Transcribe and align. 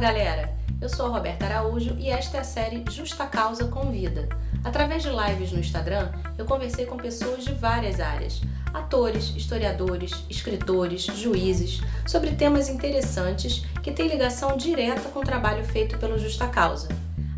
galera! 0.00 0.56
Eu 0.80 0.88
sou 0.88 1.04
a 1.04 1.08
Roberta 1.10 1.44
Araújo 1.44 1.94
e 1.98 2.08
esta 2.08 2.38
é 2.38 2.40
a 2.40 2.44
série 2.44 2.82
Justa 2.90 3.26
Causa 3.26 3.68
Convida. 3.68 4.30
Através 4.64 5.02
de 5.02 5.10
lives 5.10 5.52
no 5.52 5.60
Instagram, 5.60 6.10
eu 6.38 6.46
conversei 6.46 6.86
com 6.86 6.96
pessoas 6.96 7.44
de 7.44 7.52
várias 7.52 8.00
áreas: 8.00 8.40
atores, 8.72 9.28
historiadores, 9.36 10.24
escritores, 10.30 11.02
juízes, 11.02 11.82
sobre 12.08 12.34
temas 12.34 12.70
interessantes 12.70 13.62
que 13.82 13.92
têm 13.92 14.08
ligação 14.08 14.56
direta 14.56 15.10
com 15.10 15.18
o 15.18 15.24
trabalho 15.24 15.66
feito 15.66 15.98
pelo 15.98 16.18
Justa 16.18 16.48
Causa. 16.48 16.88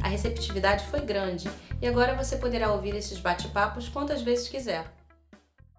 A 0.01 0.07
receptividade 0.07 0.85
foi 0.87 1.01
grande 1.01 1.51
e 1.81 1.87
agora 1.89 2.15
você 2.15 2.37
poderá 2.37 2.73
ouvir 2.73 2.95
esses 2.95 3.19
bate-papos 3.19 3.89
quantas 3.89 4.23
vezes 4.23 4.49
quiser. 4.49 4.85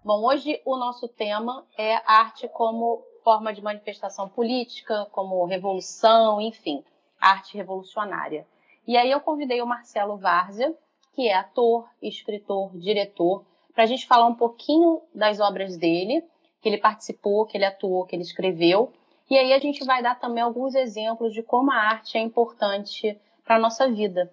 Bom, 0.04 0.22
hoje 0.22 0.60
o 0.66 0.76
nosso 0.76 1.08
tema 1.08 1.64
é 1.78 1.94
arte 2.06 2.46
como 2.52 3.02
forma 3.24 3.52
de 3.52 3.62
manifestação 3.62 4.28
política, 4.28 5.08
como 5.10 5.46
revolução, 5.46 6.40
enfim, 6.40 6.84
arte 7.18 7.56
revolucionária. 7.56 8.46
E 8.86 8.96
aí 8.96 9.10
eu 9.10 9.20
convidei 9.20 9.62
o 9.62 9.66
Marcelo 9.66 10.18
Várzea, 10.18 10.74
que 11.14 11.26
é 11.26 11.34
ator, 11.34 11.88
escritor, 12.02 12.76
diretor, 12.76 13.44
para 13.74 13.84
a 13.84 13.86
gente 13.86 14.06
falar 14.06 14.26
um 14.26 14.34
pouquinho 14.34 15.00
das 15.14 15.40
obras 15.40 15.76
dele, 15.76 16.22
que 16.60 16.68
ele 16.68 16.78
participou, 16.78 17.46
que 17.46 17.56
ele 17.56 17.64
atuou, 17.64 18.04
que 18.04 18.14
ele 18.14 18.22
escreveu. 18.22 18.92
E 19.30 19.38
aí 19.38 19.52
a 19.52 19.58
gente 19.58 19.84
vai 19.84 20.02
dar 20.02 20.16
também 20.16 20.42
alguns 20.42 20.74
exemplos 20.74 21.32
de 21.32 21.42
como 21.42 21.72
a 21.72 21.76
arte 21.76 22.18
é 22.18 22.20
importante 22.20 23.18
para 23.44 23.56
a 23.56 23.58
nossa 23.58 23.90
vida. 23.90 24.30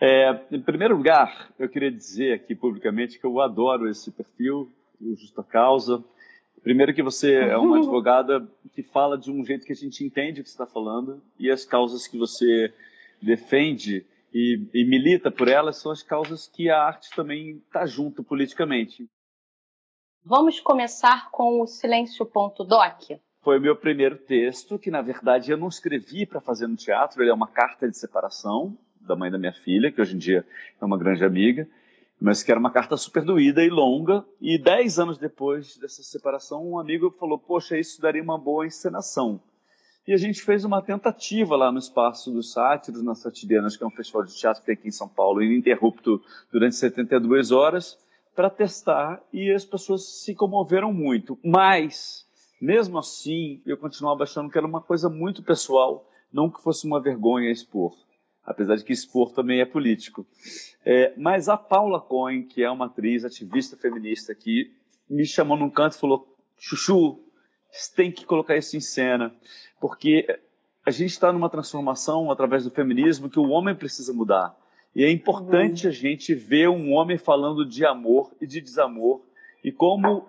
É, 0.00 0.40
em 0.50 0.60
primeiro 0.60 0.96
lugar, 0.96 1.52
eu 1.58 1.68
queria 1.68 1.90
dizer 1.90 2.34
aqui 2.34 2.54
publicamente 2.54 3.18
que 3.18 3.24
eu 3.24 3.40
adoro 3.40 3.88
esse 3.88 4.10
perfil, 4.10 4.70
o 5.00 5.16
Justa 5.16 5.42
Causa. 5.42 6.04
Primeiro 6.62 6.94
que 6.94 7.02
você 7.02 7.34
é 7.34 7.56
uma 7.56 7.78
advogada 7.82 8.46
que 8.72 8.82
fala 8.82 9.18
de 9.18 9.30
um 9.30 9.44
jeito 9.44 9.66
que 9.66 9.72
a 9.72 9.76
gente 9.76 10.04
entende 10.04 10.40
o 10.40 10.44
que 10.44 10.50
está 10.50 10.66
falando 10.66 11.22
e 11.38 11.50
as 11.50 11.64
causas 11.64 12.06
que 12.06 12.16
você 12.16 12.72
defende 13.20 14.06
e, 14.32 14.60
e 14.72 14.84
milita 14.84 15.30
por 15.30 15.48
elas 15.48 15.76
são 15.76 15.92
as 15.92 16.02
causas 16.02 16.46
que 16.46 16.70
a 16.70 16.82
arte 16.82 17.10
também 17.14 17.62
está 17.66 17.84
junto 17.84 18.24
politicamente. 18.24 19.06
Vamos 20.24 20.60
começar 20.60 21.30
com 21.30 21.60
o 21.60 21.66
silêncio.doc. 21.66 23.20
Foi 23.42 23.58
o 23.58 23.60
meu 23.60 23.74
primeiro 23.74 24.16
texto, 24.16 24.78
que 24.78 24.90
na 24.90 25.02
verdade 25.02 25.50
eu 25.50 25.56
não 25.56 25.66
escrevi 25.66 26.24
para 26.24 26.40
fazer 26.40 26.68
no 26.68 26.76
teatro, 26.76 27.20
ele 27.22 27.30
é 27.30 27.34
uma 27.34 27.48
carta 27.48 27.88
de 27.88 27.96
separação 27.96 28.78
da 29.00 29.16
mãe 29.16 29.30
da 29.30 29.38
minha 29.38 29.52
filha, 29.52 29.90
que 29.90 30.00
hoje 30.00 30.14
em 30.14 30.18
dia 30.18 30.46
é 30.80 30.84
uma 30.84 30.96
grande 30.96 31.24
amiga, 31.24 31.68
mas 32.22 32.42
que 32.42 32.50
era 32.52 32.60
uma 32.60 32.70
carta 32.70 32.96
super 32.96 33.24
doída 33.24 33.64
e 33.64 33.68
longa. 33.68 34.24
E 34.40 34.56
dez 34.56 34.98
anos 34.98 35.18
depois 35.18 35.76
dessa 35.76 36.02
separação, 36.02 36.64
um 36.64 36.78
amigo 36.78 37.10
falou: 37.10 37.38
Poxa, 37.38 37.76
isso 37.76 38.00
daria 38.00 38.22
uma 38.22 38.38
boa 38.38 38.64
encenação. 38.64 39.40
E 40.06 40.12
a 40.12 40.16
gente 40.16 40.42
fez 40.42 40.64
uma 40.64 40.80
tentativa 40.82 41.56
lá 41.56 41.70
no 41.70 41.78
Espaço 41.78 42.32
dos 42.32 42.52
Sátiros, 42.52 43.02
na 43.02 43.14
Satirianas, 43.14 43.76
que 43.76 43.84
é 43.84 43.86
um 43.86 43.90
festival 43.90 44.24
de 44.24 44.34
teatro 44.36 44.60
que 44.60 44.66
tem 44.66 44.74
aqui 44.74 44.88
em 44.88 44.92
São 44.92 45.08
Paulo, 45.08 45.42
ininterrupto 45.42 46.20
durante 46.52 46.74
72 46.74 47.52
horas, 47.52 47.98
para 48.34 48.50
testar 48.50 49.20
e 49.32 49.52
as 49.52 49.64
pessoas 49.64 50.22
se 50.22 50.34
comoveram 50.34 50.92
muito. 50.92 51.38
Mas, 51.44 52.26
mesmo 52.60 52.98
assim, 52.98 53.60
eu 53.64 53.76
continuava 53.76 54.24
achando 54.24 54.50
que 54.50 54.58
era 54.58 54.66
uma 54.66 54.80
coisa 54.80 55.08
muito 55.08 55.42
pessoal, 55.42 56.08
não 56.32 56.50
que 56.50 56.60
fosse 56.60 56.84
uma 56.84 57.00
vergonha 57.00 57.50
expor. 57.50 57.92
Apesar 58.44 58.76
de 58.76 58.84
que 58.84 58.92
expor 58.92 59.32
também 59.32 59.60
é 59.60 59.64
político. 59.64 60.26
É, 60.84 61.12
mas 61.16 61.48
a 61.48 61.56
Paula 61.56 62.00
Cohen, 62.00 62.42
que 62.42 62.62
é 62.62 62.70
uma 62.70 62.86
atriz, 62.86 63.24
ativista 63.24 63.76
feminista, 63.76 64.34
que 64.34 64.72
me 65.08 65.24
chamou 65.24 65.56
num 65.56 65.70
canto 65.70 65.96
e 65.96 66.00
falou: 66.00 66.36
Chuchu, 66.58 67.20
tem 67.94 68.10
que 68.10 68.24
colocar 68.24 68.56
isso 68.56 68.76
em 68.76 68.80
cena 68.80 69.34
porque 69.80 70.26
a 70.86 70.90
gente 70.92 71.10
está 71.10 71.32
numa 71.32 71.50
transformação 71.50 72.30
através 72.30 72.62
do 72.62 72.70
feminismo 72.70 73.28
que 73.28 73.38
o 73.38 73.48
homem 73.48 73.74
precisa 73.74 74.12
mudar. 74.12 74.56
E 74.94 75.02
é 75.02 75.10
importante 75.10 75.86
uhum. 75.86 75.90
a 75.90 75.92
gente 75.92 76.34
ver 76.34 76.68
um 76.68 76.92
homem 76.92 77.18
falando 77.18 77.66
de 77.66 77.84
amor 77.84 78.32
e 78.40 78.46
de 78.46 78.60
desamor 78.60 79.22
e 79.64 79.72
como, 79.72 80.26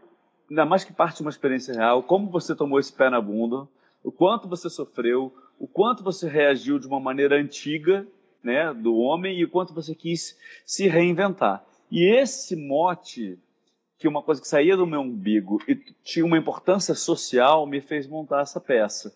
ainda 0.50 0.66
mais 0.66 0.84
que 0.84 0.94
parte 0.94 1.18
de 1.18 1.22
uma 1.22 1.30
experiência 1.30 1.74
real, 1.74 2.02
como 2.02 2.32
você 2.32 2.56
tomou 2.56 2.80
esse 2.80 2.92
pé 2.92 3.10
na 3.10 3.22
bunda, 3.22 3.68
o 4.04 4.12
quanto 4.12 4.48
você 4.48 4.70
sofreu, 4.70 5.34
o 5.60 5.68
quanto 5.68 6.04
você 6.04 6.28
reagiu 6.28 6.80
de 6.80 6.88
uma 6.88 7.00
maneira 7.00 7.36
antiga, 7.36 8.08
né, 8.44 8.74
do 8.74 8.96
homem 8.96 9.40
e 9.40 9.46
o 9.46 9.50
quanto 9.50 9.74
você 9.74 9.96
quis 9.96 10.38
se 10.66 10.88
reinventar. 10.88 11.66
E 11.92 12.06
esse 12.06 12.56
mote 12.56 13.40
que 14.04 14.08
uma 14.08 14.22
coisa 14.22 14.42
que 14.42 14.48
saía 14.48 14.76
do 14.76 14.86
meu 14.86 15.00
umbigo 15.00 15.62
e 15.66 15.76
tinha 16.04 16.26
uma 16.26 16.38
importância 16.38 16.94
social 16.94 17.66
me 17.66 17.80
fez 17.80 18.06
montar 18.06 18.42
essa 18.42 18.60
peça. 18.60 19.16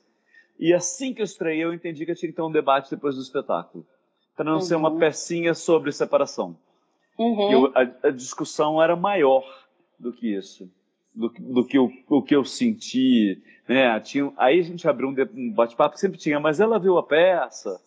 E 0.57 0.73
assim 0.73 1.13
que 1.13 1.19
eu 1.19 1.25
estreiei, 1.25 1.65
eu 1.65 1.73
entendi 1.73 2.05
que 2.05 2.11
eu 2.11 2.15
tinha 2.15 2.29
que 2.29 2.35
ter 2.35 2.41
um 2.41 2.51
debate 2.51 2.89
depois 2.89 3.15
do 3.15 3.21
espetáculo. 3.21 3.85
Para 4.33 4.45
não 4.45 4.53
uhum. 4.53 4.61
ser 4.61 4.75
uma 4.75 4.89
uhum. 4.89 4.97
pecinha 4.97 5.53
sobre 5.53 5.91
separação. 5.91 6.57
Uhum. 7.17 7.51
Eu, 7.51 7.65
a, 7.75 8.07
a, 8.07 8.11
discussão 8.11 8.81
era 8.81 8.95
maior 8.95 9.43
do 9.99 10.13
que 10.13 10.33
isso. 10.33 10.71
Do, 11.13 11.29
do 11.29 11.65
que 11.65 11.77
o, 11.77 11.91
o, 12.07 12.21
que 12.21 12.35
eu 12.35 12.45
senti. 12.45 13.43
Né? 13.67 13.99
Tinha, 13.99 14.31
aí 14.37 14.59
a 14.59 14.63
gente 14.63 14.87
abriu 14.87 15.09
um, 15.09 15.53
bate-papo 15.53 15.95
que 15.95 15.99
sempre 15.99 16.17
tinha, 16.17 16.39
mas 16.39 16.59
ela 16.59 16.79
viu 16.79 16.97
a 16.97 17.03
peça. 17.03 17.79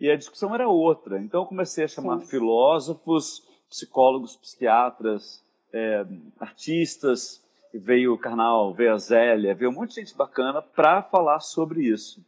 E 0.00 0.10
a 0.10 0.16
discussão 0.16 0.54
era 0.54 0.68
outra. 0.68 1.20
Então 1.20 1.42
eu 1.42 1.46
comecei 1.46 1.84
a 1.84 1.88
chamar 1.88 2.20
Sim. 2.20 2.26
filósofos, 2.26 3.42
psicólogos, 3.68 4.36
psiquiatras, 4.36 5.42
é, 5.72 6.04
artistas, 6.40 7.42
veio 7.72 8.14
o 8.14 8.18
Carnal, 8.18 8.74
veio 8.74 8.94
a 8.94 8.98
Zélia, 8.98 9.54
veio 9.54 9.70
um 9.70 9.74
monte 9.74 9.90
de 9.90 10.00
gente 10.00 10.16
bacana 10.16 10.60
para 10.60 11.02
falar 11.02 11.40
sobre 11.40 11.82
isso. 11.84 12.24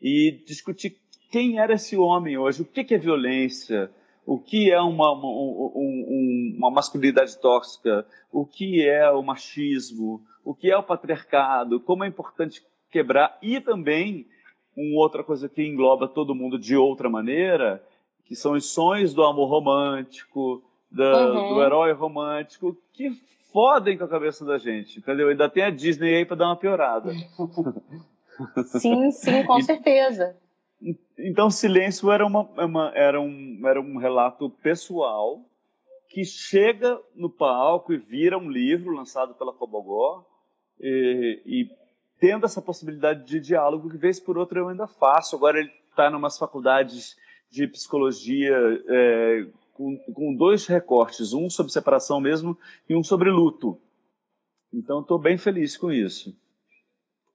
E 0.00 0.42
discutir 0.46 0.98
quem 1.30 1.58
era 1.58 1.74
esse 1.74 1.96
homem 1.96 2.36
hoje, 2.36 2.62
o 2.62 2.64
que 2.64 2.94
é 2.94 2.98
violência, 2.98 3.90
o 4.26 4.38
que 4.38 4.70
é 4.70 4.80
uma, 4.80 5.12
uma, 5.12 5.28
um, 5.28 6.54
uma 6.58 6.70
masculinidade 6.70 7.38
tóxica, 7.40 8.06
o 8.30 8.44
que 8.44 8.86
é 8.86 9.10
o 9.10 9.22
machismo, 9.22 10.22
o 10.44 10.54
que 10.54 10.70
é 10.70 10.76
o 10.76 10.82
patriarcado, 10.82 11.80
como 11.80 12.04
é 12.04 12.08
importante 12.08 12.64
quebrar 12.90 13.38
e 13.42 13.60
também 13.60 14.26
uma 14.76 15.00
outra 15.00 15.22
coisa 15.22 15.48
que 15.48 15.62
engloba 15.62 16.08
todo 16.08 16.34
mundo 16.34 16.58
de 16.58 16.76
outra 16.76 17.08
maneira, 17.08 17.82
que 18.24 18.34
são 18.34 18.52
os 18.52 18.66
sonhos 18.66 19.12
do 19.12 19.22
amor 19.22 19.48
romântico, 19.48 20.62
uhum. 20.92 21.54
do 21.54 21.62
herói 21.62 21.92
romântico, 21.92 22.76
que 22.92 23.10
fodem 23.52 23.98
com 23.98 24.04
a 24.04 24.08
cabeça 24.08 24.44
da 24.44 24.58
gente, 24.58 24.98
entendeu? 24.98 25.28
Ainda 25.28 25.48
tem 25.48 25.64
a 25.64 25.70
Disney 25.70 26.16
aí 26.16 26.24
para 26.24 26.36
dar 26.36 26.46
uma 26.46 26.56
piorada. 26.56 27.12
sim, 28.64 29.10
sim, 29.10 29.44
com 29.44 29.60
certeza. 29.60 30.36
Então, 31.18 31.50
Silêncio 31.50 32.10
era, 32.10 32.26
uma, 32.26 32.40
uma, 32.40 32.90
era, 32.94 33.20
um, 33.20 33.60
era 33.64 33.80
um 33.80 33.98
relato 33.98 34.50
pessoal 34.50 35.40
que 36.08 36.24
chega 36.24 37.00
no 37.14 37.30
palco 37.30 37.92
e 37.92 37.98
vira 37.98 38.36
um 38.36 38.50
livro 38.50 38.92
lançado 38.92 39.34
pela 39.34 39.52
Cobogó 39.52 40.26
e, 40.82 41.42
e 41.46 41.70
tendo 42.18 42.46
essa 42.46 42.60
possibilidade 42.60 43.24
de 43.24 43.40
diálogo 43.40 43.90
que, 43.90 43.96
vez 43.96 44.20
por 44.20 44.36
outra, 44.36 44.58
eu 44.58 44.68
ainda 44.68 44.86
faço. 44.86 45.36
Agora 45.36 45.58
ele 45.58 45.72
está 45.90 46.10
em 46.10 46.14
umas 46.14 46.38
faculdades 46.38 47.16
de 47.50 47.66
psicologia 47.66 48.56
é, 48.88 49.46
com, 49.72 49.98
com 50.12 50.34
dois 50.34 50.66
recortes, 50.66 51.32
um 51.32 51.50
sobre 51.50 51.72
separação 51.72 52.20
mesmo 52.20 52.58
e 52.88 52.94
um 52.94 53.02
sobre 53.02 53.30
luto. 53.30 53.80
Então, 54.72 55.00
estou 55.00 55.18
bem 55.18 55.36
feliz 55.36 55.76
com 55.76 55.92
isso. 55.92 56.34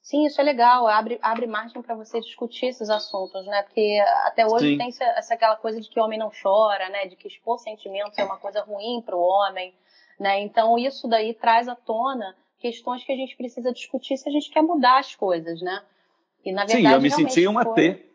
Sim, 0.02 0.26
isso 0.26 0.40
é 0.40 0.44
legal, 0.46 0.88
abre, 0.88 1.20
abre 1.22 1.46
margem 1.46 1.82
para 1.82 1.94
você 1.94 2.22
discutir 2.22 2.68
esses 2.68 2.90
assuntos, 2.90 3.46
né? 3.46 3.62
Porque 3.64 4.02
até 4.24 4.48
hoje 4.48 4.70
Sim. 4.70 4.78
tem 4.78 4.88
essa, 4.88 5.04
essa, 5.04 5.34
aquela 5.34 5.58
coisa 5.58 5.82
de 5.82 5.90
que 5.90 6.00
o 6.00 6.04
homem 6.04 6.18
não 6.18 6.32
chora, 6.32 6.88
né? 6.88 7.08
De 7.08 7.18
que 7.18 7.28
expor 7.28 7.60
sentimentos 7.60 8.18
é 8.18 8.24
uma 8.24 8.38
coisa 8.38 8.62
ruim 8.62 9.02
para 9.06 9.18
o 9.18 9.20
homem, 9.20 9.74
né? 10.18 10.40
Então 10.40 10.78
isso 10.80 11.10
daí 11.10 11.34
traz 11.34 11.68
à 11.68 11.76
tona 11.76 12.34
questões 12.60 13.04
que 13.04 13.12
a 13.12 13.16
gente 13.16 13.36
precisa 13.36 13.72
discutir 13.72 14.18
se 14.18 14.28
a 14.28 14.32
gente 14.32 14.50
quer 14.50 14.62
mudar 14.62 15.00
as 15.00 15.16
coisas, 15.16 15.62
né? 15.62 15.84
E 16.44 16.52
na 16.52 16.66
verdade 16.66 16.88
Sim, 16.88 16.94
eu 16.94 17.02
me 17.02 17.12
senti 17.12 17.48
uma 17.48 17.64
foi... 17.64 17.74
T. 17.74 18.06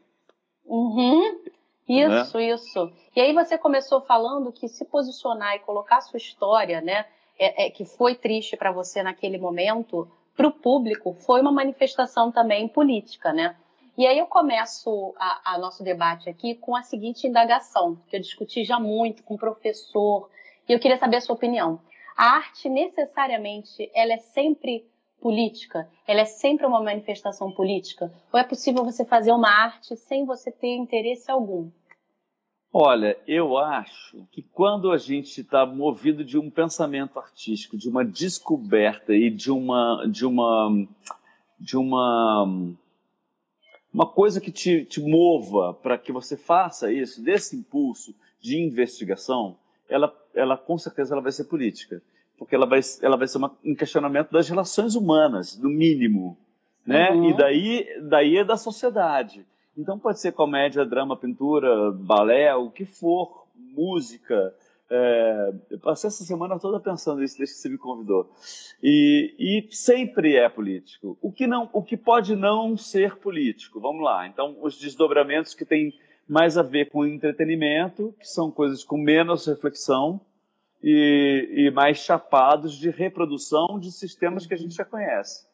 Uhum. 0.65 1.43
Isso, 1.89 2.39
né? 2.39 2.51
isso. 2.51 2.93
E 3.15 3.21
aí 3.21 3.33
você 3.33 3.59
começou 3.59 4.01
falando 4.01 4.53
que 4.53 4.69
se 4.69 4.85
posicionar 4.85 5.57
e 5.57 5.61
colocar 5.61 5.99
a 5.99 6.01
sua 6.01 6.17
história, 6.17 6.81
né, 6.81 7.05
é, 7.39 7.67
é 7.67 7.71
que 7.71 7.85
foi 7.85 8.15
triste 8.15 8.57
para 8.57 8.73
você 8.73 9.03
naquele 9.03 9.37
momento, 9.37 10.09
para 10.37 10.47
o 10.47 10.53
público, 10.53 11.15
foi 11.15 11.41
uma 11.41 11.53
manifestação 11.53 12.31
também 12.33 12.69
política, 12.69 13.33
né? 13.33 13.57
E 13.99 14.07
aí 14.07 14.19
eu 14.19 14.27
começo 14.27 15.15
a, 15.19 15.55
a, 15.55 15.59
nosso 15.59 15.85
debate 15.85 16.31
aqui 16.31 16.55
com 16.55 16.75
a 16.75 16.83
seguinte 16.83 17.27
indagação, 17.27 17.99
que 18.09 18.17
eu 18.17 18.21
discuti 18.21 18.65
já 18.65 18.81
muito 18.81 19.23
com 19.23 19.35
o 19.35 19.39
professor, 19.39 20.31
e 20.67 20.73
eu 20.73 20.81
queria 20.81 20.97
saber 20.97 21.17
a 21.17 21.21
sua 21.21 21.35
opinião. 21.35 21.79
A 22.23 22.37
arte 22.37 22.69
necessariamente, 22.69 23.91
ela 23.93 24.13
é 24.13 24.19
sempre 24.19 24.87
política? 25.21 25.91
Ela 26.07 26.21
é 26.21 26.25
sempre 26.25 26.65
uma 26.65 26.81
manifestação 26.81 27.51
política? 27.51 28.15
Ou 28.33 28.39
é 28.39 28.45
possível 28.45 28.85
você 28.85 29.05
fazer 29.05 29.33
uma 29.33 29.51
arte 29.51 29.97
sem 29.97 30.25
você 30.25 30.53
ter 30.53 30.77
interesse 30.77 31.29
algum? 31.29 31.69
Olha, 32.73 33.19
eu 33.27 33.59
acho 33.59 34.25
que 34.31 34.41
quando 34.41 34.93
a 34.93 34.99
gente 34.99 35.41
está 35.41 35.67
movido 35.67 36.25
de 36.25 36.39
um 36.39 36.49
pensamento 36.49 37.19
artístico, 37.19 37.77
de 37.77 37.89
uma 37.89 38.05
descoberta 38.05 39.13
e 39.13 39.29
de 39.29 39.51
uma 39.51 40.07
de 40.09 40.25
uma 40.25 40.87
de 41.59 41.77
uma 41.77 42.47
uma 43.93 44.07
coisa 44.07 44.41
que 44.41 44.53
te, 44.53 44.85
te 44.85 45.01
mova 45.01 45.75
para 45.75 45.99
que 45.99 46.13
você 46.13 46.37
faça 46.37 46.93
isso, 46.93 47.21
desse 47.21 47.57
impulso 47.57 48.15
de 48.41 48.61
investigação, 48.61 49.57
ela, 49.89 50.17
ela 50.33 50.57
com 50.57 50.79
certeza 50.79 51.17
ela 51.17 51.21
vai 51.21 51.33
ser 51.33 51.47
política. 51.47 52.01
Porque 52.43 52.55
ela 52.55 52.67
vai, 52.67 52.81
ela 53.01 53.17
vai 53.17 53.29
ser 53.29 53.39
uma, 53.39 53.57
um 53.65 53.75
questionamento 53.75 54.31
das 54.31 54.49
relações 54.49 54.95
humanas, 54.95 55.59
no 55.59 55.71
mínimo. 55.71 56.37
Né? 56.85 57.11
Uhum. 57.11 57.31
E 57.31 57.37
daí, 57.37 57.87
daí 58.09 58.37
é 58.39 58.45
da 58.45 58.57
sociedade. 58.57 59.47
Então 59.77 59.99
pode 59.99 60.21
ser 60.21 60.33
comédia, 60.33 60.85
drama, 60.85 61.17
pintura, 61.17 61.93
balé, 61.93 62.55
o 62.55 62.71
que 62.71 62.85
for, 62.85 63.47
música, 63.55 64.53
é, 64.91 65.55
eu 65.71 65.79
passei 65.79 66.09
essa 66.09 66.23
semana 66.23 66.59
toda 66.59 66.79
pensando 66.79 67.21
nisso 67.21 67.39
desde 67.39 67.55
que 67.55 67.63
você 67.63 67.69
me 67.71 67.79
convidou. 67.79 68.31
E, 68.83 69.35
e, 69.39 69.75
sempre 69.75 70.37
é 70.37 70.49
político. 70.51 71.17
O 71.23 71.33
que, 71.33 71.47
não, 71.47 71.71
o 71.73 71.83
que 71.83 71.97
pode 71.97 72.37
não 72.37 72.77
ser 72.77 73.17
político? 73.17 73.81
Vamos 73.81 74.03
lá. 74.03 74.27
Então, 74.27 74.55
os 74.61 74.79
desdobramentos 74.79 75.55
que 75.55 75.65
têm 75.65 75.95
mais 76.29 76.59
a 76.59 76.63
ver 76.63 76.91
com 76.91 77.07
entretenimento, 77.07 78.15
que 78.19 78.29
são 78.29 78.51
coisas 78.51 78.85
com 78.85 78.99
menos 78.99 79.47
reflexão 79.47 80.21
e, 80.83 81.67
e 81.67 81.71
mais 81.71 81.99
chapados 81.99 82.77
de 82.77 82.91
reprodução 82.91 83.79
de 83.79 83.93
sistemas 83.93 84.47
que 84.47 84.55
a 84.55 84.57
gente 84.57 84.75
já 84.75 84.85
conhece. 84.85 85.47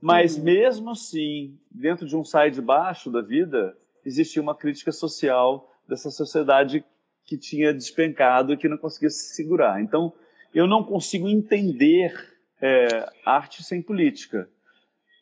Mas, 0.00 0.36
uhum. 0.36 0.44
mesmo 0.44 0.90
assim, 0.90 1.58
dentro 1.70 2.06
de 2.06 2.14
um 2.14 2.24
sai 2.24 2.50
de 2.50 2.60
baixo 2.60 3.10
da 3.10 3.22
vida, 3.22 3.74
existia 4.04 4.42
uma 4.42 4.54
crítica 4.54 4.92
social 4.92 5.72
dessa 5.88 6.10
sociedade 6.10 6.84
que 7.24 7.38
tinha 7.38 7.72
despencado 7.72 8.52
e 8.52 8.56
que 8.56 8.68
não 8.68 8.76
conseguia 8.76 9.08
se 9.08 9.34
segurar. 9.34 9.80
Então, 9.80 10.12
eu 10.54 10.66
não 10.66 10.84
consigo 10.84 11.26
entender 11.26 12.12
é, 12.60 13.10
arte 13.24 13.62
sem 13.62 13.80
política. 13.80 14.48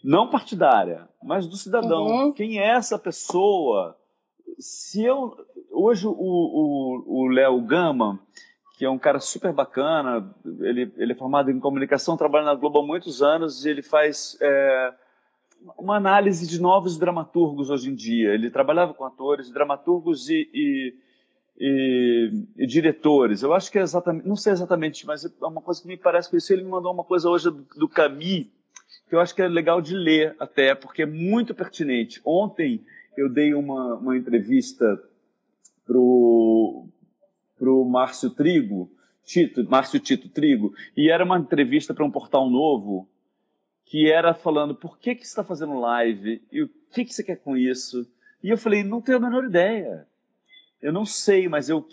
Não 0.02 0.28
partidária, 0.28 1.08
mas 1.22 1.46
do 1.46 1.56
cidadão. 1.56 2.06
Uhum. 2.06 2.32
Quem 2.32 2.58
é 2.58 2.70
essa 2.70 2.98
pessoa? 2.98 3.96
Se 4.58 5.04
eu. 5.04 5.36
Hoje, 5.70 6.06
o 6.06 7.28
Léo 7.28 7.60
Gama, 7.62 8.20
que 8.82 8.86
é 8.86 8.90
um 8.90 8.98
cara 8.98 9.20
super 9.20 9.52
bacana, 9.52 10.28
ele, 10.58 10.92
ele 10.96 11.12
é 11.12 11.14
formado 11.14 11.52
em 11.52 11.60
comunicação, 11.60 12.16
trabalha 12.16 12.46
na 12.46 12.54
Globo 12.56 12.80
há 12.80 12.82
muitos 12.84 13.22
anos 13.22 13.64
e 13.64 13.70
ele 13.70 13.80
faz. 13.80 14.36
É, 14.40 14.92
uma 15.78 15.94
análise 15.94 16.48
de 16.48 16.60
novos 16.60 16.98
dramaturgos 16.98 17.70
hoje 17.70 17.88
em 17.88 17.94
dia. 17.94 18.34
Ele 18.34 18.50
trabalhava 18.50 18.92
com 18.92 19.04
atores, 19.04 19.52
dramaturgos 19.52 20.28
e, 20.28 20.50
e 20.52 20.94
e, 21.56 22.44
e, 22.56 22.66
diretores. 22.66 23.44
Eu 23.44 23.54
acho 23.54 23.70
que 23.70 23.78
é 23.78 23.82
exatamente, 23.82 24.26
não 24.26 24.34
sei 24.34 24.52
exatamente, 24.52 25.06
mas 25.06 25.24
é 25.24 25.46
uma 25.46 25.60
coisa 25.60 25.80
que 25.80 25.86
me 25.86 25.96
parece 25.96 26.36
isso. 26.36 26.52
Ele 26.52 26.64
me 26.64 26.70
mandou 26.70 26.92
uma 26.92 27.04
coisa 27.04 27.28
hoje 27.28 27.52
do, 27.76 27.88
Camus, 27.88 28.50
que 29.08 29.14
eu 29.14 29.20
acho 29.20 29.32
que 29.32 29.42
é 29.42 29.46
legal 29.46 29.80
de 29.80 29.94
ler 29.94 30.34
até, 30.40 30.74
porque 30.74 31.02
é 31.02 31.06
muito 31.06 31.54
pertinente. 31.54 32.20
Ontem 32.24 32.84
eu 33.16 33.28
dei 33.28 33.54
uma, 33.54 33.94
uma 33.94 34.16
entrevista 34.16 35.00
pro, 35.86 36.88
pro 37.62 37.84
Márcio 37.84 38.30
Trigo, 38.30 38.90
Tito, 39.24 39.62
Márcio 39.70 40.00
Tito 40.00 40.28
Trigo, 40.28 40.74
e 40.96 41.08
era 41.08 41.24
uma 41.24 41.38
entrevista 41.38 41.94
para 41.94 42.04
um 42.04 42.10
portal 42.10 42.50
novo, 42.50 43.08
que 43.84 44.10
era 44.10 44.34
falando 44.34 44.74
por 44.74 44.98
que, 44.98 45.14
que 45.14 45.22
você 45.22 45.30
está 45.30 45.44
fazendo 45.44 45.78
live 45.78 46.42
e 46.50 46.62
o 46.62 46.70
que, 46.90 47.04
que 47.04 47.14
você 47.14 47.22
quer 47.22 47.36
com 47.36 47.56
isso. 47.56 48.10
E 48.42 48.48
eu 48.48 48.58
falei, 48.58 48.82
não 48.82 49.00
tenho 49.00 49.18
a 49.18 49.20
menor 49.20 49.44
ideia 49.44 50.06
eu 50.82 50.92
não 50.92 51.06
sei, 51.06 51.48
mas 51.48 51.70
o 51.70 51.86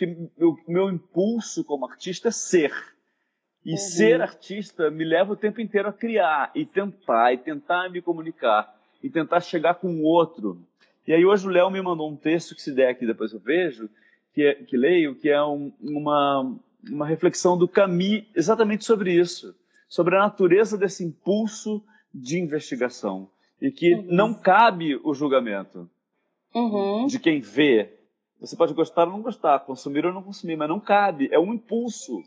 meu 0.68 0.90
impulso 0.90 1.64
como 1.64 1.86
artista 1.86 2.30
é 2.30 2.32
ser. 2.32 2.74
E 3.64 3.72
uhum. 3.72 3.78
ser 3.78 4.20
artista 4.20 4.90
me 4.90 5.06
leva 5.06 5.34
o 5.34 5.38
tempo 5.38 5.62
inteiro 5.62 5.88
a 5.88 5.94
criar 5.94 6.52
e 6.56 6.66
tentar, 6.66 7.32
e 7.32 7.38
tentar 7.38 7.90
me 7.90 8.02
comunicar, 8.02 8.76
e 9.04 9.10
tentar 9.10 9.42
chegar 9.42 9.76
com 9.76 9.90
o 9.90 10.04
outro. 10.04 10.60
E 11.08 11.14
aí 11.14 11.24
hoje 11.24 11.48
o 11.48 11.52
Léo 11.52 11.70
me 11.70 11.82
mandou 11.82 12.10
um 12.10 12.16
texto 12.16 12.56
que 12.56 12.62
se 12.62 12.74
der 12.74 12.90
aqui 12.90 13.06
depois 13.06 13.32
eu 13.32 13.40
vejo, 13.40 13.88
que, 14.40 14.46
é, 14.46 14.54
que 14.56 14.78
leio, 14.78 15.16
que 15.16 15.28
é 15.28 15.44
um, 15.44 15.70
uma, 15.82 16.58
uma 16.90 17.06
reflexão 17.06 17.58
do 17.58 17.68
Camus 17.68 18.24
exatamente 18.34 18.86
sobre 18.86 19.12
isso, 19.12 19.54
sobre 19.90 20.16
a 20.16 20.20
natureza 20.20 20.78
desse 20.78 21.04
impulso 21.04 21.84
de 22.14 22.40
investigação 22.40 23.30
e 23.62 23.70
que 23.70 23.96
uhum. 23.96 24.06
não 24.08 24.34
cabe 24.34 24.98
o 25.04 25.14
julgamento 25.14 25.90
uhum. 26.56 27.06
de 27.06 27.20
quem 27.20 27.42
vê, 27.42 28.00
você 28.40 28.56
pode 28.56 28.74
gostar 28.74 29.08
ou 29.08 29.12
não 29.12 29.22
gostar, 29.22 29.60
consumir 29.60 30.06
ou 30.06 30.14
não 30.14 30.24
consumir, 30.24 30.56
mas 30.56 30.70
não 30.70 30.80
cabe. 30.80 31.28
É 31.34 31.38
um 31.38 31.54
impulso. 31.54 32.24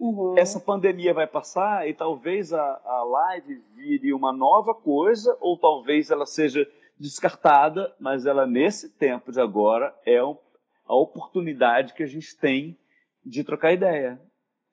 Uhum. 0.00 0.38
Essa 0.38 0.58
pandemia 0.58 1.12
vai 1.12 1.26
passar 1.26 1.86
e 1.86 1.92
talvez 1.92 2.54
a, 2.54 2.80
a 2.86 3.04
live 3.04 3.62
vire 3.76 4.14
uma 4.14 4.32
nova 4.32 4.72
coisa, 4.74 5.36
ou 5.42 5.58
talvez 5.58 6.10
ela 6.10 6.24
seja 6.24 6.66
descartada, 6.98 7.94
mas 8.00 8.24
ela, 8.24 8.46
nesse 8.46 8.88
tempo 8.88 9.30
de 9.30 9.38
agora, 9.42 9.94
é 10.06 10.22
a 10.90 10.94
oportunidade 10.94 11.94
que 11.94 12.02
a 12.02 12.06
gente 12.06 12.36
tem 12.36 12.76
de 13.24 13.44
trocar 13.44 13.72
ideia. 13.72 14.20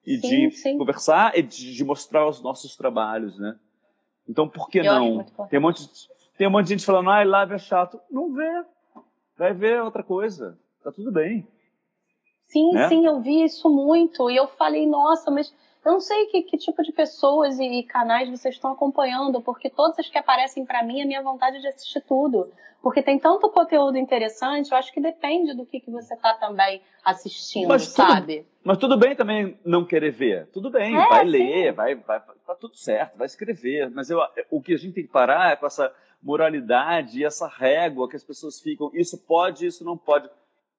E 0.06 0.16
sim, 0.18 0.48
de 0.48 0.56
sim. 0.56 0.78
conversar 0.78 1.36
e 1.36 1.42
de, 1.42 1.74
de, 1.74 1.84
mostrar 1.84 2.26
os 2.26 2.42
nossos 2.42 2.76
trabalhos, 2.76 3.38
né? 3.38 3.58
Então, 4.26 4.48
por 4.48 4.68
que 4.68 4.78
Eu 4.78 4.84
não? 4.84 5.24
Tem 5.48 5.58
um, 5.58 5.62
monte 5.62 5.82
de, 5.82 6.08
tem 6.36 6.46
um 6.46 6.50
monte 6.50 6.64
de 6.64 6.70
gente 6.70 6.86
falando, 6.86 7.10
ah, 7.10 7.22
live 7.22 7.54
é 7.54 7.58
chato. 7.58 8.00
Não 8.10 8.32
vê. 8.32 8.64
Vai 9.36 9.52
ver 9.52 9.82
outra 9.82 10.02
coisa 10.02 10.58
tá 10.82 10.92
tudo 10.92 11.12
bem. 11.12 11.46
Sim, 12.40 12.72
né? 12.72 12.88
sim, 12.88 13.04
eu 13.04 13.20
vi 13.20 13.44
isso 13.44 13.68
muito. 13.68 14.30
E 14.30 14.36
eu 14.36 14.48
falei, 14.48 14.86
nossa, 14.86 15.30
mas 15.30 15.54
eu 15.88 15.92
não 15.94 16.00
sei 16.00 16.26
que, 16.26 16.42
que 16.42 16.58
tipo 16.58 16.82
de 16.82 16.92
pessoas 16.92 17.58
e, 17.58 17.64
e, 17.64 17.82
canais 17.82 18.28
vocês 18.28 18.54
estão 18.54 18.72
acompanhando, 18.72 19.40
porque 19.40 19.70
todas 19.70 19.98
as 19.98 20.08
que 20.08 20.18
aparecem 20.18 20.66
para 20.66 20.82
mim, 20.82 21.00
a 21.00 21.06
minha 21.06 21.22
vontade 21.22 21.56
é 21.56 21.60
de 21.60 21.68
assistir 21.68 22.02
tudo. 22.02 22.50
Porque 22.82 23.02
tem 23.02 23.18
tanto 23.18 23.48
conteúdo 23.48 23.96
interessante, 23.96 24.70
eu 24.70 24.76
acho 24.76 24.92
que 24.92 25.00
depende 25.00 25.56
do 25.56 25.64
que, 25.64 25.80
que 25.80 25.90
você 25.90 26.12
está 26.12 26.34
também 26.34 26.82
assistindo, 27.02 27.68
mas 27.68 27.84
sabe? 27.84 28.40
Tudo, 28.40 28.48
mas 28.62 28.78
tudo 28.78 28.96
bem 28.98 29.16
também 29.16 29.58
não 29.64 29.84
querer 29.84 30.10
ver. 30.10 30.46
Tudo 30.52 30.70
bem, 30.70 30.94
é, 30.94 31.08
vai 31.08 31.24
sim. 31.24 31.30
ler, 31.30 31.72
vai, 31.72 31.94
vai, 31.94 32.20
tá 32.20 32.54
tudo 32.54 32.76
certo, 32.76 33.16
vai 33.16 33.26
escrever. 33.26 33.90
Mas 33.90 34.10
eu, 34.10 34.20
o 34.50 34.60
que 34.60 34.74
a 34.74 34.76
gente 34.76 34.92
tem 34.92 35.04
que 35.04 35.10
parar 35.10 35.52
é 35.52 35.56
com 35.56 35.66
essa 35.66 35.90
moralidade 36.22 37.18
e 37.18 37.24
essa 37.24 37.48
régua 37.48 38.08
que 38.08 38.16
as 38.16 38.24
pessoas 38.24 38.60
ficam, 38.60 38.90
isso 38.92 39.16
pode, 39.26 39.66
isso 39.66 39.84
não 39.84 39.96
pode 39.96 40.28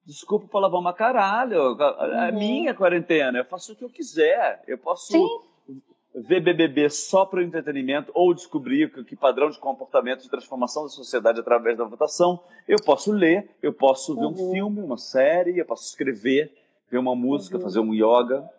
Desculpa 0.05 0.45
o 0.45 0.49
palavrão, 0.49 0.81
mas 0.81 0.95
caralho, 0.95 1.77
é 1.79 2.31
uhum. 2.31 2.37
minha 2.37 2.73
quarentena, 2.73 3.37
eu 3.37 3.45
faço 3.45 3.73
o 3.73 3.75
que 3.75 3.83
eu 3.83 3.89
quiser. 3.89 4.63
Eu 4.67 4.77
posso 4.77 5.11
Sim. 5.11 5.81
ver 6.15 6.41
BBB 6.41 6.89
só 6.89 7.25
para 7.25 7.39
o 7.39 7.43
entretenimento 7.43 8.11
ou 8.15 8.33
descobrir 8.33 8.91
que, 8.91 9.03
que 9.03 9.15
padrão 9.15 9.49
de 9.49 9.59
comportamento 9.59 10.21
de 10.21 10.29
transformação 10.29 10.83
da 10.83 10.89
sociedade 10.89 11.39
através 11.39 11.77
da 11.77 11.83
votação. 11.83 12.39
Eu 12.67 12.77
posso 12.83 13.11
ler, 13.11 13.49
eu 13.61 13.73
posso 13.73 14.15
ver 14.15 14.25
um 14.25 14.29
uhum. 14.29 14.51
filme, 14.51 14.81
uma 14.81 14.97
série, 14.97 15.59
eu 15.59 15.65
posso 15.65 15.83
escrever, 15.85 16.51
ver 16.89 16.97
uma 16.97 17.15
música, 17.15 17.57
uhum. 17.57 17.63
fazer 17.63 17.79
um 17.79 17.93
yoga. 17.93 18.49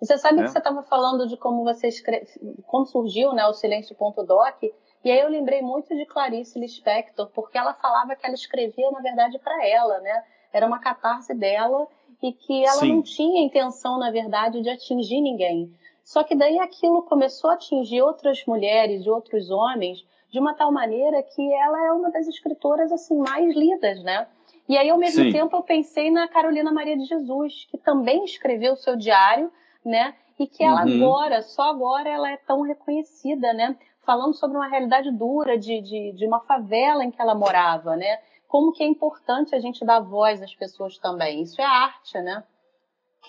E 0.00 0.06
você 0.06 0.16
sabe 0.16 0.36
né? 0.36 0.44
que 0.44 0.50
você 0.50 0.58
estava 0.58 0.82
falando 0.84 1.26
de 1.26 1.36
como 1.36 1.64
você 1.64 1.88
escreve, 1.88 2.26
como 2.66 2.86
surgiu 2.86 3.32
né, 3.32 3.46
o 3.46 3.52
Silêncio.doc, 3.52 4.62
e 5.04 5.10
aí 5.10 5.20
eu 5.20 5.28
lembrei 5.28 5.62
muito 5.62 5.94
de 5.94 6.06
Clarice 6.06 6.58
Lispector, 6.58 7.28
porque 7.30 7.56
ela 7.56 7.74
falava 7.74 8.16
que 8.16 8.26
ela 8.26 8.34
escrevia, 8.34 8.90
na 8.90 9.00
verdade, 9.00 9.38
para 9.38 9.66
ela, 9.66 10.00
né? 10.00 10.24
Era 10.52 10.66
uma 10.66 10.78
catarse 10.78 11.34
dela 11.34 11.86
e 12.22 12.32
que 12.32 12.64
ela 12.64 12.80
Sim. 12.80 12.94
não 12.94 13.02
tinha 13.02 13.44
intenção, 13.44 13.98
na 13.98 14.10
verdade, 14.10 14.60
de 14.60 14.70
atingir 14.70 15.20
ninguém. 15.20 15.72
Só 16.04 16.24
que 16.24 16.34
daí 16.34 16.58
aquilo 16.58 17.02
começou 17.02 17.50
a 17.50 17.54
atingir 17.54 18.02
outras 18.02 18.44
mulheres 18.46 19.04
e 19.04 19.10
outros 19.10 19.50
homens 19.50 20.04
de 20.30 20.38
uma 20.38 20.54
tal 20.54 20.72
maneira 20.72 21.22
que 21.22 21.52
ela 21.52 21.86
é 21.86 21.92
uma 21.92 22.10
das 22.10 22.26
escritoras 22.26 22.92
assim 22.92 23.16
mais 23.16 23.54
lidas, 23.54 24.02
né? 24.02 24.26
E 24.68 24.76
aí 24.76 24.90
ao 24.90 24.98
mesmo 24.98 25.24
Sim. 25.24 25.32
tempo 25.32 25.56
eu 25.56 25.62
pensei 25.62 26.10
na 26.10 26.28
Carolina 26.28 26.70
Maria 26.72 26.96
de 26.96 27.04
Jesus, 27.04 27.66
que 27.70 27.78
também 27.78 28.24
escreveu 28.24 28.74
o 28.74 28.76
seu 28.76 28.96
diário, 28.96 29.50
né? 29.84 30.14
E 30.38 30.46
que 30.46 30.62
ela 30.62 30.84
uhum. 30.84 31.04
agora, 31.04 31.42
só 31.42 31.62
agora 31.70 32.08
ela 32.08 32.30
é 32.30 32.36
tão 32.36 32.62
reconhecida, 32.62 33.52
né? 33.52 33.76
Falando 34.02 34.34
sobre 34.34 34.56
uma 34.56 34.68
realidade 34.68 35.10
dura 35.10 35.58
de, 35.58 35.80
de, 35.80 36.12
de 36.12 36.26
uma 36.26 36.40
favela 36.40 37.04
em 37.04 37.10
que 37.10 37.20
ela 37.20 37.34
morava, 37.34 37.96
né? 37.96 38.18
Como 38.48 38.72
que 38.72 38.82
é 38.82 38.86
importante 38.86 39.54
a 39.54 39.60
gente 39.60 39.84
dar 39.84 40.00
voz 40.00 40.42
às 40.42 40.54
pessoas 40.54 40.96
também. 40.98 41.42
Isso 41.42 41.60
é 41.60 41.64
arte, 41.64 42.18
né? 42.18 42.42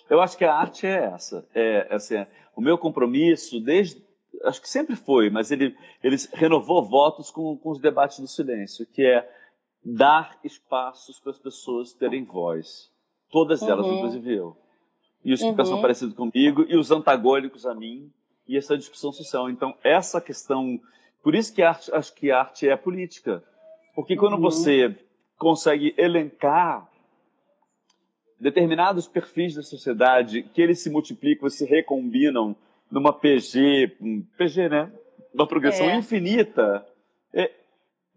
Eu 0.10 0.22
acho 0.22 0.38
que 0.38 0.46
a 0.46 0.56
arte 0.56 0.88
é 0.88 1.04
essa. 1.14 1.46
É, 1.54 1.88
assim, 1.94 2.16
é, 2.16 2.28
o 2.56 2.62
meu 2.62 2.78
compromisso, 2.78 3.60
desde. 3.60 4.02
Acho 4.44 4.62
que 4.62 4.70
sempre 4.70 4.96
foi, 4.96 5.30
mas 5.30 5.52
ele, 5.52 5.76
ele 6.02 6.16
renovou 6.34 6.82
votos 6.82 7.30
com, 7.30 7.58
com 7.58 7.72
os 7.72 7.80
debates 7.80 8.20
do 8.20 8.28
silêncio, 8.28 8.86
que 8.86 9.06
é 9.06 9.30
dar 9.84 10.40
espaços 10.44 11.20
para 11.20 11.32
as 11.32 11.40
pessoas 11.40 11.94
terem 11.94 12.24
voz. 12.24 12.90
Todas 13.30 13.62
elas, 13.62 13.86
uhum. 13.86 13.98
inclusive 13.98 14.34
eu. 14.34 14.58
E 15.26 15.34
os 15.34 15.42
que 15.42 15.48
uhum. 15.48 15.56
pensam 15.56 15.82
parecido 15.82 16.16
comigo, 16.16 16.66
e 16.70 16.78
os 16.78 16.92
antagônicos 16.92 17.66
a 17.66 17.76
mim, 17.76 18.10
e 18.48 18.56
essa 18.56 18.78
discussão 18.78 19.12
social. 19.12 19.50
Então, 19.50 19.76
essa 19.84 20.22
questão. 20.22 20.80
Por 21.22 21.36
isso 21.36 21.54
que 21.54 21.62
arte, 21.62 21.94
acho 21.94 22.14
que 22.16 22.32
arte 22.32 22.70
é 22.70 22.78
política. 22.78 23.44
Porque 23.94 24.16
quando 24.16 24.36
uhum. 24.36 24.42
você 24.42 24.96
consegue 25.40 25.96
elencar 25.98 26.88
determinados 28.40 29.08
perfis 29.08 29.56
da 29.56 29.64
sociedade 29.64 30.44
que 30.44 30.62
eles 30.62 30.80
se 30.82 30.90
multiplicam 30.90 31.48
e 31.48 31.52
se 31.52 31.66
recombinam 31.66 32.56
numa 32.92 33.14
PG, 33.14 33.98
PG, 34.38 34.70
né? 34.70 34.92
Uma 35.34 35.48
progressão 35.48 35.90
é. 35.90 35.96
infinita. 35.96 36.86
É, 37.34 37.52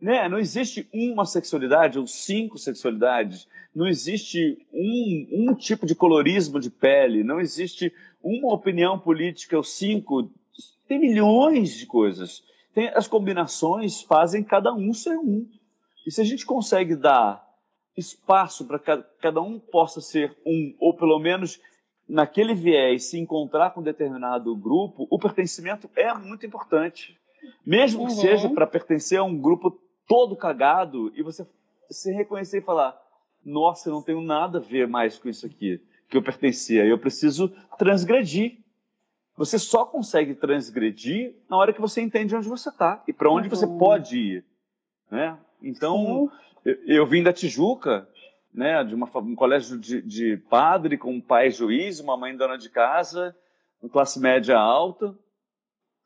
né? 0.00 0.28
Não 0.28 0.38
existe 0.38 0.88
uma 0.92 1.24
sexualidade 1.24 1.98
ou 1.98 2.06
cinco 2.06 2.58
sexualidades. 2.58 3.46
Não 3.74 3.86
existe 3.86 4.58
um, 4.72 5.28
um 5.32 5.54
tipo 5.54 5.86
de 5.86 5.94
colorismo 5.94 6.58
de 6.58 6.70
pele. 6.70 7.22
Não 7.22 7.40
existe 7.40 7.92
uma 8.22 8.52
opinião 8.52 8.98
política 8.98 9.56
ou 9.56 9.62
cinco. 9.62 10.30
Tem 10.88 10.98
milhões 10.98 11.76
de 11.76 11.86
coisas. 11.86 12.42
Tem, 12.74 12.88
as 12.88 13.06
combinações 13.06 14.02
fazem 14.02 14.42
cada 14.42 14.72
um 14.72 14.92
ser 14.92 15.16
um. 15.16 15.46
E 16.06 16.10
se 16.10 16.20
a 16.20 16.24
gente 16.24 16.44
consegue 16.44 16.96
dar 16.96 17.46
espaço 17.96 18.66
para 18.66 18.78
que 18.78 19.04
cada 19.20 19.40
um 19.40 19.58
possa 19.58 20.00
ser 20.00 20.36
um, 20.46 20.74
ou 20.78 20.96
pelo 20.96 21.18
menos 21.18 21.60
naquele 22.08 22.54
viés 22.54 23.04
se 23.04 23.18
encontrar 23.18 23.70
com 23.70 23.82
determinado 23.82 24.54
grupo, 24.56 25.06
o 25.10 25.18
pertencimento 25.18 25.88
é 25.94 26.12
muito 26.14 26.44
importante. 26.46 27.18
Mesmo 27.64 28.06
que 28.06 28.12
uhum. 28.12 28.20
seja 28.20 28.48
para 28.50 28.66
pertencer 28.66 29.18
a 29.18 29.24
um 29.24 29.36
grupo 29.36 29.78
todo 30.06 30.36
cagado 30.36 31.12
e 31.14 31.22
você 31.22 31.46
se 31.90 32.12
reconhecer 32.12 32.58
e 32.58 32.62
falar: 32.62 32.96
nossa, 33.44 33.88
eu 33.88 33.94
não 33.94 34.02
tenho 34.02 34.20
nada 34.20 34.58
a 34.58 34.60
ver 34.60 34.86
mais 34.86 35.18
com 35.18 35.28
isso 35.28 35.46
aqui 35.46 35.80
que 36.08 36.16
eu 36.16 36.22
pertencia, 36.22 36.84
eu 36.84 36.98
preciso 36.98 37.48
transgredir. 37.78 38.58
Você 39.34 39.58
só 39.58 39.86
consegue 39.86 40.34
transgredir 40.34 41.34
na 41.48 41.56
hora 41.56 41.72
que 41.72 41.80
você 41.80 42.02
entende 42.02 42.36
onde 42.36 42.48
você 42.48 42.68
está 42.68 43.02
e 43.08 43.14
para 43.14 43.30
onde 43.30 43.48
uhum. 43.48 43.54
você 43.56 43.66
pode 43.66 44.18
ir. 44.18 44.44
Né? 45.10 45.38
Então, 45.62 46.30
eu, 46.64 46.76
eu, 46.86 47.06
vim 47.06 47.22
da 47.22 47.32
Tijuca, 47.32 48.08
né, 48.52 48.82
de 48.84 48.94
uma, 48.94 49.08
um 49.18 49.34
colégio 49.34 49.78
de, 49.78 50.02
de 50.02 50.36
padre 50.48 50.98
com 50.98 51.12
um 51.12 51.20
pai 51.20 51.50
juiz, 51.50 52.00
uma 52.00 52.16
mãe 52.16 52.36
dona 52.36 52.56
de 52.56 52.68
casa, 52.68 53.34
classe 53.90 54.20
média 54.20 54.58
alta. 54.58 55.14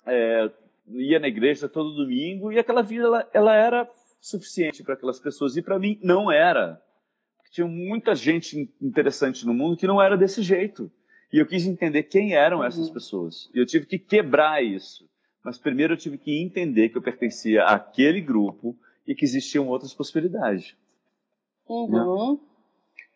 É, 0.06 0.50
ia 0.88 1.18
na 1.18 1.28
igreja 1.28 1.68
todo 1.68 1.96
domingo 1.96 2.52
e 2.52 2.58
aquela 2.58 2.82
vida 2.82 3.04
ela, 3.04 3.30
ela 3.32 3.54
era 3.54 3.90
suficiente 4.20 4.82
para 4.82 4.94
aquelas 4.94 5.18
pessoas 5.18 5.56
e 5.56 5.62
para 5.62 5.78
mim 5.78 5.98
não 6.02 6.30
era. 6.30 6.80
Tinha 7.50 7.66
muita 7.66 8.14
gente 8.14 8.70
interessante 8.80 9.46
no 9.46 9.54
mundo 9.54 9.76
que 9.76 9.86
não 9.86 10.02
era 10.02 10.16
desse 10.16 10.42
jeito. 10.42 10.90
E 11.32 11.38
eu 11.38 11.46
quis 11.46 11.66
entender 11.66 12.04
quem 12.04 12.34
eram 12.34 12.62
essas 12.62 12.88
uhum. 12.88 12.94
pessoas. 12.94 13.50
E 13.54 13.58
eu 13.58 13.66
tive 13.66 13.86
que 13.86 13.98
quebrar 13.98 14.62
isso. 14.62 15.08
Mas 15.44 15.58
primeiro 15.58 15.94
eu 15.94 15.96
tive 15.96 16.18
que 16.18 16.40
entender 16.40 16.88
que 16.88 16.98
eu 16.98 17.02
pertencia 17.02 17.64
àquele 17.64 18.20
grupo 18.20 18.76
e 19.06 19.14
que 19.14 19.24
existiam 19.24 19.68
outras 19.68 19.94
possibilidades. 19.94 20.76
Uhum. 21.68 22.34
Né? 22.34 22.38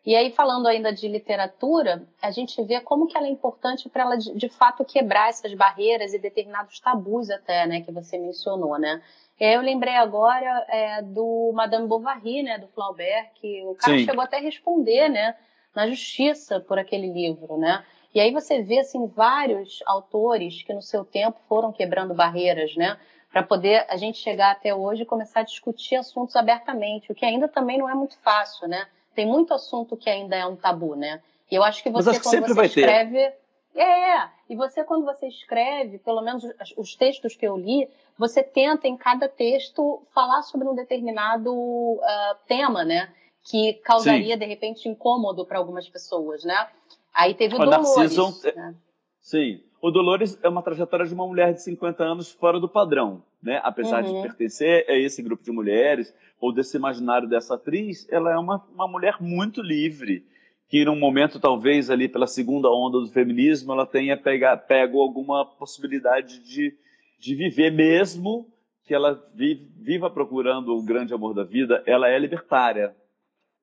E 0.03 0.15
aí, 0.15 0.31
falando 0.31 0.67
ainda 0.67 0.91
de 0.91 1.07
literatura, 1.07 2.07
a 2.19 2.31
gente 2.31 2.61
vê 2.63 2.79
como 2.81 3.05
que 3.05 3.15
ela 3.15 3.27
é 3.27 3.29
importante 3.29 3.87
para 3.87 4.01
ela, 4.01 4.17
de, 4.17 4.33
de, 4.33 4.49
fato, 4.49 4.83
quebrar 4.83 5.29
essas 5.29 5.53
barreiras 5.53 6.13
e 6.13 6.19
determinados 6.19 6.79
tabus 6.79 7.29
até, 7.29 7.67
né, 7.67 7.81
que 7.81 7.91
você 7.91 8.17
mencionou, 8.17 8.79
né? 8.79 9.01
Eu 9.39 9.61
lembrei 9.61 9.95
agora 9.95 10.65
é, 10.69 11.01
do 11.03 11.51
Madame 11.53 11.87
Bovary, 11.87 12.41
né, 12.43 12.57
do 12.57 12.67
Flaubert, 12.67 13.31
que 13.35 13.63
o 13.63 13.75
cara 13.75 13.97
Sim. 13.97 14.05
chegou 14.05 14.23
até 14.23 14.37
a 14.37 14.41
responder, 14.41 15.07
né, 15.09 15.35
na 15.75 15.87
justiça 15.87 16.59
por 16.59 16.79
aquele 16.79 17.11
livro, 17.11 17.57
né? 17.57 17.83
E 18.13 18.19
aí 18.19 18.31
você 18.31 18.61
vê, 18.61 18.79
assim, 18.79 19.07
vários 19.07 19.81
autores 19.85 20.63
que 20.63 20.73
no 20.73 20.81
seu 20.81 21.05
tempo 21.05 21.39
foram 21.47 21.71
quebrando 21.71 22.13
barreiras, 22.13 22.75
né? 22.75 22.99
Para 23.31 23.43
poder 23.43 23.85
a 23.89 23.95
gente 23.95 24.17
chegar 24.17 24.51
até 24.51 24.75
hoje 24.75 25.03
e 25.03 25.05
começar 25.05 25.39
a 25.39 25.43
discutir 25.43 25.95
assuntos 25.95 26.35
abertamente, 26.35 27.11
o 27.11 27.15
que 27.15 27.25
ainda 27.25 27.47
também 27.47 27.77
não 27.77 27.89
é 27.89 27.93
muito 27.93 28.17
fácil, 28.19 28.67
né? 28.67 28.87
tem 29.15 29.25
muito 29.25 29.53
assunto 29.53 29.97
que 29.97 30.09
ainda 30.09 30.35
é 30.35 30.45
um 30.45 30.55
tabu, 30.55 30.95
né? 30.95 31.21
E 31.49 31.55
eu 31.55 31.63
acho 31.63 31.83
que 31.83 31.89
você, 31.89 32.11
acho 32.11 32.19
que 32.19 32.29
quando 32.29 32.55
você 32.55 32.65
escreve. 32.65 33.17
Ter. 33.17 33.41
É, 33.73 34.29
e 34.49 34.55
você, 34.55 34.83
quando 34.83 35.05
você 35.05 35.27
escreve, 35.27 35.97
pelo 35.99 36.21
menos 36.21 36.43
os 36.77 36.95
textos 36.95 37.35
que 37.35 37.47
eu 37.47 37.55
li, 37.55 37.87
você 38.17 38.43
tenta 38.43 38.87
em 38.87 38.97
cada 38.97 39.29
texto 39.29 40.01
falar 40.13 40.41
sobre 40.43 40.67
um 40.67 40.75
determinado 40.75 41.53
uh, 41.53 41.99
tema, 42.47 42.83
né? 42.83 43.13
Que 43.43 43.73
causaria, 43.75 44.33
Sim. 44.33 44.39
de 44.39 44.45
repente, 44.45 44.89
incômodo 44.89 45.45
para 45.45 45.57
algumas 45.57 45.87
pessoas, 45.87 46.43
né? 46.43 46.67
Aí 47.13 47.33
teve 47.33 47.55
o, 47.55 47.61
o 47.61 47.65
Dolores. 47.65 47.95
Narciso, 47.95 48.55
né? 48.55 48.75
Sim. 49.21 49.63
O 49.81 49.89
Dolores 49.89 50.37
é 50.43 50.47
uma 50.47 50.61
trajetória 50.61 51.07
de 51.07 51.13
uma 51.13 51.25
mulher 51.25 51.53
de 51.53 51.63
50 51.63 52.03
anos 52.03 52.31
fora 52.31 52.59
do 52.59 52.69
padrão, 52.69 53.23
né? 53.41 53.59
Apesar 53.63 54.03
uhum. 54.03 54.21
de 54.21 54.27
pertencer 54.27 54.85
a 54.87 54.95
esse 54.95 55.23
grupo 55.23 55.43
de 55.43 55.51
mulheres 55.51 56.13
ou 56.39 56.53
desse 56.53 56.77
imaginário 56.77 57.27
dessa 57.27 57.55
atriz, 57.55 58.07
ela 58.11 58.31
é 58.31 58.37
uma, 58.37 58.63
uma 58.71 58.87
mulher 58.87 59.17
muito 59.19 59.59
livre, 59.59 60.23
que 60.69 60.85
num 60.85 60.95
momento 60.95 61.39
talvez 61.39 61.89
ali 61.89 62.07
pela 62.07 62.27
segunda 62.27 62.69
onda 62.69 62.99
do 62.99 63.07
feminismo, 63.07 63.73
ela 63.73 63.87
tenha 63.87 64.15
pega, 64.15 64.55
pego 64.55 65.01
alguma 65.01 65.43
possibilidade 65.45 66.39
de, 66.39 66.75
de 67.19 67.33
viver 67.33 67.71
mesmo 67.71 68.47
que 68.85 68.93
ela 68.93 69.19
vive, 69.35 69.67
viva 69.79 70.11
procurando 70.11 70.75
o 70.75 70.83
grande 70.83 71.11
amor 71.11 71.33
da 71.33 71.43
vida, 71.43 71.81
ela 71.87 72.07
é 72.07 72.19
libertária. 72.19 72.95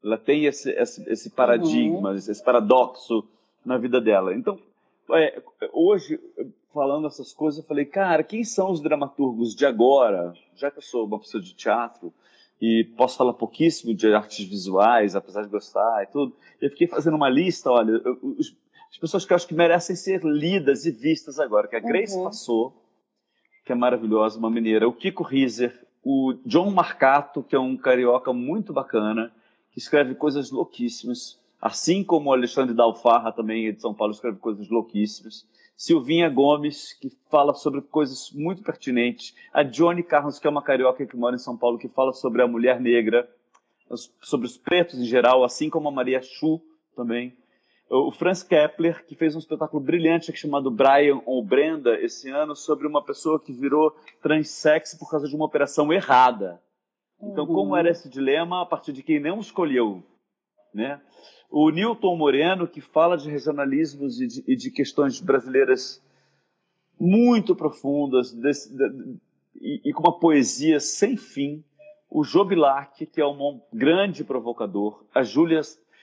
Ela 0.03 0.19
tem 0.19 0.47
esse, 0.47 0.71
esse, 0.73 1.09
esse 1.09 1.31
paradigma, 1.31 2.11
uhum. 2.11 2.17
esse 2.17 2.43
paradoxo 2.43 3.25
na 3.65 3.79
vida 3.79 4.01
dela. 4.01 4.35
Então, 4.35 4.59
é, 5.13 5.43
hoje, 5.73 6.21
falando 6.73 7.07
essas 7.07 7.33
coisas, 7.33 7.61
eu 7.61 7.67
falei, 7.67 7.85
cara, 7.85 8.23
quem 8.23 8.45
são 8.45 8.71
os 8.71 8.81
dramaturgos 8.81 9.55
de 9.55 9.65
agora? 9.65 10.33
Já 10.55 10.71
que 10.71 10.79
eu 10.79 10.83
sou 10.83 11.07
uma 11.07 11.19
pessoa 11.19 11.43
de 11.43 11.55
teatro 11.55 12.13
e 12.61 12.85
posso 12.97 13.17
falar 13.17 13.33
pouquíssimo 13.35 13.95
de 13.95 14.13
artes 14.13 14.47
visuais, 14.47 15.15
apesar 15.15 15.43
de 15.43 15.49
gostar 15.49 16.03
e 16.03 16.07
tudo, 16.07 16.35
eu 16.61 16.71
fiquei 16.71 16.87
fazendo 16.87 17.17
uma 17.17 17.29
lista, 17.29 17.71
olha, 17.71 17.93
eu, 18.05 18.37
as 18.91 18.99
pessoas 18.99 19.25
que 19.25 19.33
eu 19.33 19.37
acho 19.37 19.47
que 19.47 19.55
merecem 19.55 19.95
ser 19.95 20.25
lidas 20.25 20.85
e 20.87 20.91
vistas 20.91 21.39
agora, 21.39 21.69
que 21.69 21.77
a 21.77 21.81
Grace 21.81 22.17
uhum. 22.17 22.25
passou, 22.25 22.75
que 23.65 23.73
é 23.73 23.75
maravilhosa, 23.75 24.39
uma 24.39 24.51
mineira, 24.51 24.89
o 24.89 24.93
Kiko 24.93 25.23
Riser, 25.23 25.87
o 26.03 26.35
John 26.47 26.71
Marcato, 26.71 27.43
que 27.43 27.55
é 27.55 27.61
um 27.61 27.77
carioca 27.77 28.33
muito 28.33 28.73
bacana, 28.73 29.33
que 29.71 29.79
escreve 29.79 30.15
coisas 30.15 30.51
louquíssimas, 30.51 31.39
Assim 31.61 32.05
como 32.05 32.31
o 32.31 32.33
Alexandre 32.33 32.75
Dalfarra, 32.75 33.33
também 33.33 33.73
de 33.73 33.81
São 33.81 33.93
Paulo, 33.93 34.13
escreve 34.13 34.39
coisas 34.39 34.69
louquíssimas. 34.69 35.47
Silvinha 35.77 36.29
Gomes, 36.29 36.93
que 36.95 37.09
fala 37.31 37.55
sobre 37.55 37.81
coisas 37.81 38.33
muito 38.33 38.63
pertinentes. 38.63 39.35
A 39.53 39.63
Johnny 39.63 40.03
Carlos, 40.03 40.39
que 40.39 40.47
é 40.47 40.51
uma 40.51 40.63
carioca 40.63 41.07
que 41.07 41.17
mora 41.17 41.37
em 41.37 41.41
São 41.41 41.57
Paulo, 41.57 41.79
que 41.79 41.89
fala 41.89 42.13
sobre 42.13 42.43
a 42.43 42.49
mulher 42.49 42.81
negra, 42.81 43.29
sobre 44.21 44.47
os 44.47 44.57
pretos 44.57 44.99
em 44.99 45.05
geral, 45.05 45.45
assim 45.45 45.71
como 45.71 45.89
a 45.89 45.93
Maria 45.93 46.21
Chu 46.21 46.61
também. 46.97 47.37
O 47.91 48.11
Franz 48.11 48.43
Kepler, 48.43 49.07
que 49.07 49.15
fez 49.15 49.35
um 49.35 49.39
espetáculo 49.39 49.83
brilhante 49.83 50.37
chamado 50.37 50.71
Brian 50.71 51.23
ou 51.25 51.43
Brenda 51.43 51.99
esse 52.01 52.29
ano, 52.29 52.55
sobre 52.55 52.87
uma 52.87 53.03
pessoa 53.03 53.41
que 53.41 53.53
virou 53.53 53.97
transsex 54.21 54.95
por 54.95 55.11
causa 55.11 55.27
de 55.27 55.35
uma 55.35 55.47
operação 55.47 55.93
errada. 55.93 56.61
Então, 57.23 57.47
uhum. 57.47 57.55
como 57.55 57.77
era 57.77 57.89
esse 57.89 58.09
dilema 58.09 58.63
a 58.63 58.67
partir 58.67 58.93
de 58.93 59.03
quem 59.03 59.19
não 59.19 59.41
escolheu, 59.41 60.03
né? 60.75 61.01
O 61.51 61.71
Newton 61.71 62.17
Moreno, 62.17 62.69
que 62.69 62.81
fala 62.81 63.17
de 63.17 63.31
regionalismos 63.31 64.21
e 64.21 64.27
de, 64.27 64.45
e 64.47 64.55
de 64.55 64.71
questões 64.71 65.21
brasileiras 65.21 66.03
muito 67.01 67.57
profundas 67.57 68.35
desse, 68.35 68.75
de, 68.77 69.17
e, 69.61 69.81
e, 69.85 69.93
com 69.93 70.03
uma 70.03 70.19
poesia 70.19 70.79
sem 70.79 71.17
fim. 71.17 71.65
O 72.11 72.23
Jobilac, 72.23 73.07
que 73.07 73.21
é 73.21 73.27
um 73.27 73.61
grande 73.73 74.25
provocador. 74.25 75.05
A 75.15 75.23
Júlia 75.23 75.61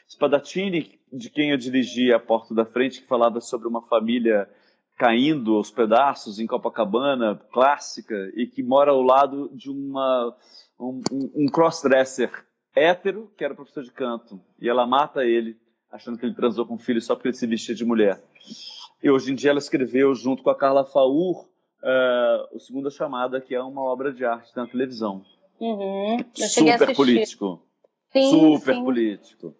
Spadatini, 0.07 0.99
de 1.11 1.29
quem 1.29 1.51
eu 1.51 1.57
dirigi 1.57 2.11
a 2.11 2.19
Porta 2.19 2.53
da 2.53 2.65
Frente, 2.65 3.01
que 3.01 3.07
falava 3.07 3.39
sobre 3.39 3.67
uma 3.67 3.81
família 3.81 4.49
caindo 4.97 5.55
aos 5.55 5.71
pedaços 5.71 6.39
em 6.39 6.47
Copacabana, 6.47 7.35
clássica, 7.51 8.15
e 8.35 8.47
que 8.47 8.63
mora 8.63 8.91
ao 8.91 9.01
lado 9.01 9.51
de 9.53 9.69
uma, 9.69 10.35
um, 10.79 11.01
um 11.11 11.45
crossdresser 11.47 12.31
hétero, 12.75 13.31
que 13.37 13.43
era 13.43 13.55
professor 13.55 13.83
de 13.83 13.91
canto, 13.91 14.39
e 14.59 14.67
ela 14.67 14.85
mata 14.85 15.23
ele, 15.25 15.57
achando 15.91 16.17
que 16.17 16.25
ele 16.25 16.35
transou 16.35 16.65
com 16.65 16.75
o 16.75 16.77
filho 16.79 17.01
só 17.01 17.15
porque 17.15 17.29
ele 17.29 17.37
se 17.37 17.47
vestia 17.47 17.73
de 17.73 17.85
mulher. 17.85 18.21
E 19.01 19.09
hoje 19.09 19.31
em 19.31 19.35
dia 19.35 19.51
ela 19.51 19.59
escreveu, 19.59 20.13
junto 20.13 20.43
com 20.43 20.49
a 20.49 20.55
Carla 20.55 20.83
Faur, 20.83 21.45
uh, 21.45 22.55
o 22.55 22.59
Segunda 22.59 22.89
Chamada, 22.89 23.39
que 23.39 23.55
é 23.55 23.61
uma 23.61 23.81
obra 23.81 24.11
de 24.11 24.25
arte 24.25 24.51
na 24.55 24.67
televisão. 24.67 25.23
Uhum. 25.59 26.17
Super 26.33 26.95
político. 26.95 27.61
Sim, 28.11 28.29
super 28.29 28.75
sim. 28.75 28.83
político. 28.83 29.55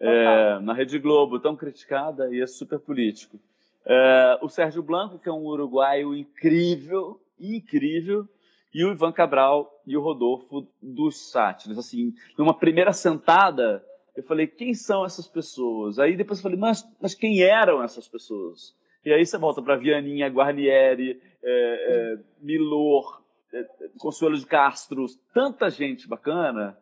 É, 0.00 0.58
na 0.60 0.74
Rede 0.74 0.98
Globo, 0.98 1.40
tão 1.40 1.56
criticada, 1.56 2.28
e 2.34 2.40
é 2.40 2.46
super 2.46 2.78
político. 2.78 3.38
É, 3.86 4.38
o 4.42 4.48
Sérgio 4.48 4.82
Blanco, 4.82 5.18
que 5.18 5.28
é 5.28 5.32
um 5.32 5.44
uruguaio 5.44 6.14
incrível, 6.14 7.20
incrível, 7.38 8.28
e 8.72 8.84
o 8.84 8.92
Ivan 8.92 9.12
Cabral 9.12 9.70
e 9.86 9.96
o 9.96 10.00
Rodolfo 10.00 10.66
dos 10.82 11.30
Sátiros. 11.30 11.78
Assim, 11.78 12.12
numa 12.38 12.54
primeira 12.54 12.92
sentada, 12.92 13.84
eu 14.16 14.22
falei, 14.22 14.46
quem 14.46 14.74
são 14.74 15.04
essas 15.04 15.26
pessoas? 15.26 15.98
Aí 15.98 16.16
depois 16.16 16.38
eu 16.38 16.42
falei, 16.44 16.58
mas, 16.58 16.86
mas 17.00 17.14
quem 17.14 17.42
eram 17.42 17.82
essas 17.82 18.08
pessoas? 18.08 18.76
E 19.04 19.12
aí 19.12 19.24
você 19.24 19.36
volta 19.36 19.60
para 19.60 19.76
Vianinha, 19.76 20.28
Guarnieri, 20.28 21.20
é, 21.42 21.44
é, 21.44 22.18
Milor, 22.40 23.22
é, 23.52 23.66
Consuelo 23.98 24.38
de 24.38 24.46
Castro, 24.46 25.04
tanta 25.32 25.68
gente 25.68 26.08
bacana. 26.08 26.78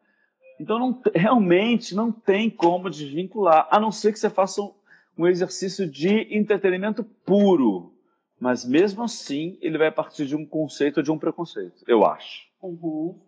Então, 0.61 0.79
não, 0.79 1.03
realmente 1.15 1.95
não 1.95 2.13
tem 2.13 2.49
como 2.49 2.89
desvincular, 2.89 3.67
a 3.71 3.81
não 3.81 3.91
ser 3.91 4.13
que 4.13 4.19
você 4.19 4.31
faça 4.31 4.63
um, 4.63 4.73
um 5.19 5.27
exercício 5.27 5.91
de 5.91 6.37
entretenimento 6.37 7.03
puro. 7.03 7.93
Mas 8.39 8.65
mesmo 8.65 9.03
assim, 9.03 9.59
ele 9.61 9.79
vai 9.79 9.91
partir 9.91 10.27
de 10.27 10.37
um 10.37 10.47
conceito 10.47 10.99
ou 10.99 11.03
de 11.03 11.11
um 11.11 11.19
preconceito, 11.19 11.83
eu 11.89 12.05
acho. 12.05 12.52
Uhum. 12.63 13.19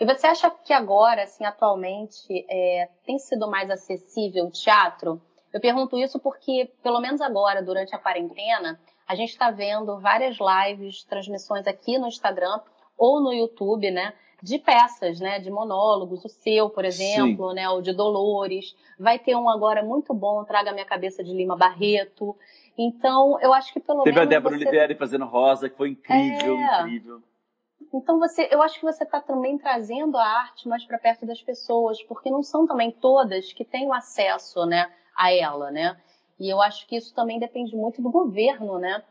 E 0.00 0.04
você 0.04 0.26
acha 0.26 0.50
que 0.50 0.72
agora, 0.72 1.22
assim, 1.22 1.44
atualmente, 1.44 2.44
é, 2.48 2.88
tem 3.06 3.18
sido 3.18 3.48
mais 3.48 3.70
acessível 3.70 4.46
o 4.46 4.50
teatro? 4.50 5.20
Eu 5.52 5.60
pergunto 5.60 5.96
isso 5.96 6.18
porque, 6.18 6.70
pelo 6.82 7.00
menos 7.00 7.20
agora, 7.20 7.62
durante 7.62 7.94
a 7.94 7.98
quarentena, 7.98 8.80
a 9.06 9.14
gente 9.14 9.30
está 9.30 9.50
vendo 9.50 10.00
várias 10.00 10.36
lives, 10.38 11.04
transmissões 11.04 11.66
aqui 11.66 11.96
no 11.96 12.08
Instagram 12.08 12.60
ou 12.98 13.20
no 13.20 13.32
YouTube, 13.32 13.90
né? 13.90 14.14
De 14.42 14.58
peças, 14.58 15.20
né? 15.20 15.38
De 15.38 15.50
monólogos, 15.50 16.24
o 16.24 16.28
seu, 16.28 16.68
por 16.70 16.84
exemplo, 16.84 17.50
Sim. 17.50 17.54
né? 17.54 17.68
O 17.68 17.80
de 17.80 17.92
Dolores. 17.92 18.74
Vai 18.98 19.18
ter 19.18 19.36
um 19.36 19.48
agora 19.48 19.82
muito 19.82 20.12
bom, 20.12 20.42
Traga 20.44 20.72
Minha 20.72 20.84
Cabeça 20.84 21.22
de 21.22 21.32
Lima 21.32 21.56
Barreto. 21.56 22.36
Então, 22.76 23.38
eu 23.40 23.52
acho 23.52 23.72
que 23.72 23.78
pelo 23.78 24.02
Teve 24.02 24.16
menos. 24.16 24.28
Teve 24.28 24.34
a 24.34 24.38
Débora 24.40 24.58
você... 24.58 24.64
Oliveira 24.64 24.96
fazendo 24.96 25.24
Rosa, 25.24 25.68
que 25.70 25.76
foi 25.76 25.90
incrível, 25.90 26.58
é... 26.58 26.80
incrível. 26.80 27.22
Então 27.94 28.18
você, 28.18 28.48
eu 28.50 28.60
acho 28.60 28.80
que 28.80 28.84
você 28.84 29.04
está 29.04 29.20
também 29.20 29.56
trazendo 29.56 30.18
a 30.18 30.24
arte 30.24 30.68
mais 30.68 30.84
para 30.84 30.98
perto 30.98 31.24
das 31.24 31.40
pessoas, 31.40 32.02
porque 32.02 32.28
não 32.28 32.42
são 32.42 32.66
também 32.66 32.90
todas 32.90 33.52
que 33.52 33.64
têm 33.64 33.86
o 33.86 33.92
acesso, 33.92 34.66
né, 34.66 34.92
a 35.16 35.32
ela, 35.32 35.70
né? 35.70 35.96
E 36.38 36.50
eu 36.50 36.60
acho 36.60 36.88
que 36.88 36.96
isso 36.96 37.14
também 37.14 37.38
depende 37.38 37.76
muito 37.76 38.02
do 38.02 38.10
governo, 38.10 38.80
né? 38.80 39.04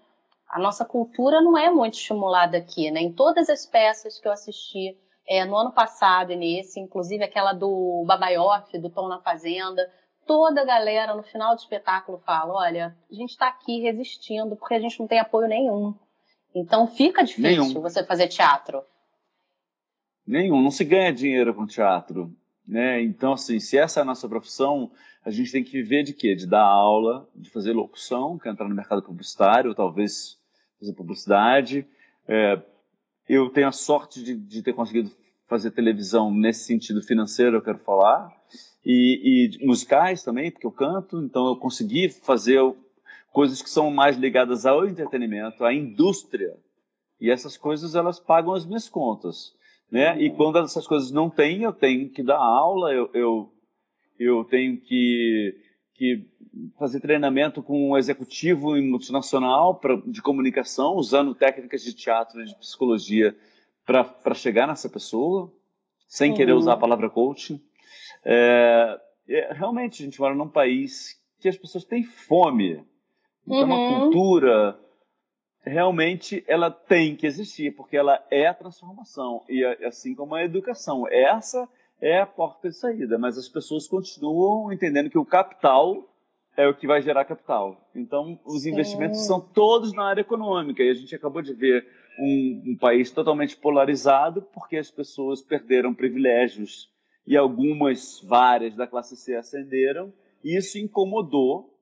A 0.49 0.59
nossa 0.59 0.83
cultura 0.83 1.41
não 1.41 1.57
é 1.57 1.69
muito 1.69 1.93
estimulada 1.93 2.57
aqui, 2.57 2.91
né? 2.91 2.99
Em 2.99 3.13
todas 3.13 3.49
as 3.49 3.65
peças 3.65 4.19
que 4.19 4.27
eu 4.27 4.33
assisti 4.33 4.97
é, 5.25 5.45
no 5.45 5.55
ano 5.55 5.71
passado 5.71 6.33
e 6.33 6.35
nesse, 6.35 6.81
inclusive 6.81 7.23
aquela 7.23 7.53
do 7.53 8.03
Babaioff, 8.05 8.77
do 8.77 8.89
Tom 8.89 9.07
na 9.07 9.21
Fazenda, 9.21 9.89
toda 10.27 10.61
a 10.61 10.65
galera 10.65 11.15
no 11.15 11.23
final 11.23 11.55
do 11.55 11.59
espetáculo 11.59 12.17
fala: 12.19 12.53
olha, 12.53 12.97
a 13.09 13.15
gente 13.15 13.29
está 13.29 13.47
aqui 13.47 13.81
resistindo 13.81 14.57
porque 14.57 14.73
a 14.73 14.79
gente 14.79 14.99
não 14.99 15.07
tem 15.07 15.19
apoio 15.19 15.47
nenhum. 15.47 15.95
Então 16.53 16.88
fica 16.88 17.24
difícil 17.24 17.63
Nenhum. 17.65 17.81
você 17.81 18.03
fazer 18.03 18.27
teatro. 18.27 18.83
Nenhum, 20.25 20.62
não 20.62 20.72
se 20.72 20.83
ganha 20.83 21.12
dinheiro 21.12 21.53
com 21.53 21.65
teatro. 21.65 22.33
Né? 22.67 23.01
Então, 23.01 23.33
assim, 23.33 23.60
se 23.60 23.77
essa 23.77 24.00
é 24.00 24.03
a 24.03 24.05
nossa 24.05 24.27
profissão, 24.27 24.89
a 25.25 25.29
gente 25.29 25.51
tem 25.51 25.63
que 25.63 25.72
viver 25.72 26.03
de 26.03 26.13
quê? 26.13 26.33
De 26.33 26.48
dar 26.48 26.63
aula, 26.63 27.27
de 27.36 27.50
fazer 27.50 27.74
locução, 27.74 28.38
que 28.38 28.48
é 28.48 28.51
entrar 28.51 28.67
no 28.67 28.75
mercado 28.75 29.03
publicitário, 29.03 29.75
talvez 29.75 30.38
fazer 30.79 30.93
publicidade. 30.93 31.86
É, 32.27 32.62
eu 33.27 33.50
tenho 33.50 33.67
a 33.67 33.72
sorte 33.72 34.24
de, 34.24 34.36
de, 34.36 34.62
ter 34.62 34.74
conseguido 34.74 35.12
fazer 35.45 35.72
televisão 35.72 36.33
nesse 36.33 36.65
sentido 36.65 37.01
financeiro, 37.01 37.57
eu 37.57 37.62
quero 37.62 37.79
falar, 37.79 38.31
e, 38.86 39.57
e 39.62 39.65
musicais 39.65 40.24
também, 40.24 40.51
porque 40.51 40.65
eu 40.65 40.72
canto, 40.72 41.22
então 41.22 41.48
eu 41.48 41.55
consegui 41.57 42.10
fazer 42.10 42.62
coisas 43.33 43.63
que 43.63 43.69
são 43.69 43.89
mais 43.89 44.15
ligadas 44.15 44.63
ao 44.63 44.85
entretenimento, 44.87 45.65
à 45.65 45.73
indústria. 45.73 46.55
E 47.19 47.31
essas 47.31 47.57
coisas 47.57 47.95
elas 47.95 48.19
pagam 48.19 48.53
as 48.53 48.65
minhas 48.65 48.87
contas, 48.87 49.53
né? 49.91 50.21
E 50.21 50.29
quando 50.29 50.59
essas 50.59 50.87
coisas 50.87 51.11
não 51.11 51.29
têm, 51.29 51.63
eu 51.63 51.73
tenho 51.73 52.09
que 52.11 52.21
dar 52.21 52.37
aula, 52.37 52.93
eu, 52.93 53.09
eu, 53.13 53.51
eu 54.19 54.43
tenho 54.45 54.79
que, 54.79 55.55
que 55.95 56.27
fazer 56.77 56.99
treinamento 56.99 57.63
com 57.63 57.89
um 57.89 57.97
executivo 57.97 58.79
multinacional 58.81 59.79
pra, 59.79 59.95
de 60.05 60.21
comunicação, 60.21 60.93
usando 60.95 61.33
técnicas 61.33 61.81
de 61.81 61.93
teatro 61.93 62.39
e 62.39 62.45
de 62.45 62.55
psicologia 62.59 63.35
para 63.83 64.35
chegar 64.35 64.67
nessa 64.67 64.89
pessoa, 64.89 65.51
sem 66.07 66.31
uhum. 66.31 66.37
querer 66.37 66.53
usar 66.53 66.73
a 66.73 66.77
palavra 66.77 67.09
coaching. 67.09 67.59
É, 68.23 68.99
é, 69.27 69.53
realmente, 69.53 70.03
a 70.03 70.05
gente 70.05 70.19
mora 70.19 70.35
num 70.35 70.49
país 70.49 71.19
que 71.39 71.49
as 71.49 71.57
pessoas 71.57 71.83
têm 71.83 72.03
fome 72.03 72.85
então, 73.45 73.69
uhum. 73.69 73.97
a 73.97 74.00
cultura 74.00 74.79
realmente 75.65 76.43
ela 76.47 76.69
tem 76.69 77.15
que 77.15 77.25
existir, 77.25 77.71
porque 77.75 77.95
ela 77.95 78.23
é 78.29 78.47
a 78.47 78.53
transformação, 78.53 79.43
e 79.47 79.63
assim 79.85 80.13
como 80.13 80.35
a 80.35 80.43
educação. 80.43 81.07
Essa 81.09 81.67
é 82.01 82.19
a 82.19 82.25
porta 82.25 82.69
de 82.69 82.75
saída, 82.75 83.18
mas 83.18 83.37
as 83.37 83.48
pessoas 83.48 83.87
continuam 83.87 84.72
entendendo 84.72 85.09
que 85.09 85.18
o 85.18 85.25
capital 85.25 86.09
é 86.55 86.68
o 86.68 86.74
que 86.74 86.85
vai 86.85 87.01
gerar 87.01 87.25
capital. 87.25 87.89
Então, 87.96 88.39
os 88.46 88.63
Sim. 88.63 88.72
investimentos 88.72 89.25
são 89.25 89.39
todos 89.39 89.94
na 89.94 90.05
área 90.05 90.22
econômica, 90.22 90.83
e 90.83 90.89
a 90.89 90.94
gente 90.94 91.15
acabou 91.15 91.41
de 91.41 91.53
ver 91.53 91.85
um, 92.20 92.63
um 92.68 92.77
país 92.77 93.09
totalmente 93.09 93.55
polarizado, 93.57 94.41
porque 94.41 94.77
as 94.77 94.91
pessoas 94.91 95.41
perderam 95.41 95.94
privilégios 95.94 96.91
e 97.25 97.37
algumas, 97.37 98.22
várias 98.22 98.75
da 98.75 98.85
classe 98.85 99.15
C 99.15 99.35
ascenderam, 99.35 100.13
e 100.44 100.57
isso 100.57 100.77
incomodou 100.77 101.73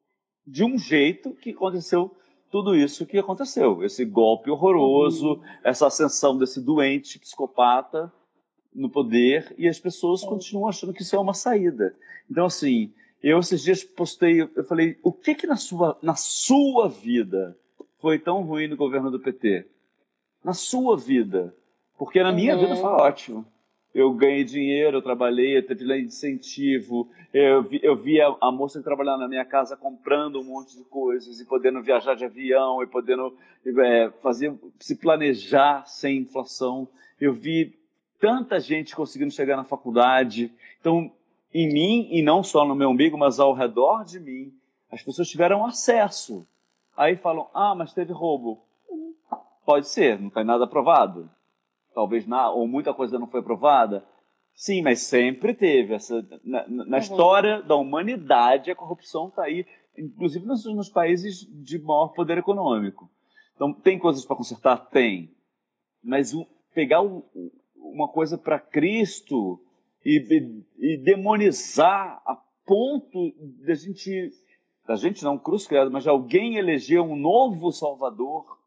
de 0.46 0.64
um 0.64 0.78
jeito 0.78 1.34
que 1.34 1.52
aconteceu 1.52 2.16
tudo 2.52 2.76
isso 2.76 3.06
que 3.06 3.18
aconteceu. 3.18 3.84
Esse 3.84 4.04
golpe 4.04 4.52
horroroso, 4.52 5.36
uhum. 5.36 5.42
essa 5.64 5.88
ascensão 5.88 6.38
desse 6.38 6.60
doente 6.60 7.18
psicopata 7.18 8.12
no 8.76 8.90
poder 8.90 9.56
e 9.58 9.68
as 9.68 9.80
pessoas 9.80 10.24
continuam 10.24 10.68
achando 10.68 10.94
que 10.94 11.02
isso 11.02 11.16
é 11.16 11.20
uma 11.20 11.34
saída. 11.34 11.96
Então, 12.30 12.46
assim, 12.46 12.94
eu 13.24 13.40
esses 13.40 13.62
dias 13.62 13.84
postei, 13.84 14.42
eu 14.42 14.64
falei, 14.66 14.98
o 15.02 15.14
que 15.14 15.34
que 15.34 15.48
na 15.48 15.56
sua, 15.56 15.98
na 16.02 16.16
sua 16.16 16.90
vida 16.90 17.58
foi 18.00 18.20
tão 18.20 18.44
ruim 18.44 18.68
no 18.68 18.76
governo 18.76 19.10
do 19.10 19.20
PT? 19.20 19.66
Na 20.44 20.54
sua 20.54 20.98
vida. 20.98 21.56
Porque 21.98 22.22
na 22.22 22.32
minha 22.32 22.56
uhum. 22.56 22.62
vida 22.62 22.76
foi 22.76 22.90
ótimo 22.90 23.46
eu 23.94 24.14
ganhei 24.14 24.44
dinheiro, 24.44 24.98
eu 24.98 25.02
trabalhei, 25.02 25.58
eu 25.58 25.66
teve 25.66 25.84
incentivo, 26.00 27.10
eu 27.34 27.62
vi, 27.62 27.80
eu 27.84 27.96
vi 27.96 28.22
a, 28.22 28.36
a, 28.42 28.52
moça 28.52 28.82
trabalhar 28.82 29.18
na 29.18 29.28
minha 29.28 29.44
casa 29.44 29.76
comprando 29.76 30.40
um 30.40 30.46
monte 30.46 30.78
de 30.78 30.84
coisas 30.86 31.40
e 31.40 31.46
podendo 31.46 31.82
viajar 31.82 32.16
de 32.16 32.24
avião 32.24 32.82
e 32.82 32.88
podendo 32.88 33.36
é, 33.66 34.10
fazer, 34.22 34.54
se 34.80 34.96
planejar 34.96 35.86
sem 35.86 36.20
inflação. 36.20 36.88
Eu 37.20 37.34
vi 37.34 37.78
tanta 38.20 38.60
gente 38.60 38.96
conseguindo 38.96 39.32
chegar 39.32 39.58
na 39.58 39.66
faculdade. 39.66 40.54
Então, 40.80 41.12
em 41.54 41.72
mim, 41.72 42.08
e 42.12 42.22
não 42.22 42.44
só 42.44 42.66
no 42.66 42.76
meu 42.76 42.90
umbigo, 42.90 43.18
mas 43.18 43.40
ao 43.40 43.54
redor 43.54 44.06
de 44.06 44.20
mim, 44.20 44.54
as 44.90 45.04
pessoas 45.04 45.28
tiveram 45.28 45.66
acesso. 45.66 46.48
Aí 46.96 47.18
falam, 47.18 47.50
ah, 47.54 47.76
mas 47.76 47.94
teve 47.94 48.14
roubo. 48.14 48.64
Pode 49.66 49.90
ser, 49.90 50.20
não 50.20 50.30
tem 50.30 50.46
nada 50.46 50.66
provado 50.66 51.30
talvez 51.94 52.26
na, 52.28 52.50
ou 52.50 52.68
muita 52.68 52.94
coisa 52.94 53.20
não 53.20 53.28
foi 53.28 53.40
aprovada. 53.40 54.06
Sim, 54.54 54.82
mas 54.82 55.02
sempre 55.02 55.54
teve 55.54 55.94
essa 55.94 56.26
na, 56.44 56.68
na 56.68 56.84
uhum. 56.84 56.98
história 56.98 57.62
da 57.62 57.76
humanidade 57.76 58.70
a 58.70 58.76
corrupção 58.76 59.30
está 59.30 59.44
aí, 59.44 59.66
inclusive 59.98 60.46
nos, 60.46 60.66
nos, 60.66 60.90
países 60.90 61.48
de 61.64 61.80
maior 61.80 62.10
poder 62.10 62.38
econômico. 62.38 63.10
Então 63.56 63.74
tem 63.74 63.98
coisas 63.98 64.26
para 64.26 64.36
consertar, 64.36 64.78
tem, 64.90 65.34
mas 66.04 66.34
o, 66.34 66.46
pegar 66.74 67.02
o, 67.02 67.24
uma 67.76 68.08
coisa 68.08 68.38
para 68.38 68.60
Cristo 68.60 69.60
e, 70.06 70.18
e, 70.80 70.94
e, 70.94 70.98
demonizar 70.98 72.22
a 72.26 72.38
ponto 72.66 73.34
da 73.66 73.74
gente, 73.74 74.30
da 74.88 74.96
gente 74.96 75.24
não 75.24 75.38
cruz 75.38 75.68
criado, 75.68 75.92
mas 75.92 76.04
de 76.04 76.10
alguém 76.10 76.58
eleger 76.58 77.02
um 77.02 77.16
novo 77.16 77.72
Salvador 77.72 78.61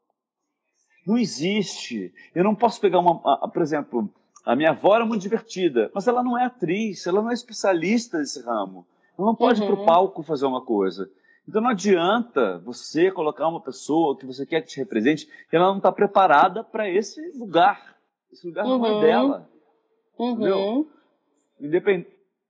não 1.06 1.18
existe. 1.18 2.12
Eu 2.34 2.44
não 2.44 2.54
posso 2.54 2.80
pegar 2.80 2.98
uma. 2.98 3.18
Por 3.48 3.62
exemplo, 3.62 4.08
a 4.44 4.54
minha 4.54 4.70
avó 4.70 4.94
era 4.94 5.06
muito 5.06 5.22
divertida, 5.22 5.90
mas 5.94 6.06
ela 6.06 6.22
não 6.22 6.38
é 6.38 6.44
atriz, 6.44 7.06
ela 7.06 7.22
não 7.22 7.30
é 7.30 7.34
especialista 7.34 8.18
nesse 8.18 8.42
ramo. 8.42 8.86
Ela 9.18 9.26
não 9.26 9.34
pode 9.34 9.60
uhum. 9.60 9.66
ir 9.66 9.72
para 9.72 9.82
o 9.82 9.86
palco 9.86 10.22
fazer 10.22 10.46
uma 10.46 10.64
coisa. 10.64 11.10
Então 11.48 11.60
não 11.60 11.70
adianta 11.70 12.58
você 12.64 13.10
colocar 13.10 13.48
uma 13.48 13.60
pessoa 13.60 14.16
que 14.16 14.26
você 14.26 14.46
quer 14.46 14.62
que 14.62 14.68
te 14.68 14.78
represente 14.78 15.28
e 15.52 15.56
ela 15.56 15.68
não 15.68 15.76
está 15.76 15.92
preparada 15.92 16.64
para 16.64 16.88
esse 16.88 17.20
lugar. 17.38 17.96
Esse 18.32 18.46
lugar 18.46 18.64
uhum. 18.64 18.78
não 18.78 18.86
é 18.86 18.92
uhum. 18.92 19.00
dela. 19.00 19.50
Uhum. 20.18 20.30
Entendeu? 20.32 20.90
Independ... 21.60 22.06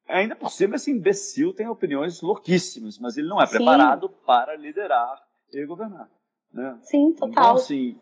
Ainda 0.07 0.37
por 0.37 0.51
cima, 0.51 0.77
esse 0.77 0.91
imbecil 0.91 1.55
tem 1.55 1.67
opiniões 1.67 2.21
louquíssimas, 2.21 2.99
mas 2.99 3.17
ele 3.17 3.27
não 3.27 3.41
é 3.41 3.47
Sim. 3.47 3.57
preparado 3.57 4.09
para 4.09 4.55
liderar 4.55 5.19
e 5.53 5.65
governar. 5.65 6.09
Né? 6.53 6.79
Sim, 6.83 7.13
total. 7.13 7.31
Então, 7.31 7.55
assim, 7.55 7.99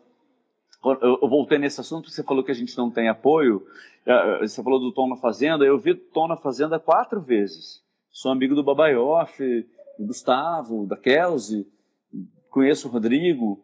eu 1.01 1.29
voltei 1.29 1.57
nesse 1.57 1.79
assunto, 1.79 2.09
você 2.09 2.23
falou 2.23 2.43
que 2.43 2.51
a 2.51 2.55
gente 2.55 2.77
não 2.77 2.91
tem 2.91 3.07
apoio. 3.07 3.65
É, 4.05 4.39
você 4.39 4.61
falou 4.61 4.79
do 4.79 4.91
Tom 4.91 5.07
na 5.07 5.15
Fazenda. 5.15 5.63
Eu 5.63 5.77
vi 5.79 5.95
Tom 5.95 6.27
na 6.27 6.35
Fazenda 6.35 6.79
quatro 6.79 7.21
vezes. 7.21 7.81
Sou 8.11 8.31
amigo 8.31 8.53
do 8.53 8.63
Babaioff, 8.63 9.41
do 9.97 10.05
Gustavo, 10.05 10.85
da 10.85 10.97
Kelsey, 10.97 11.65
conheço 12.49 12.87
o 12.87 12.91
Rodrigo. 12.91 13.63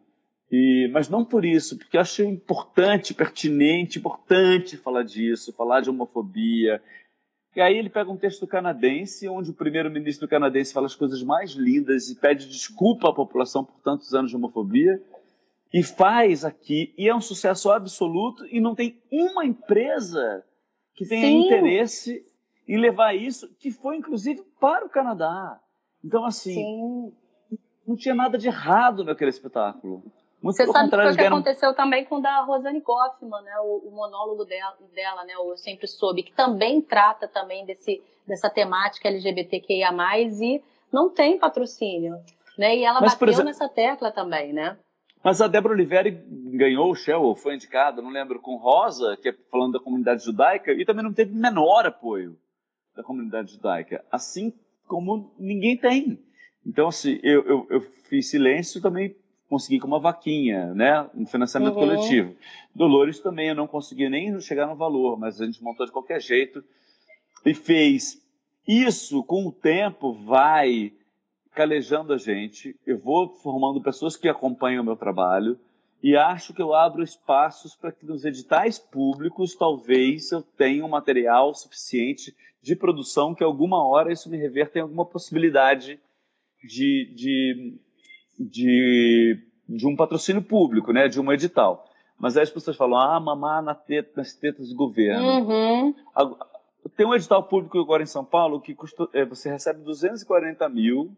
E, 0.50 0.90
mas 0.92 1.08
não 1.08 1.24
por 1.24 1.44
isso, 1.44 1.78
porque 1.78 1.96
eu 1.96 2.00
achei 2.00 2.26
importante, 2.26 3.14
pertinente, 3.14 4.00
importante 4.00 4.76
falar 4.76 5.04
disso, 5.04 5.52
falar 5.52 5.80
de 5.80 5.90
homofobia. 5.90 6.82
E 7.54 7.60
aí 7.60 7.78
ele 7.78 7.88
pega 7.88 8.10
um 8.10 8.16
texto 8.16 8.46
canadense, 8.46 9.28
onde 9.28 9.50
o 9.50 9.54
primeiro-ministro 9.54 10.26
canadense 10.26 10.72
fala 10.72 10.86
as 10.86 10.96
coisas 10.96 11.22
mais 11.22 11.52
lindas 11.52 12.08
e 12.08 12.16
pede 12.16 12.48
desculpa 12.48 13.10
à 13.10 13.12
população 13.12 13.64
por 13.64 13.80
tantos 13.80 14.12
anos 14.14 14.30
de 14.30 14.36
homofobia 14.36 15.00
e 15.72 15.82
faz 15.82 16.44
aqui, 16.44 16.92
e 16.98 17.08
é 17.08 17.14
um 17.14 17.20
sucesso 17.20 17.70
absoluto, 17.70 18.44
e 18.46 18.60
não 18.60 18.74
tem 18.74 19.00
uma 19.10 19.44
empresa 19.44 20.44
que 20.94 21.06
tenha 21.06 21.28
Sim. 21.28 21.46
interesse 21.46 22.26
em 22.66 22.76
levar 22.76 23.14
isso, 23.14 23.48
que 23.58 23.70
foi 23.70 23.96
inclusive 23.96 24.42
para 24.60 24.84
o 24.84 24.88
Canadá. 24.88 25.60
Então, 26.04 26.24
assim, 26.24 26.54
Sim. 26.54 27.12
não 27.86 27.96
tinha 27.96 28.14
nada 28.14 28.36
de 28.36 28.48
errado 28.48 29.04
naquele 29.04 29.30
espetáculo. 29.30 30.02
Muito 30.42 30.56
Você 30.56 30.66
sabe 30.66 30.88
que 30.88 30.96
o 30.96 31.16
que 31.16 31.20
aconteceu 31.20 31.74
também 31.74 32.04
com 32.06 32.16
o 32.16 32.20
da 32.20 32.40
Rosane 32.40 32.80
Goffman, 32.80 33.42
né? 33.42 33.52
O, 33.60 33.88
o 33.88 33.90
monólogo 33.90 34.44
dela, 34.44 34.74
dela, 34.94 35.24
né? 35.24 35.34
Eu 35.34 35.54
sempre 35.56 35.86
soube, 35.86 36.22
que 36.22 36.32
também 36.32 36.80
trata 36.80 37.28
também 37.28 37.66
desse, 37.66 38.02
dessa 38.26 38.48
temática 38.48 39.08
LGBTQIA+, 39.08 39.92
e 40.18 40.62
não 40.90 41.10
tem 41.10 41.38
patrocínio, 41.38 42.16
né? 42.56 42.74
E 42.74 42.84
ela 42.84 43.00
Mas, 43.00 43.12
bateu 43.12 43.28
exemplo, 43.28 43.44
nessa 43.44 43.68
tecla 43.68 44.10
também, 44.10 44.52
né? 44.52 44.78
Mas 45.22 45.40
a 45.40 45.46
Débora 45.46 45.74
Oliveira 45.74 46.10
ganhou 46.52 46.90
o 46.90 46.94
Shell, 46.94 47.22
ou 47.22 47.36
foi 47.36 47.54
indicada, 47.54 48.00
não 48.00 48.10
lembro, 48.10 48.40
com 48.40 48.56
Rosa, 48.56 49.16
que 49.20 49.28
é 49.28 49.32
falando 49.50 49.74
da 49.74 49.80
comunidade 49.80 50.24
judaica, 50.24 50.72
e 50.72 50.84
também 50.84 51.04
não 51.04 51.12
teve 51.12 51.34
menor 51.34 51.86
apoio 51.86 52.38
da 52.96 53.02
comunidade 53.02 53.52
judaica. 53.52 54.04
Assim 54.10 54.52
como 54.86 55.34
ninguém 55.38 55.76
tem. 55.76 56.18
Então, 56.66 56.88
assim, 56.88 57.20
eu, 57.22 57.44
eu, 57.44 57.66
eu 57.70 57.80
fiz 57.80 58.30
silêncio 58.30 58.80
também 58.80 59.14
consegui 59.50 59.80
com 59.80 59.88
uma 59.88 59.98
vaquinha, 59.98 60.72
né? 60.74 61.10
Um 61.12 61.26
financiamento 61.26 61.74
uhum. 61.74 61.80
coletivo. 61.80 62.36
Dolores 62.72 63.18
também 63.18 63.48
eu 63.48 63.54
não 63.54 63.66
consegui 63.66 64.08
nem 64.08 64.40
chegar 64.40 64.68
no 64.68 64.76
valor, 64.76 65.18
mas 65.18 65.40
a 65.40 65.44
gente 65.44 65.62
montou 65.62 65.84
de 65.84 65.90
qualquer 65.90 66.20
jeito 66.22 66.62
e 67.44 67.52
fez. 67.52 68.22
Isso, 68.66 69.24
com 69.24 69.48
o 69.48 69.52
tempo, 69.52 70.12
vai 70.12 70.92
calejando 71.60 72.14
a 72.14 72.16
gente. 72.16 72.74
Eu 72.86 72.98
vou 72.98 73.34
formando 73.36 73.82
pessoas 73.82 74.16
que 74.16 74.26
acompanham 74.26 74.82
o 74.82 74.86
meu 74.86 74.96
trabalho 74.96 75.60
e 76.02 76.16
acho 76.16 76.54
que 76.54 76.62
eu 76.62 76.74
abro 76.74 77.02
espaços 77.02 77.76
para 77.76 77.92
que 77.92 78.06
nos 78.06 78.24
editais 78.24 78.78
públicos 78.78 79.54
talvez 79.54 80.32
eu 80.32 80.40
tenha 80.40 80.82
um 80.82 80.88
material 80.88 81.52
suficiente 81.52 82.34
de 82.62 82.74
produção 82.74 83.34
que 83.34 83.44
alguma 83.44 83.86
hora 83.86 84.10
isso 84.10 84.30
me 84.30 84.38
reverta 84.38 84.78
em 84.78 84.82
alguma 84.82 85.04
possibilidade 85.04 86.00
de, 86.64 87.12
de 87.14 87.78
de, 88.38 89.38
de 89.68 89.86
um 89.86 89.94
patrocínio 89.94 90.40
público, 90.40 90.94
né, 90.94 91.08
de 91.08 91.20
um 91.20 91.30
edital. 91.30 91.84
Mas 92.18 92.38
aí 92.38 92.42
as 92.42 92.50
pessoas 92.50 92.74
falam, 92.74 92.98
ah, 92.98 93.20
mamar 93.20 93.62
na 93.62 93.74
teta, 93.74 94.12
nas 94.16 94.34
tetas 94.34 94.70
do 94.70 94.74
governo. 94.74 95.26
Uhum. 95.26 95.94
Tem 96.96 97.06
um 97.06 97.14
edital 97.14 97.42
público 97.42 97.78
agora 97.78 98.02
em 98.02 98.06
São 98.06 98.24
Paulo 98.24 98.62
que 98.62 98.74
custa, 98.74 99.06
é, 99.12 99.26
você 99.26 99.50
recebe 99.50 99.82
240 99.82 100.66
mil, 100.70 101.14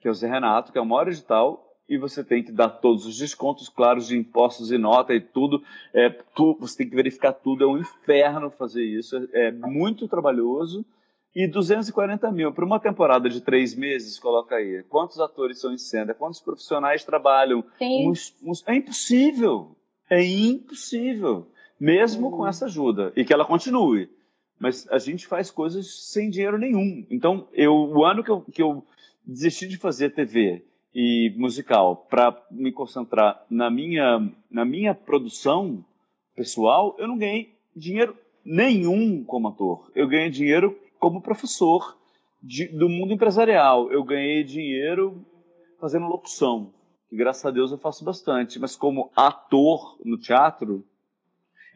que 0.00 0.08
é 0.08 0.10
o 0.10 0.14
Zé 0.14 0.28
Renato, 0.28 0.72
que 0.72 0.78
é 0.78 0.80
o 0.80 0.86
maior 0.86 1.08
edital, 1.08 1.66
e 1.88 1.98
você 1.98 2.22
tem 2.22 2.42
que 2.42 2.52
dar 2.52 2.68
todos 2.68 3.04
os 3.04 3.16
descontos 3.16 3.68
claros 3.68 4.06
de 4.06 4.16
impostos 4.16 4.70
e 4.70 4.78
nota 4.78 5.12
e 5.12 5.20
tudo. 5.20 5.62
É, 5.92 6.08
tu, 6.08 6.56
você 6.58 6.78
tem 6.78 6.88
que 6.88 6.96
verificar 6.96 7.32
tudo, 7.32 7.64
é 7.64 7.66
um 7.66 7.78
inferno 7.78 8.50
fazer 8.50 8.84
isso, 8.84 9.16
é, 9.32 9.48
é 9.48 9.52
muito 9.52 10.08
trabalhoso 10.08 10.84
e 11.34 11.46
240 11.46 12.30
mil 12.32 12.52
para 12.52 12.64
uma 12.64 12.80
temporada 12.80 13.28
de 13.28 13.40
três 13.40 13.74
meses, 13.74 14.18
coloca 14.18 14.56
aí. 14.56 14.82
Quantos 14.88 15.20
atores 15.20 15.60
são 15.60 15.72
em 15.72 15.78
cena? 15.78 16.12
Quantos 16.12 16.40
profissionais 16.40 17.04
trabalham? 17.04 17.64
Uns, 17.80 18.34
uns, 18.42 18.66
é 18.66 18.74
impossível. 18.74 19.76
É 20.08 20.24
impossível. 20.24 21.46
Mesmo 21.78 22.26
uhum. 22.26 22.36
com 22.38 22.46
essa 22.46 22.66
ajuda. 22.66 23.12
E 23.14 23.24
que 23.24 23.32
ela 23.32 23.44
continue. 23.44 24.10
Mas 24.58 24.88
a 24.90 24.98
gente 24.98 25.26
faz 25.26 25.50
coisas 25.50 26.10
sem 26.10 26.28
dinheiro 26.28 26.58
nenhum. 26.58 27.06
Então, 27.08 27.46
eu, 27.52 27.74
o 27.74 28.04
ano 28.04 28.24
que 28.24 28.30
eu, 28.30 28.40
que 28.42 28.62
eu 28.62 28.84
desisti 29.26 29.66
de 29.66 29.76
fazer 29.76 30.10
TV 30.10 30.64
e 30.94 31.32
musical 31.36 31.96
para 32.08 32.36
me 32.50 32.72
concentrar 32.72 33.44
na 33.48 33.70
minha, 33.70 34.30
na 34.50 34.64
minha 34.64 34.94
produção 34.94 35.84
pessoal, 36.34 36.96
eu 36.98 37.06
não 37.06 37.18
ganhei 37.18 37.54
dinheiro 37.74 38.16
nenhum 38.44 39.22
como 39.24 39.48
ator. 39.48 39.90
Eu 39.94 40.08
ganhei 40.08 40.30
dinheiro 40.30 40.78
como 40.98 41.22
professor 41.22 41.96
de, 42.42 42.66
do 42.68 42.88
mundo 42.88 43.12
empresarial. 43.12 43.90
Eu 43.92 44.02
ganhei 44.02 44.42
dinheiro 44.42 45.24
fazendo 45.80 46.06
locução, 46.06 46.72
que 47.08 47.16
graças 47.16 47.44
a 47.44 47.50
Deus 47.50 47.72
eu 47.72 47.78
faço 47.78 48.04
bastante, 48.04 48.58
mas 48.58 48.76
como 48.76 49.10
ator 49.16 49.98
no 50.04 50.18
teatro, 50.18 50.84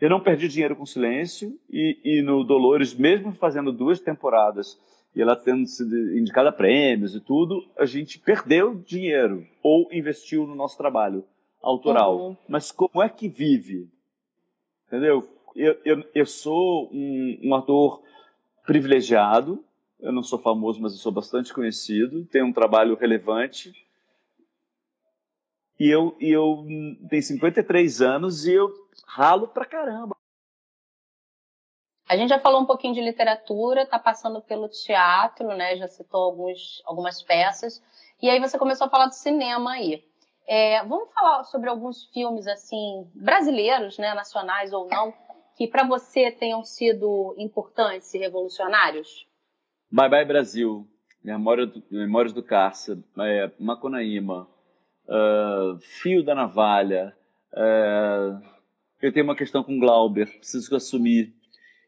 eu 0.01 0.11
não 0.11 0.21
perdi 0.21 0.49
dinheiro 0.49 0.77
com 0.77 0.85
silêncio 0.85 1.59
e, 1.71 1.99
e 2.05 2.23
no 2.23 2.45
Dolores, 2.45 2.95
mesmo 2.95 3.33
fazendo 3.33 3.73
duas 3.73 4.01
temporadas 4.01 4.79
e 5.15 5.23
ela 5.23 5.37
tendo 5.37 5.67
sido 5.67 5.95
indicada 6.19 6.49
a 6.49 6.53
prêmios 6.53 7.15
e 7.15 7.21
tudo, 7.21 7.65
a 7.79 7.87
gente 7.87 8.19
perdeu 8.19 8.75
dinheiro 8.75 9.47
ou 9.63 9.89
investiu 9.93 10.47
no 10.47 10.55
nosso 10.55 10.77
trabalho 10.77 11.25
autoral. 11.63 12.19
Uhum. 12.19 12.37
Mas 12.49 12.73
como 12.73 13.03
é 13.03 13.09
que 13.09 13.29
vive? 13.29 13.89
Entendeu? 14.87 15.29
Eu, 15.55 15.79
eu, 15.85 16.05
eu 16.15 16.27
sou 16.27 16.91
um, 16.93 17.39
um 17.45 17.55
ator 17.55 18.03
privilegiado. 18.67 19.65
Eu 20.01 20.13
não 20.13 20.23
sou 20.23 20.39
famoso, 20.39 20.81
mas 20.83 20.93
eu 20.93 20.99
sou 20.99 21.13
bastante 21.13 21.55
conhecido. 21.55 22.25
Tenho 22.27 22.47
um 22.47 22.53
trabalho 22.53 22.97
relevante. 22.97 23.73
E 25.79 25.89
eu, 25.89 26.17
e 26.21 26.31
eu 26.31 26.65
tenho 27.09 27.23
53 27.23 28.03
anos 28.03 28.47
e 28.47 28.53
eu 28.53 28.73
ralo 29.07 29.49
pra 29.49 29.65
caramba. 29.65 30.17
A 32.09 32.17
gente 32.17 32.29
já 32.29 32.39
falou 32.39 32.61
um 32.61 32.67
pouquinho 32.67 32.95
de 32.95 33.01
literatura, 33.01 33.87
tá 33.87 33.99
passando 33.99 34.41
pelo 34.43 34.69
teatro, 34.69 35.49
né? 35.49 35.77
Já 35.77 35.89
citou 35.89 36.23
alguns, 36.23 36.83
algumas 36.85 37.23
peças. 37.23 37.83
E 38.23 38.29
aí 38.29 38.39
você 38.39 38.59
começou 38.59 38.87
a 38.87 38.91
falar 38.91 39.07
do 39.07 39.15
cinema 39.15 39.73
aí. 39.73 40.05
É, 40.47 40.85
vamos 40.85 41.13
falar 41.15 41.45
sobre 41.45 41.71
alguns 41.71 42.05
filmes 42.13 42.47
assim 42.47 43.11
brasileiros, 43.15 43.97
né, 43.99 44.13
nacionais 44.13 44.73
ou 44.75 44.87
não, 44.89 45.15
que 45.57 45.67
para 45.67 45.87
você 45.87 46.31
tenham 46.31 46.63
sido 46.63 47.35
importantes 47.39 48.13
e 48.13 48.19
revolucionários? 48.19 49.27
Bye 49.91 50.11
Bye 50.11 50.25
Brasil, 50.27 50.87
do, 51.23 51.83
Memórias 51.91 52.35
do 52.35 52.43
Cárcere, 52.43 53.03
é, 53.21 53.51
uh, 55.09 55.79
Fio 55.81 56.23
da 56.23 56.35
Navalha. 56.35 57.17
Uh, 57.53 58.43
eu 59.01 59.13
tenho 59.13 59.25
uma 59.25 59.37
questão 59.37 59.63
com 59.63 59.79
Glauber, 59.79 60.27
preciso 60.39 60.77
assumir. 60.77 61.35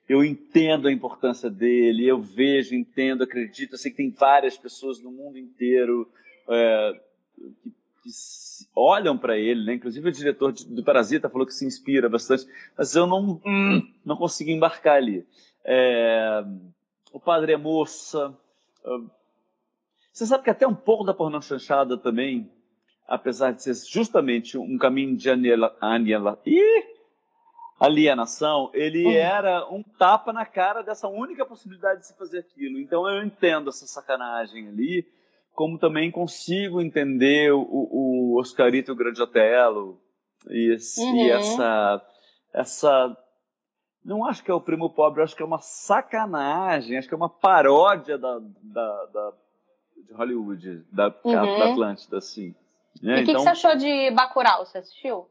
Eu 0.09 0.25
entendo 0.25 0.87
a 0.87 0.93
importância 0.93 1.51
dele, 1.51 2.07
eu 2.07 2.21
vejo, 2.21 2.75
entendo, 2.75 3.25
acredito. 3.25 3.73
Eu 3.73 3.79
sei 3.79 3.91
que 3.91 3.97
tem 3.97 4.11
várias 4.11 4.57
pessoas 4.57 5.03
no 5.03 5.11
mundo 5.11 5.37
inteiro 5.37 6.09
uh, 6.47 7.01
que 8.03 8.11
olham 8.75 9.19
para 9.19 9.37
ele, 9.37 9.65
né? 9.65 9.75
Inclusive 9.75 10.09
o 10.09 10.13
diretor 10.13 10.53
do 10.53 10.85
Parasita 10.85 11.29
falou 11.29 11.47
que 11.47 11.53
se 11.53 11.67
inspira 11.67 12.09
bastante, 12.09 12.47
mas 12.79 12.95
eu 12.95 13.07
não, 13.07 13.41
hum, 13.45 13.83
não 14.05 14.17
consigo 14.17 14.51
embarcar 14.51 14.97
ali. 14.97 15.27
É, 15.65 16.45
o 17.13 17.19
Padre 17.19 17.55
é 17.55 17.57
Moça. 17.57 18.33
Você 20.13 20.25
sabe 20.25 20.45
que 20.45 20.51
até 20.51 20.67
um 20.67 20.75
pouco 20.75 21.03
da 21.03 21.13
pornô 21.13 21.43
chanchada 21.43 21.99
também, 21.99 22.49
apesar 23.09 23.51
de 23.51 23.63
ser 23.63 23.75
justamente 23.91 24.57
um 24.57 24.79
caminho 24.79 25.17
de 25.17 25.29
alienação, 27.79 28.71
ele 28.73 29.05
uhum. 29.05 29.13
era 29.13 29.69
um 29.71 29.83
tapa 29.83 30.33
na 30.33 30.47
cara 30.47 30.83
dessa 30.83 31.09
única 31.09 31.45
possibilidade 31.45 32.01
de 32.01 32.07
se 32.07 32.17
fazer 32.17 32.39
aquilo. 32.39 32.79
Então 32.79 33.09
eu 33.09 33.23
entendo 33.23 33.69
essa 33.69 33.87
sacanagem 33.87 34.69
ali, 34.69 35.07
como 35.53 35.79
também 35.79 36.11
consigo 36.11 36.81
entender 36.81 37.53
o, 37.53 37.67
o 37.69 38.41
Oscarito 38.41 38.95
Grande 38.95 39.23
Otelo 39.23 40.01
e, 40.49 40.75
esse, 40.75 41.01
uhum. 41.01 41.17
e 41.17 41.31
essa 41.31 42.03
essa 42.55 43.17
não 44.05 44.25
acho 44.25 44.43
que 44.43 44.51
é 44.51 44.55
o 44.55 44.61
primo 44.61 44.89
pobre, 44.89 45.23
acho 45.23 45.35
que 45.35 45.43
é 45.43 45.47
uma 45.47 45.59
sacanagem, 45.59 46.97
acho 46.97 47.09
que 47.09 47.15
é 47.15 47.17
uma 47.17 47.29
paródia 47.29 48.17
da, 48.17 48.39
da, 48.39 49.05
da 49.07 49.33
de 50.07 50.13
Hollywood, 50.15 50.85
da, 50.93 51.13
uhum. 51.25 51.33
da 51.33 51.71
Atlântida, 51.73 52.19
assim. 52.19 52.55
Né? 53.03 53.19
E 53.19 53.23
o 53.23 53.25
que, 53.25 53.31
então, 53.33 53.35
que, 53.35 53.43
você 53.43 53.49
achou 53.49 53.77
de 53.77 54.11
Bacurau? 54.13 54.65
Você 54.65 54.79
assistiu? 54.79 55.29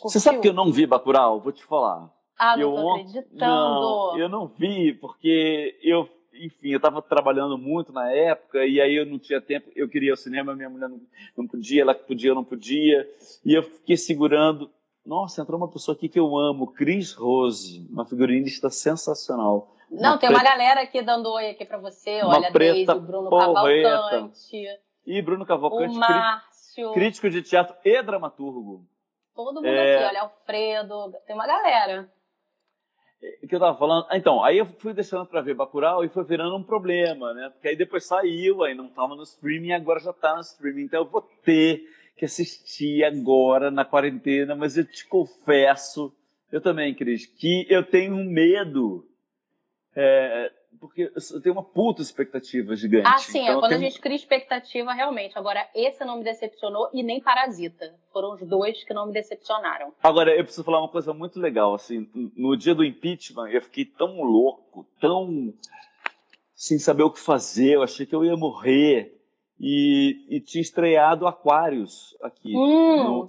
Curtiu? 0.00 0.10
Você 0.10 0.20
sabe 0.20 0.40
que 0.40 0.48
eu 0.48 0.52
não 0.52 0.72
vi 0.72 0.86
Bacurau? 0.86 1.40
Vou 1.40 1.52
te 1.52 1.64
falar. 1.64 2.10
Ah, 2.38 2.56
não 2.56 2.62
eu, 2.62 2.74
tô 2.74 2.90
acreditando. 2.92 3.36
Não, 3.36 4.18
eu 4.18 4.28
não 4.28 4.46
vi, 4.46 4.94
porque 4.94 5.78
eu 5.82 6.08
enfim, 6.32 6.70
eu 6.70 6.76
estava 6.78 7.02
trabalhando 7.02 7.58
muito 7.58 7.92
na 7.92 8.10
época 8.10 8.64
e 8.64 8.80
aí 8.80 8.94
eu 8.94 9.06
não 9.06 9.18
tinha 9.18 9.40
tempo. 9.40 9.70
Eu 9.74 9.88
queria 9.88 10.08
ir 10.08 10.10
ao 10.12 10.16
cinema, 10.16 10.54
minha 10.54 10.70
mulher 10.70 10.88
não, 10.88 11.00
não 11.36 11.46
podia, 11.46 11.82
ela 11.82 11.94
podia, 11.94 12.30
eu 12.30 12.34
não 12.34 12.44
podia. 12.44 13.06
E 13.44 13.52
eu 13.52 13.62
fiquei 13.62 13.96
segurando. 13.96 14.70
Nossa, 15.04 15.42
entrou 15.42 15.58
uma 15.58 15.70
pessoa 15.70 15.94
aqui 15.94 16.08
que 16.08 16.18
eu 16.18 16.36
amo, 16.36 16.72
Cris 16.72 17.12
Rose, 17.12 17.86
uma 17.90 18.06
figurinista 18.06 18.70
sensacional. 18.70 19.74
Não, 19.90 20.12
uma 20.12 20.18
tem 20.18 20.28
preta... 20.28 20.44
uma 20.44 20.50
galera 20.50 20.82
aqui 20.82 21.02
dando 21.02 21.30
oi 21.30 21.50
aqui 21.50 21.64
para 21.64 21.78
você. 21.78 22.22
Uma 22.22 22.36
Olha, 22.36 22.52
preta 22.52 22.94
Deise, 22.94 23.06
Bruno 23.06 23.28
porreta. 23.28 23.90
Cavalcante. 23.90 24.66
E 25.06 25.22
Bruno 25.22 25.46
Cavalcante, 25.46 25.96
o 25.96 25.98
Márcio. 25.98 26.92
crítico 26.92 27.28
de 27.28 27.42
teatro 27.42 27.74
e 27.84 28.02
dramaturgo. 28.02 28.86
Todo 29.34 29.56
mundo 29.56 29.66
é... 29.66 29.96
aqui, 29.96 30.04
olha, 30.04 30.20
Alfredo, 30.22 31.12
tem 31.26 31.34
uma 31.34 31.46
galera 31.46 32.10
que 33.46 33.54
eu 33.54 33.60
tava 33.60 33.76
falando. 33.76 34.06
Então, 34.12 34.42
aí 34.42 34.58
eu 34.58 34.66
fui 34.66 34.94
deixando 34.94 35.26
para 35.26 35.42
ver 35.42 35.54
Bacurau 35.54 36.04
e 36.04 36.08
foi 36.08 36.24
virando 36.24 36.56
um 36.56 36.62
problema, 36.62 37.34
né? 37.34 37.50
Porque 37.50 37.68
aí 37.68 37.76
depois 37.76 38.06
saiu, 38.06 38.62
aí 38.62 38.74
não 38.74 38.88
tava 38.88 39.14
no 39.14 39.22
streaming, 39.22 39.72
agora 39.72 40.00
já 40.00 40.12
tá 40.12 40.34
no 40.34 40.40
streaming. 40.40 40.84
Então 40.84 41.00
eu 41.00 41.08
vou 41.08 41.22
ter 41.44 41.84
que 42.16 42.24
assistir 42.24 43.04
agora 43.04 43.70
na 43.70 43.84
quarentena, 43.84 44.54
mas 44.54 44.76
eu 44.76 44.84
te 44.84 45.06
confesso, 45.06 46.14
eu 46.50 46.60
também, 46.60 46.94
Cris, 46.94 47.26
que 47.26 47.66
eu 47.68 47.84
tenho 47.84 48.14
um 48.14 48.24
medo 48.24 49.06
é, 49.94 50.50
porque 50.78 51.10
eu 51.32 51.42
tenho 51.42 51.54
uma 51.54 51.62
puta 51.62 52.00
expectativa 52.00 52.76
gigante. 52.76 53.06
Ah, 53.06 53.18
sim, 53.18 53.40
é 53.40 53.42
então, 53.42 53.56
é 53.56 53.60
quando 53.60 53.70
tenho... 53.70 53.80
a 53.82 53.84
gente 53.84 54.00
cria 54.00 54.16
expectativa, 54.16 54.92
realmente. 54.92 55.38
Agora, 55.38 55.68
esse 55.74 56.04
não 56.04 56.18
me 56.18 56.24
decepcionou 56.24 56.88
e 56.92 57.02
nem 57.02 57.20
Parasita. 57.20 57.94
Foram 58.12 58.34
os 58.34 58.40
dois 58.46 58.82
que 58.84 58.94
não 58.94 59.06
me 59.06 59.12
decepcionaram. 59.12 59.92
Agora, 60.02 60.34
eu 60.34 60.44
preciso 60.44 60.64
falar 60.64 60.80
uma 60.80 60.88
coisa 60.88 61.12
muito 61.12 61.38
legal, 61.40 61.74
assim, 61.74 62.08
no 62.36 62.56
dia 62.56 62.74
do 62.74 62.84
impeachment, 62.84 63.48
eu 63.50 63.62
fiquei 63.62 63.84
tão 63.84 64.22
louco, 64.22 64.86
tão 65.00 65.52
sem 66.54 66.78
saber 66.78 67.02
o 67.04 67.10
que 67.10 67.18
fazer, 67.18 67.76
eu 67.76 67.82
achei 67.82 68.04
que 68.04 68.14
eu 68.14 68.24
ia 68.24 68.36
morrer. 68.36 69.16
E, 69.62 70.24
e 70.30 70.40
tinha 70.40 70.62
estreado 70.62 71.26
Aquários 71.26 72.16
aqui. 72.22 72.56
Hum. 72.56 73.04
No, 73.04 73.28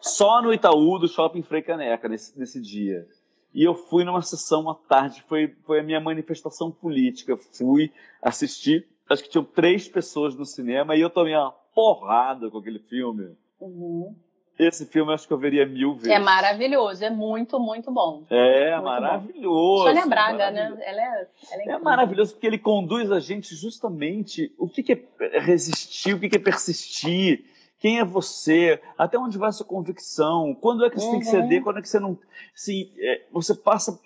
só 0.00 0.42
no 0.42 0.52
Itaú 0.52 0.98
do 0.98 1.08
Shopping 1.08 1.42
Frei 1.42 1.62
Caneca, 1.62 2.06
nesse, 2.06 2.38
nesse 2.38 2.60
dia. 2.60 3.06
E 3.54 3.62
eu 3.62 3.74
fui 3.74 4.02
numa 4.02 4.20
sessão 4.20 4.68
à 4.68 4.74
tarde, 4.74 5.22
foi, 5.28 5.54
foi 5.64 5.78
a 5.78 5.82
minha 5.82 6.00
manifestação 6.00 6.72
política. 6.72 7.36
Fui 7.36 7.92
assistir, 8.20 8.86
acho 9.08 9.22
que 9.22 9.30
tinham 9.30 9.44
três 9.44 9.86
pessoas 9.86 10.34
no 10.34 10.44
cinema 10.44 10.96
e 10.96 11.00
eu 11.00 11.08
tomei 11.08 11.36
uma 11.36 11.52
porrada 11.72 12.50
com 12.50 12.58
aquele 12.58 12.80
filme. 12.80 13.36
Uhum. 13.60 14.14
Esse 14.58 14.86
filme 14.86 15.10
eu 15.10 15.14
acho 15.14 15.26
que 15.26 15.32
eu 15.32 15.38
veria 15.38 15.66
mil 15.66 15.94
vezes. 15.94 16.10
É 16.10 16.18
maravilhoso, 16.18 17.04
é 17.04 17.10
muito, 17.10 17.58
muito 17.58 17.90
bom. 17.92 18.24
É, 18.30 18.72
muito 18.72 18.84
maravilhoso. 18.84 19.84
Sônia 19.84 20.06
Braga, 20.06 20.50
né? 20.50 20.76
Ela 20.80 21.00
é, 21.00 21.28
ela 21.50 21.62
é, 21.62 21.68
é 21.70 21.78
maravilhoso 21.78 22.34
porque 22.34 22.46
ele 22.46 22.58
conduz 22.58 23.10
a 23.10 23.18
gente 23.18 23.54
justamente 23.54 24.52
o 24.56 24.68
que, 24.68 24.82
que 24.82 24.92
é 24.92 25.38
resistir, 25.40 26.14
o 26.14 26.20
que, 26.20 26.28
que 26.28 26.36
é 26.36 26.40
persistir 26.40 27.44
quem 27.84 27.98
é 27.98 28.04
você? 28.04 28.80
Até 28.96 29.18
onde 29.18 29.36
vai 29.36 29.50
a 29.50 29.52
sua 29.52 29.66
convicção? 29.66 30.54
Quando 30.54 30.86
é 30.86 30.88
que 30.88 30.98
você 30.98 31.04
uhum. 31.04 31.10
tem 31.10 31.20
que 31.20 31.26
ceder? 31.26 31.62
Quando 31.62 31.80
é 31.80 31.82
que 31.82 31.88
você 31.90 32.00
não. 32.00 32.18
Assim, 32.54 32.90
é, 32.98 33.26
você 33.30 33.54
passa. 33.54 34.00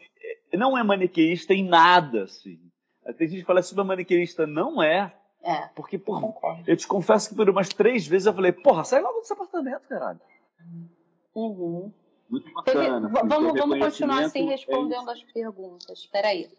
É, 0.50 0.56
não 0.56 0.76
é 0.76 0.82
maniqueísta 0.82 1.54
em 1.54 1.62
nada, 1.62 2.24
assim. 2.24 2.58
Tem 3.16 3.28
gente 3.28 3.38
que 3.42 3.46
fala 3.46 3.62
super 3.62 3.84
maniqueísta. 3.84 4.48
Não 4.48 4.82
é. 4.82 5.14
É. 5.44 5.68
Porque, 5.76 5.96
porra, 5.96 6.34
eu 6.66 6.76
te 6.76 6.88
confesso 6.88 7.28
que 7.28 7.36
por 7.36 7.48
umas 7.48 7.68
três 7.68 8.04
vezes 8.04 8.26
eu 8.26 8.34
falei, 8.34 8.50
porra, 8.50 8.82
sai 8.82 9.00
logo 9.00 9.20
desse 9.20 9.32
apartamento, 9.32 9.88
caralho. 9.88 10.20
Uhum. 11.32 11.92
Muito 12.28 12.52
bacana. 12.52 13.08
Teve, 13.08 13.28
vamos, 13.28 13.60
vamos 13.60 13.78
continuar 13.78 14.24
assim 14.24 14.44
respondendo 14.48 15.08
é 15.08 15.12
as 15.12 15.22
perguntas. 15.22 16.00
Espera 16.00 16.26
aí. 16.26 16.50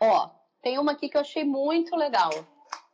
Ó, 0.00 0.30
tem 0.62 0.78
uma 0.78 0.92
aqui 0.92 1.08
que 1.08 1.16
eu 1.16 1.20
achei 1.20 1.42
muito 1.42 1.96
legal 1.96 2.30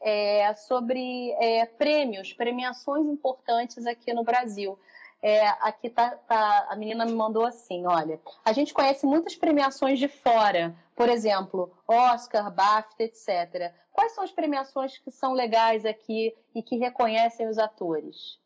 é, 0.05 0.53
sobre 0.53 1.33
é, 1.40 1.64
prêmios, 1.64 2.35
premiações 2.35 3.07
importantes 3.07 3.87
aqui 3.87 4.12
no 4.12 4.23
Brasil. 4.23 4.79
É, 5.23 5.49
aqui 5.62 5.88
tá, 5.88 6.11
tá, 6.11 6.67
a 6.69 6.77
menina 6.77 7.07
me 7.07 7.14
mandou 7.14 7.47
assim, 7.47 7.87
olha, 7.87 8.21
a 8.45 8.53
gente 8.53 8.75
conhece 8.75 9.07
muitas 9.07 9.35
premiações 9.35 9.99
de 9.99 10.07
fora, 10.07 10.77
por 10.95 11.09
exemplo, 11.09 11.75
Oscar, 11.88 12.55
BAFTA, 12.55 13.05
etc. 13.05 13.73
Quais 13.90 14.12
são 14.12 14.23
as 14.23 14.31
premiações 14.31 14.99
que 14.99 15.11
são 15.11 15.33
legais 15.33 15.87
aqui 15.87 16.37
e 16.55 16.62
que 16.62 16.77
reconhecem 16.77 17.49
os 17.49 17.59
atores? 17.59 18.38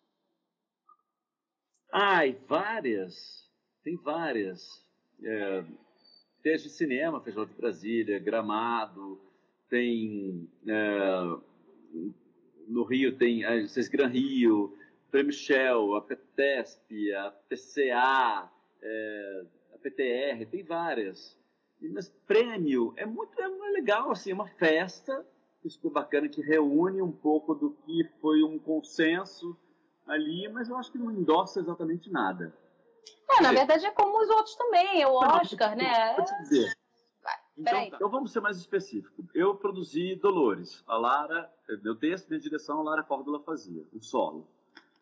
Ai, 1.93 2.39
várias. 2.47 3.49
Tem 3.83 3.97
várias. 3.97 4.63
É, 5.25 5.65
tem 6.45 6.55
as 6.55 6.63
de 6.63 6.69
cinema, 6.69 7.21
Festival 7.21 7.47
de 7.47 7.55
Brasília, 7.55 8.21
Gramado, 8.21 9.21
tem 9.69 10.49
é, 10.67 11.37
no 12.69 12.85
Rio 12.85 13.17
tem 13.17 13.45
a 13.45 13.55
Gran 13.91 14.09
Rio, 14.09 14.77
Prêmio 15.11 15.33
Shell, 15.33 15.97
a 15.97 16.03
PTESP, 16.03 17.15
a 17.15 17.31
PCA, 17.49 18.51
é, 18.83 19.45
a 19.75 19.79
PTR, 19.79 20.47
tem 20.51 20.63
várias. 20.63 21.37
Mas 21.81 22.09
prêmio 22.27 22.93
é 22.97 23.07
muito 23.07 23.41
é 23.41 23.49
legal, 23.71 24.11
assim, 24.11 24.33
é 24.33 24.35
uma 24.35 24.49
festa, 24.49 25.25
isso 25.65 25.81
foi 25.81 25.91
bacana, 25.91 26.29
que 26.29 26.43
reúne 26.43 27.01
um 27.01 27.13
pouco 27.13 27.55
do 27.55 27.71
que 27.71 28.05
foi 28.21 28.43
um 28.43 28.59
consenso 28.59 29.57
ali, 30.07 30.49
mas 30.49 30.69
eu 30.69 30.77
acho 30.77 30.91
que 30.91 30.99
não 30.99 31.11
endossa 31.11 31.61
exatamente 31.61 32.11
nada. 32.11 32.53
É, 33.31 33.43
na 33.43 33.53
verdade 33.53 33.87
é 33.87 33.91
como 33.91 34.21
os 34.21 34.29
outros 34.29 34.57
também, 34.57 35.01
é 35.03 35.07
o 35.07 35.15
Oscar, 35.15 35.77
né? 35.77 36.17
Dizer, 36.41 36.73
então, 37.59 37.83
então 37.83 38.09
vamos 38.09 38.31
ser 38.31 38.41
mais 38.41 38.57
específico. 38.57 39.25
Eu 39.35 39.55
produzi 39.57 40.15
Dolores. 40.15 40.83
A 40.87 40.97
Lara, 40.97 41.51
meu 41.83 41.97
texto, 41.97 42.29
minha 42.29 42.41
direção, 42.41 42.81
a 42.81 42.83
Lara 42.83 43.03
Córdoba 43.03 43.41
fazia, 43.41 43.85
o 43.93 44.01
solo. 44.01 44.47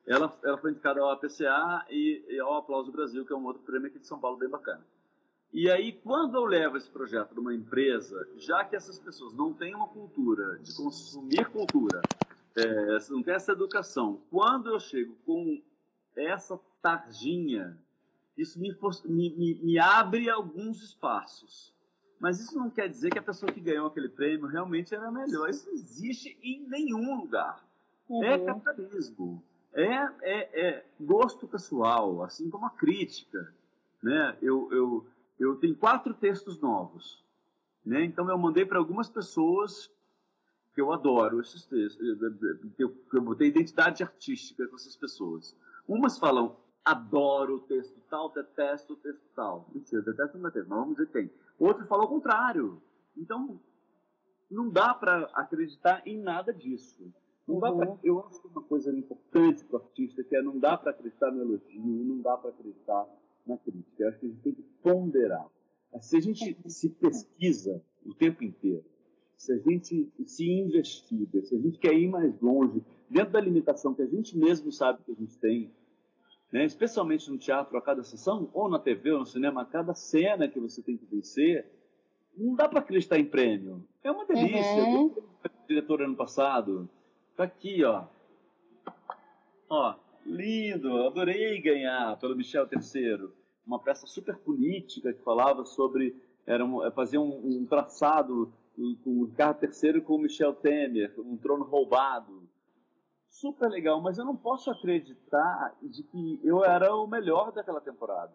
Ela, 0.07 0.33
ela 0.43 0.57
foi 0.57 0.71
indicada 0.71 1.01
ao 1.01 1.11
APCA 1.11 1.85
e, 1.91 2.25
e 2.29 2.41
ao 2.41 2.55
Aplauso 2.55 2.91
Brasil, 2.91 3.27
que 3.27 3.33
é 3.33 3.37
um 3.37 3.45
outro 3.45 3.63
prêmio 3.63 3.89
aqui 3.89 3.99
de 3.99 4.07
São 4.07 4.19
Paulo 4.19 4.39
bem 4.39 4.49
bacana. 4.49 4.85
E 5.53 5.71
aí, 5.71 5.93
quando 5.93 6.37
eu 6.37 6.45
levo 6.45 6.77
esse 6.77 6.89
projeto 6.89 7.29
para 7.29 7.41
uma 7.41 7.55
empresa, 7.55 8.27
já 8.37 8.65
que 8.65 8.75
essas 8.75 8.99
pessoas 8.99 9.35
não 9.35 9.53
têm 9.53 9.75
uma 9.75 9.89
cultura 9.89 10.59
de 10.59 10.75
consumir 10.75 11.47
cultura, 11.51 12.01
é, 12.57 12.99
não 13.11 13.23
tem 13.23 13.35
essa 13.35 13.53
educação, 13.53 14.21
quando 14.31 14.71
eu 14.71 14.81
chego 14.81 15.15
com 15.27 15.61
essa 16.15 16.59
tarjinha, 16.81 17.77
isso 18.37 18.59
me, 18.61 18.75
me, 19.05 19.55
me 19.63 19.79
abre 19.79 20.31
alguns 20.31 20.83
espaços 20.83 21.76
mas 22.19 22.41
isso 22.41 22.59
não 22.59 22.71
quer 22.71 22.89
dizer 22.89 23.11
que 23.11 23.19
a 23.19 23.23
pessoa 23.23 23.53
que 23.53 23.61
ganhou 23.61 23.87
aquele 23.87 24.09
prêmio 24.09 24.47
realmente 24.47 24.95
era 24.95 25.11
melhor. 25.11 25.49
Isso 25.51 25.67
não 25.67 25.75
existe 25.75 26.39
em 26.43 26.67
nenhum 26.69 27.17
lugar. 27.21 27.63
É 28.09 28.13
uhum. 28.13 28.25
É 28.25 28.39
capitalismo. 28.39 29.43
É, 29.73 29.95
é, 30.23 30.67
é, 30.69 30.87
gosto 30.99 31.47
pessoal, 31.47 32.23
assim 32.23 32.49
como 32.49 32.67
a 32.67 32.71
crítica. 32.71 33.53
Né? 34.03 34.37
Eu, 34.41 34.69
eu, 34.73 35.07
eu 35.39 35.57
tenho 35.57 35.77
quatro 35.77 36.15
textos 36.15 36.59
novos. 36.61 37.23
Né? 37.85 38.05
Então 38.05 38.29
eu 38.31 38.39
mandei 38.39 38.65
para 38.65 38.79
algumas 38.79 39.09
pessoas 39.11 39.91
que 40.75 40.81
eu 40.81 40.93
adoro 40.93 41.41
esses 41.41 41.65
textos, 41.65 41.99
que 42.77 42.85
eu, 42.85 42.95
eu 43.13 43.23
botei 43.23 43.49
identidade 43.49 44.03
artística 44.03 44.67
com 44.67 44.77
essas 44.77 44.95
pessoas. 44.97 45.57
Umas 45.89 46.19
falam, 46.19 46.57
adoro 46.85 47.57
o 47.57 47.61
texto 47.61 47.99
tal, 48.11 48.31
detesto 48.31 48.93
o 48.93 48.97
texto 48.97 49.23
tal. 49.35 49.69
Mentira, 49.75 50.03
detesto 50.03 50.37
não 50.37 50.45
detesto, 50.45 50.69
mas 50.69 50.79
vamos 50.79 50.97
dizer 50.97 51.07
que 51.07 51.13
tem. 51.13 51.31
Outro 51.59 51.87
falou 51.87 52.07
o 52.07 52.09
contrário. 52.09 52.83
Então, 53.17 53.61
não 54.51 54.69
dá 54.71 54.95
para 54.95 55.31
acreditar 55.35 56.03
em 56.07 56.19
nada 56.19 56.53
disso. 56.53 57.13
Não 57.47 57.61
dá 57.61 57.73
pra, 57.73 57.89
uhum. 57.89 57.99
eu 58.03 58.21
acho 58.27 58.41
que 58.41 58.49
uma 58.49 58.63
coisa 58.63 58.91
importante 58.91 59.65
para 59.65 59.79
o 59.79 59.83
artista 59.83 60.25
que 60.25 60.37
é 60.37 60.43
não 60.43 60.59
dá 60.59 60.77
para 60.77 60.91
acreditar 60.91 61.31
no 61.31 61.43
elogio, 61.43 62.05
não 62.05 62.21
dá 62.21 62.37
para 62.37 62.51
acreditar 62.51 63.07
na 63.47 63.57
crítica. 63.57 64.03
Eu 64.03 64.09
acho 64.09 64.19
que 64.19 64.27
a 64.27 64.29
gente 64.29 64.43
tem 64.43 64.55
que 64.55 64.63
ponderar. 64.83 65.47
Se 66.01 66.17
a 66.17 66.21
gente 66.21 66.57
se 66.69 66.91
pesquisa 66.91 67.83
o 68.05 68.13
tempo 68.13 68.43
inteiro, 68.43 68.85
se 69.37 69.53
a 69.53 69.59
gente 69.59 70.13
se 70.27 70.51
investiga, 70.51 71.43
se 71.43 71.55
a 71.55 71.59
gente 71.59 71.79
quer 71.79 71.95
ir 71.95 72.09
mais 72.09 72.39
longe, 72.41 72.83
dentro 73.09 73.33
da 73.33 73.41
limitação 73.41 73.95
que 73.95 74.03
a 74.03 74.07
gente 74.07 74.37
mesmo 74.37 74.73
sabe 74.73 75.03
que 75.05 75.13
a 75.13 75.15
gente 75.15 75.39
tem, 75.39 75.71
né? 76.53 76.65
especialmente 76.65 77.31
no 77.31 77.39
teatro, 77.39 77.77
a 77.77 77.83
cada 77.83 78.03
sessão, 78.03 78.49
ou 78.53 78.69
na 78.69 78.79
TV, 78.79 79.13
ou 79.13 79.21
no 79.21 79.27
cinema, 79.27 79.63
a 79.63 79.65
cada 79.65 79.95
cena 79.95 80.49
que 80.49 80.61
você 80.61 80.83
tem 80.83 80.97
que 80.97 81.07
vencer, 81.07 81.67
não 82.37 82.55
dá 82.55 82.69
para 82.69 82.81
acreditar 82.81 83.19
em 83.19 83.25
prêmio. 83.25 83.87
É 84.03 84.11
uma 84.11 84.27
delícia. 84.27 84.85
Uhum. 84.85 85.15
Eu 85.17 85.51
diretor 85.67 86.03
ano 86.03 86.15
passado, 86.15 86.89
tá 87.37 87.45
aqui, 87.45 87.83
ó. 87.83 88.05
Ó, 89.69 89.95
lindo, 90.25 91.07
adorei 91.07 91.61
ganhar 91.61 92.17
pelo 92.19 92.37
Michel 92.37 92.69
III. 92.71 93.29
Uma 93.67 93.81
peça 93.81 94.07
super 94.07 94.37
política 94.37 95.13
que 95.13 95.23
falava 95.23 95.65
sobre, 95.65 96.15
era 96.47 96.65
um, 96.65 96.85
é, 96.85 96.91
fazia 96.91 97.21
um, 97.21 97.41
um 97.45 97.67
traçado 97.67 98.53
com 99.03 99.11
o 99.11 99.25
Ricardo 99.25 99.65
III 99.65 100.01
com 100.03 100.15
o 100.15 100.19
Michel 100.19 100.55
Temer, 100.55 101.13
um 101.19 101.37
trono 101.37 101.65
roubado 101.65 102.46
super 103.41 103.69
legal, 103.69 104.01
mas 104.01 104.19
eu 104.19 104.25
não 104.25 104.37
posso 104.37 104.71
acreditar 104.71 105.77
de 105.83 106.03
que 106.03 106.41
eu 106.43 106.65
era 106.65 106.95
o 106.95 107.07
melhor 107.07 107.53
daquela 107.53 107.81
temporada. 107.81 108.33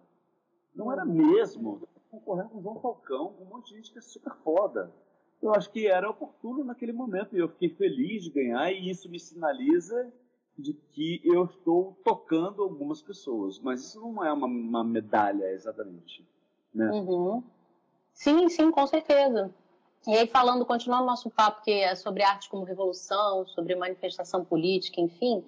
Não 0.76 0.92
era 0.92 1.04
mesmo. 1.04 1.82
Concorrendo 2.10 2.50
com 2.50 2.60
o 2.60 2.62
João 2.62 2.80
Falcão, 2.80 3.34
com 3.34 3.44
um 3.44 3.48
monte 3.48 3.70
de 3.70 3.78
gente 3.78 3.92
que 3.92 4.00
é 4.00 4.02
super 4.02 4.36
foda. 4.44 4.94
Eu 5.42 5.54
acho 5.54 5.72
que 5.72 5.88
era 5.88 6.10
oportuno 6.10 6.64
naquele 6.64 6.92
momento 6.92 7.36
e 7.36 7.40
eu 7.40 7.50
fiquei 7.50 7.70
feliz 7.70 8.24
de 8.24 8.30
ganhar 8.30 8.72
e 8.72 8.90
isso 8.90 9.10
me 9.10 9.20
sinaliza 9.20 10.12
de 10.58 10.74
que 10.74 11.22
eu 11.24 11.46
estou 11.46 11.98
tocando 12.04 12.62
algumas 12.62 13.02
pessoas. 13.02 13.60
Mas 13.60 13.82
isso 13.82 14.00
não 14.00 14.24
é 14.24 14.32
uma, 14.32 14.46
uma 14.46 14.84
medalha 14.84 15.52
exatamente. 15.52 16.28
Né? 16.74 16.92
Uhum. 16.92 17.44
Sim, 18.14 18.50
sim, 18.50 18.70
com 18.70 18.86
certeza. 18.86 19.54
E 20.08 20.18
aí, 20.18 20.26
falando, 20.26 20.66
continuando 20.66 21.06
nosso 21.06 21.30
papo, 21.30 21.62
que 21.62 21.72
é 21.72 21.94
sobre 21.94 22.24
arte 22.24 22.50
como 22.50 22.64
revolução, 22.64 23.46
sobre 23.46 23.76
manifestação 23.76 24.44
política, 24.44 25.00
enfim, 25.00 25.44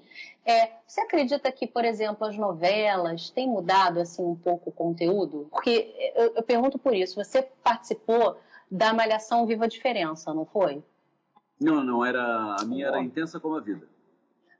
é, 0.46 0.72
você 0.86 1.02
acredita 1.02 1.52
que, 1.52 1.66
por 1.66 1.84
exemplo, 1.84 2.28
as 2.28 2.38
novelas 2.38 3.32
têm 3.32 3.48
mudado 3.48 4.00
assim 4.00 4.24
um 4.24 4.36
pouco 4.36 4.70
o 4.70 4.74
conteúdo? 4.74 5.48
Porque 5.50 6.13
eu, 6.16 6.34
eu 6.36 6.44
pergunto 6.44 6.78
por 6.78 6.94
isso. 6.94 7.16
Você 7.16 7.42
participou 7.63 8.38
da 8.70 8.94
Malhação 8.94 9.46
Viva 9.48 9.66
a 9.66 9.68
Diferença, 9.68 10.34
não 10.34 10.46
foi? 10.46 10.84
Não, 11.60 11.84
não, 11.84 12.06
era 12.06 12.58
a 12.60 12.66
minha 12.66 12.88
era 12.88 13.02
intensa 13.02 13.39
como 13.39 13.56
a 13.56 13.62
vida. 13.62 13.88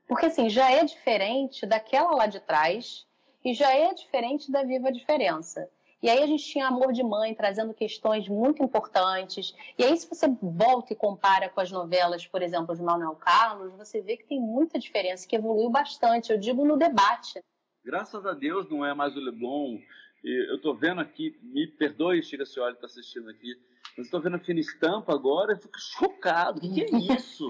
Porque 0.08 0.26
assim, 0.26 0.48
já 0.48 0.72
é 0.72 0.84
diferente 0.84 1.66
daquela 1.66 2.10
lá 2.16 2.26
de 2.26 2.40
trás 2.40 3.06
e 3.44 3.54
já 3.54 3.72
é 3.72 3.92
diferente 3.94 4.50
da 4.50 4.64
Viva 4.64 4.88
a 4.88 4.92
Diferença. 4.92 5.68
E 6.04 6.10
aí 6.10 6.22
a 6.22 6.26
gente 6.26 6.44
tinha 6.44 6.66
Amor 6.66 6.92
de 6.92 7.02
Mãe, 7.02 7.34
trazendo 7.34 7.72
questões 7.72 8.28
muito 8.28 8.62
importantes. 8.62 9.54
E 9.78 9.82
aí, 9.82 9.96
se 9.96 10.06
você 10.06 10.28
volta 10.42 10.92
e 10.92 10.96
compara 10.96 11.48
com 11.48 11.62
as 11.62 11.72
novelas, 11.72 12.26
por 12.26 12.42
exemplo, 12.42 12.76
de 12.76 12.82
Manuel 12.82 13.16
Carlos, 13.16 13.72
você 13.72 14.02
vê 14.02 14.18
que 14.18 14.26
tem 14.26 14.38
muita 14.38 14.78
diferença, 14.78 15.26
que 15.26 15.34
evoluiu 15.34 15.70
bastante, 15.70 16.30
eu 16.30 16.38
digo 16.38 16.62
no 16.62 16.76
debate. 16.76 17.40
Graças 17.82 18.26
a 18.26 18.34
Deus 18.34 18.68
não 18.68 18.84
é 18.84 18.92
mais 18.92 19.16
o 19.16 19.18
Leblon. 19.18 19.78
Eu 20.22 20.56
estou 20.56 20.76
vendo 20.76 21.00
aqui, 21.00 21.38
me 21.42 21.68
perdoe, 21.68 22.22
Chica 22.22 22.44
Cioli 22.44 22.74
está 22.74 22.84
assistindo 22.84 23.30
aqui, 23.30 23.54
mas 23.96 24.04
estou 24.04 24.20
vendo 24.20 24.36
a 24.36 24.40
Fina 24.40 24.60
Estampa 24.60 25.14
agora 25.14 25.54
e 25.54 25.58
fico 25.58 25.78
chocado. 25.78 26.58
O 26.58 26.60
que, 26.60 26.84
que 26.84 26.94
é 26.94 26.98
isso? 27.16 27.48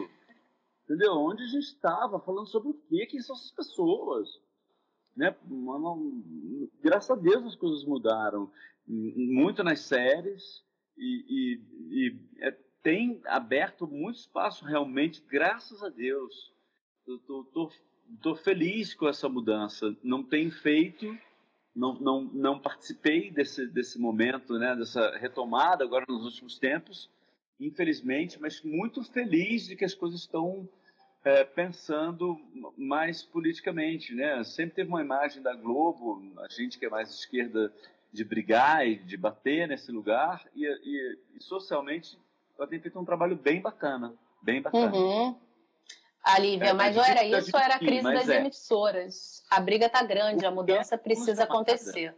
Entendeu? 0.84 1.14
Onde 1.14 1.42
a 1.42 1.46
gente 1.46 1.64
estava? 1.64 2.20
Falando 2.20 2.46
sobre 2.46 2.68
o 2.68 2.80
quê? 2.88 3.04
Quem 3.06 3.18
são 3.18 3.34
essas 3.34 3.50
pessoas? 3.50 4.28
Né? 5.16 5.35
graças 6.83 7.11
a 7.11 7.14
Deus 7.14 7.44
as 7.46 7.57
coisas 7.57 7.85
mudaram. 7.85 8.50
Muito 8.87 9.62
nas 9.64 9.81
séries 9.81 10.62
e, 10.98 11.24
e, 11.29 12.09
e 12.09 12.44
é, 12.44 12.50
tem 12.83 13.20
aberto 13.24 13.87
muito 13.87 14.18
espaço 14.18 14.64
realmente, 14.64 15.22
graças 15.27 15.83
a 15.83 15.88
Deus. 15.88 16.53
Estou 17.07 18.37
feliz 18.37 18.92
com 18.94 19.09
essa 19.09 19.29
mudança. 19.29 19.96
Não 20.03 20.22
tenho 20.22 20.50
feito, 20.50 21.16
não, 21.74 21.94
não, 21.94 22.24
não 22.24 22.59
participei 22.59 23.31
desse, 23.31 23.66
desse 23.66 23.98
momento, 23.98 24.59
né, 24.59 24.77
dessa 24.77 25.16
retomada 25.16 25.83
agora 25.83 26.05
nos 26.09 26.24
últimos 26.24 26.59
tempos, 26.59 27.11
infelizmente, 27.59 28.40
mas 28.40 28.62
muito 28.62 29.03
feliz 29.03 29.66
de 29.66 29.77
que 29.77 29.85
as 29.85 29.94
coisas 29.94 30.20
estão 30.20 30.68
é, 31.24 31.42
pensando 31.42 32.38
mais 32.76 33.22
politicamente, 33.22 34.14
né? 34.14 34.44
Sempre 34.44 34.76
teve 34.76 34.90
uma 34.90 35.00
imagem 35.00 35.42
da 35.42 35.54
Globo, 35.54 36.22
a 36.38 36.48
gente 36.48 36.78
que 36.78 36.84
é 36.84 36.90
mais 36.90 37.10
esquerda, 37.10 37.72
de 38.12 38.22
brigar 38.22 38.87
e 38.87 38.96
de 38.96 39.16
bater 39.16 39.66
nesse 39.66 39.90
lugar, 39.90 40.46
e, 40.54 40.64
e, 40.64 41.18
e 41.37 41.42
socialmente 41.42 42.16
ela 42.56 42.68
tem 42.68 42.78
feito 42.78 42.96
um 42.98 43.04
trabalho 43.04 43.34
bem 43.34 43.60
bacana, 43.60 44.14
bem 44.40 44.62
bacana. 44.62 44.94
Uhum. 44.94 45.37
A 46.22 46.38
Lívia, 46.38 46.68
é, 46.68 46.72
mas 46.72 46.96
ou 46.96 47.02
era 47.02 47.24
isso 47.24 47.50
ou 47.52 47.60
era 47.60 47.74
a 47.74 47.78
crise 47.78 48.02
das 48.02 48.28
é. 48.28 48.37
emissoras? 48.38 49.44
A 49.50 49.60
briga 49.60 49.88
tá 49.88 50.02
grande, 50.02 50.46
a 50.46 50.50
mudança 50.50 50.96
precisa 50.96 51.44
acontecer. 51.44 52.16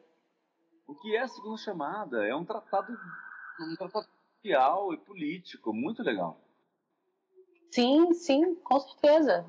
O 0.87 0.95
que 0.95 1.17
é 1.17 1.23
a 1.23 1.29
segunda 1.29 1.57
chamada? 1.57 2.25
É 2.27 2.35
um 2.35 2.45
tratado, 2.45 2.93
um 3.61 3.75
tratado 3.75 4.07
social 4.43 4.93
e 4.93 4.99
político, 4.99 5.73
muito 5.73 6.03
legal. 6.03 6.39
Sim, 7.71 8.13
sim, 8.13 8.55
com 8.57 8.81
certeza. 8.81 9.47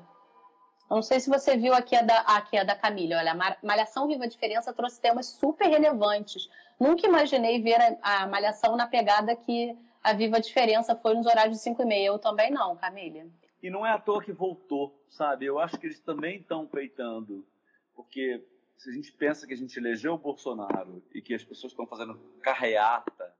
Não 0.90 1.02
sei 1.02 1.20
se 1.20 1.28
você 1.28 1.56
viu 1.56 1.74
aqui 1.74 1.94
a 1.94 2.02
da, 2.02 2.20
aqui 2.20 2.56
a 2.56 2.64
da 2.64 2.74
Camila. 2.74 3.16
Olha, 3.16 3.34
Malhação 3.62 4.06
Viva 4.06 4.24
a 4.24 4.28
Diferença 4.28 4.72
trouxe 4.72 5.00
temas 5.00 5.26
super 5.26 5.68
relevantes. 5.68 6.48
Nunca 6.80 7.06
imaginei 7.06 7.60
ver 7.60 7.78
a, 8.02 8.22
a 8.22 8.26
Malhação 8.26 8.74
na 8.76 8.86
pegada 8.86 9.36
que 9.36 9.76
a 10.02 10.14
Viva 10.14 10.36
a 10.36 10.40
Diferença 10.40 10.96
foi 10.96 11.14
nos 11.14 11.26
horários 11.26 11.56
de 11.56 11.62
5 11.62 11.82
e 11.82 11.84
meia. 11.84 12.06
Eu 12.06 12.18
também 12.18 12.50
não, 12.50 12.74
Camila. 12.76 13.26
E 13.62 13.68
não 13.68 13.84
é 13.84 13.90
à 13.90 13.98
toa 13.98 14.22
que 14.22 14.32
voltou, 14.32 14.98
sabe? 15.10 15.44
Eu 15.44 15.58
acho 15.58 15.78
que 15.78 15.86
eles 15.86 16.00
também 16.00 16.38
estão 16.38 16.66
peitando. 16.66 17.46
Porque 17.94 18.42
se 18.78 18.88
a 18.88 18.92
gente 18.92 19.12
pensa 19.12 19.46
que 19.46 19.52
a 19.52 19.56
gente 19.56 19.76
elegeu 19.76 20.14
o 20.14 20.18
Bolsonaro 20.18 21.02
e 21.12 21.20
que 21.20 21.34
as 21.34 21.44
pessoas 21.44 21.72
estão 21.72 21.86
fazendo 21.86 22.14
carreata 22.40 23.34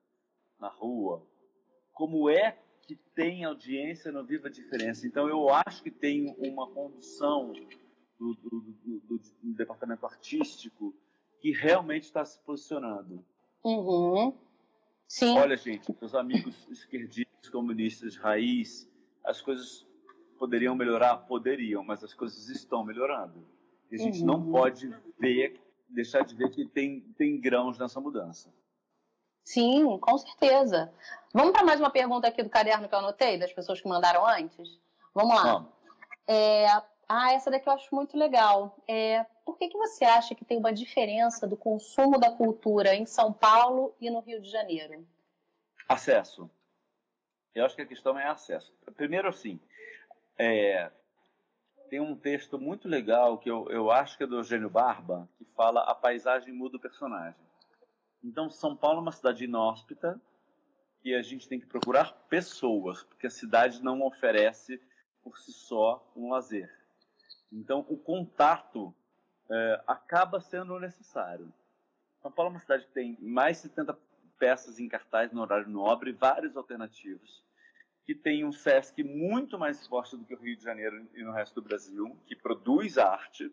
na 0.59 0.69
rua, 0.69 1.25
como 1.93 2.29
é 2.29 2.59
que 2.89 2.97
tem 3.15 3.45
audiência 3.45 4.11
no 4.11 4.25
Viva 4.25 4.49
a 4.49 4.51
Diferença. 4.51 5.07
Então 5.07 5.29
eu 5.29 5.51
acho 5.51 5.83
que 5.83 5.91
tem 5.91 6.35
uma 6.39 6.67
condução 6.71 7.53
do, 8.19 8.33
do, 8.35 8.61
do, 8.83 9.19
do 9.43 9.55
departamento 9.55 10.07
artístico 10.07 10.95
que 11.39 11.53
realmente 11.53 12.05
está 12.05 12.25
se 12.25 12.39
posicionando. 12.41 13.23
Uhum. 13.63 14.33
Sim. 15.07 15.37
Olha, 15.39 15.55
gente, 15.55 15.95
meus 16.01 16.15
amigos 16.15 16.67
esquerdistas, 16.71 17.51
comunistas, 17.51 18.17
raiz, 18.17 18.91
as 19.23 19.43
coisas 19.43 19.87
poderiam 20.39 20.75
melhorar? 20.75 21.19
Poderiam, 21.19 21.85
mas 21.85 22.03
as 22.03 22.15
coisas 22.15 22.49
estão 22.49 22.83
melhorando. 22.83 23.47
E 23.91 23.97
a 23.97 23.99
gente 23.99 24.21
uhum. 24.21 24.27
não 24.27 24.51
pode 24.51 24.91
ver, 25.21 25.61
deixar 25.91 26.23
de 26.23 26.35
ver 26.35 26.51
que 26.51 26.65
tem, 26.65 27.01
tem 27.19 27.39
grãos 27.39 27.79
nessa 27.79 28.01
mudança. 28.01 28.51
Sim, 29.49 29.97
com 29.97 30.19
certeza. 30.19 30.93
Vamos 31.33 31.53
para 31.53 31.65
mais 31.65 31.81
uma 31.81 31.89
pergunta 31.89 32.29
aqui 32.29 32.43
do 32.43 32.51
caderno 32.51 32.87
que 32.87 32.95
eu 32.95 32.99
anotei, 32.99 33.39
das 33.39 33.51
pessoas 33.51 33.81
que 33.81 33.89
mandaram 33.89 34.27
antes? 34.27 34.79
Vamos 35.15 35.35
lá. 35.35 35.67
É, 36.27 36.67
ah, 37.09 37.33
essa 37.33 37.51
daqui 37.51 37.67
eu 37.67 37.73
acho 37.73 37.95
muito 37.95 38.15
legal. 38.15 38.77
É, 38.87 39.25
por 39.47 39.57
que, 39.57 39.71
que 39.71 39.79
você 39.79 40.05
acha 40.05 40.35
que 40.35 40.45
tem 40.45 40.59
uma 40.59 40.71
diferença 40.71 41.47
do 41.47 41.57
consumo 41.57 42.21
da 42.21 42.31
cultura 42.31 42.95
em 42.95 43.07
São 43.07 43.33
Paulo 43.33 43.95
e 43.99 44.11
no 44.11 44.21
Rio 44.21 44.39
de 44.43 44.51
Janeiro? 44.51 45.07
Acesso. 45.89 46.51
Eu 47.55 47.65
acho 47.65 47.75
que 47.75 47.81
a 47.81 47.87
questão 47.87 48.19
é 48.19 48.27
acesso. 48.27 48.75
Primeiro, 48.99 49.29
assim, 49.29 49.59
é, 50.37 50.91
tem 51.89 52.01
um 52.01 52.15
texto 52.15 52.59
muito 52.59 52.87
legal 52.87 53.39
que 53.39 53.51
eu, 53.51 53.67
eu 53.71 53.91
acho 53.91 54.19
que 54.19 54.25
é 54.25 54.27
do 54.27 54.37
Eugênio 54.37 54.69
Barba, 54.69 55.27
que 55.39 55.47
fala 55.47 55.85
a 55.85 55.95
paisagem 55.95 56.53
muda 56.53 56.77
o 56.77 56.81
personagem. 56.81 57.48
Então, 58.23 58.51
São 58.51 58.77
Paulo 58.77 58.99
é 58.99 59.03
uma 59.03 59.13
cidade 59.13 59.45
inóspita 59.45 60.21
e 61.05 61.15
a 61.15 61.23
gente 61.23 61.49
tem 61.49 61.61
que 61.61 61.67
procurar 61.67 62.13
pessoas, 62.29 63.03
porque 63.05 63.27
a 63.27 63.31
cidade 63.31 63.83
não 63.83 64.03
oferece 64.03 64.81
por 65.23 65.39
si 65.39 65.53
só 65.53 66.11
um 66.17 66.31
lazer. 66.31 66.71
Então, 67.53 67.87
o 67.89 67.97
contato 67.97 68.95
é, 69.51 69.83
acaba 69.87 70.41
sendo 70.41 70.79
necessário. 70.79 71.53
São 72.21 72.31
Paulo 72.31 72.51
é 72.51 72.55
uma 72.55 72.61
cidade 72.61 72.87
que 72.87 72.93
tem 72.93 73.17
mais 73.21 73.59
de 73.59 73.69
70 73.69 73.97
peças 74.39 74.79
em 74.79 74.89
cartaz 74.89 75.33
no 75.33 75.41
horário 75.41 75.69
nobre, 75.69 76.13
vários 76.13 76.57
alternativos, 76.57 77.43
que 78.05 78.15
tem 78.15 78.45
um 78.45 78.53
SESC 78.53 79.03
muito 79.03 79.59
mais 79.59 79.87
forte 79.87 80.17
do 80.17 80.25
que 80.25 80.35
o 80.35 80.39
Rio 80.39 80.57
de 80.57 80.63
Janeiro 80.63 81.09
e 81.15 81.23
no 81.23 81.33
resto 81.33 81.61
do 81.61 81.67
Brasil, 81.67 82.17
que 82.27 82.35
produz 82.35 82.99
arte. 82.99 83.53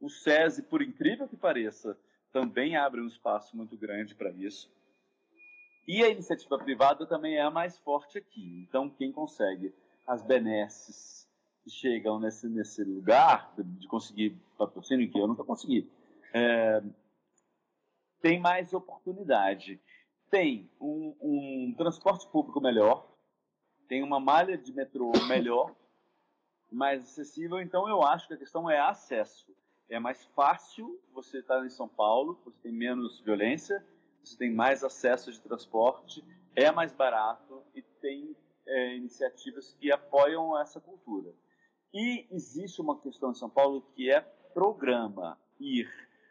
O 0.00 0.08
SESI, 0.08 0.62
por 0.62 0.82
incrível 0.82 1.28
que 1.28 1.36
pareça, 1.36 1.96
também 2.32 2.76
abre 2.76 3.00
um 3.00 3.06
espaço 3.06 3.56
muito 3.56 3.76
grande 3.76 4.14
para 4.14 4.30
isso. 4.30 4.72
E 5.86 6.02
a 6.02 6.08
iniciativa 6.08 6.58
privada 6.58 7.06
também 7.06 7.36
é 7.36 7.42
a 7.42 7.50
mais 7.50 7.78
forte 7.78 8.18
aqui. 8.18 8.64
Então, 8.68 8.88
quem 8.88 9.12
consegue 9.12 9.74
as 10.06 10.22
benesses 10.22 11.28
que 11.62 11.70
chegam 11.70 12.18
nesse, 12.18 12.48
nesse 12.48 12.82
lugar 12.82 13.52
de 13.56 13.86
conseguir 13.86 14.36
patrocínio, 14.56 15.10
que 15.10 15.18
eu 15.18 15.26
nunca 15.26 15.44
consegui, 15.44 15.88
é, 16.32 16.82
tem 18.20 18.40
mais 18.40 18.72
oportunidade. 18.72 19.80
Tem 20.30 20.70
um, 20.80 21.14
um 21.20 21.74
transporte 21.76 22.26
público 22.28 22.60
melhor, 22.60 23.06
tem 23.88 24.02
uma 24.02 24.18
malha 24.18 24.56
de 24.56 24.72
metrô 24.72 25.12
melhor, 25.28 25.74
mais 26.70 27.02
acessível. 27.02 27.60
Então, 27.60 27.88
eu 27.88 28.02
acho 28.02 28.26
que 28.26 28.34
a 28.34 28.38
questão 28.38 28.70
é 28.70 28.80
acesso 28.80 29.54
é 29.92 29.98
mais 29.98 30.24
fácil 30.34 30.98
você 31.12 31.40
estar 31.40 31.64
em 31.66 31.70
São 31.70 31.86
Paulo, 31.86 32.40
você 32.44 32.56
tem 32.62 32.72
menos 32.72 33.20
violência, 33.20 33.84
você 34.24 34.38
tem 34.38 34.50
mais 34.50 34.82
acesso 34.82 35.30
de 35.30 35.38
transporte, 35.38 36.24
é 36.56 36.70
mais 36.70 36.92
barato 36.92 37.62
e 37.74 37.82
tem 37.82 38.34
é, 38.66 38.96
iniciativas 38.96 39.76
que 39.78 39.92
apoiam 39.92 40.58
essa 40.58 40.80
cultura. 40.80 41.34
E 41.92 42.26
existe 42.30 42.80
uma 42.80 42.98
questão 42.98 43.32
em 43.32 43.34
São 43.34 43.50
Paulo 43.50 43.82
que 43.94 44.10
é 44.10 44.22
programa, 44.54 45.38
ir 45.60 45.90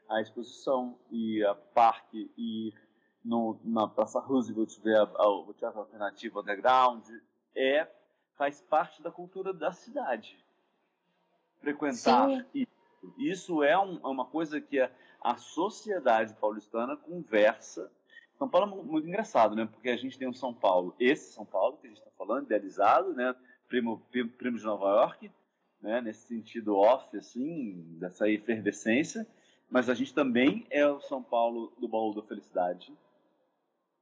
à 0.09 0.19
exposição, 0.19 0.97
ir 1.11 1.45
a 1.45 1.53
parque, 1.53 2.31
ir 2.35 2.73
no, 3.23 3.59
na 3.63 3.87
Praça 3.87 4.19
Roosevelt 4.19 4.75
ver 4.79 5.07
o 5.19 5.53
teatro 5.53 5.81
alternativo 5.81 6.41
underground, 6.41 7.07
é, 7.55 7.87
faz 8.33 8.59
parte 8.59 9.03
da 9.03 9.11
cultura 9.11 9.53
da 9.53 9.71
cidade. 9.71 10.43
Frequentar 11.59 12.27
Sim. 12.27 12.45
e 12.55 12.67
isso 13.17 13.63
é 13.63 13.77
um, 13.77 13.99
é 14.03 14.07
uma 14.07 14.25
coisa 14.25 14.59
que 14.59 14.79
a, 14.79 14.91
a 15.21 15.37
sociedade 15.37 16.33
paulistana 16.35 16.95
conversa. 16.95 17.91
São 18.37 18.49
Paulo 18.49 18.71
é 18.71 18.83
muito 18.83 19.07
engraçado, 19.07 19.55
né? 19.55 19.65
Porque 19.65 19.89
a 19.89 19.97
gente 19.97 20.17
tem 20.17 20.27
um 20.27 20.33
São 20.33 20.53
Paulo, 20.53 20.95
esse 20.99 21.33
São 21.33 21.45
Paulo 21.45 21.77
que 21.77 21.87
a 21.87 21.89
gente 21.89 21.99
está 21.99 22.11
falando, 22.17 22.45
idealizado, 22.45 23.13
né? 23.13 23.35
Primo, 23.67 23.99
primo, 24.09 24.29
primo 24.31 24.57
de 24.57 24.63
Nova 24.63 24.89
York, 24.89 25.31
né? 25.81 26.01
Nesse 26.01 26.27
sentido 26.27 26.75
off, 26.75 27.15
assim, 27.15 27.97
dessa 27.99 28.29
efervescência. 28.29 29.27
Mas 29.69 29.89
a 29.89 29.93
gente 29.93 30.13
também 30.13 30.65
é 30.69 30.85
o 30.87 30.99
São 31.01 31.23
Paulo 31.23 31.71
do 31.79 31.87
Baú 31.87 32.13
da 32.13 32.23
Felicidade 32.23 32.93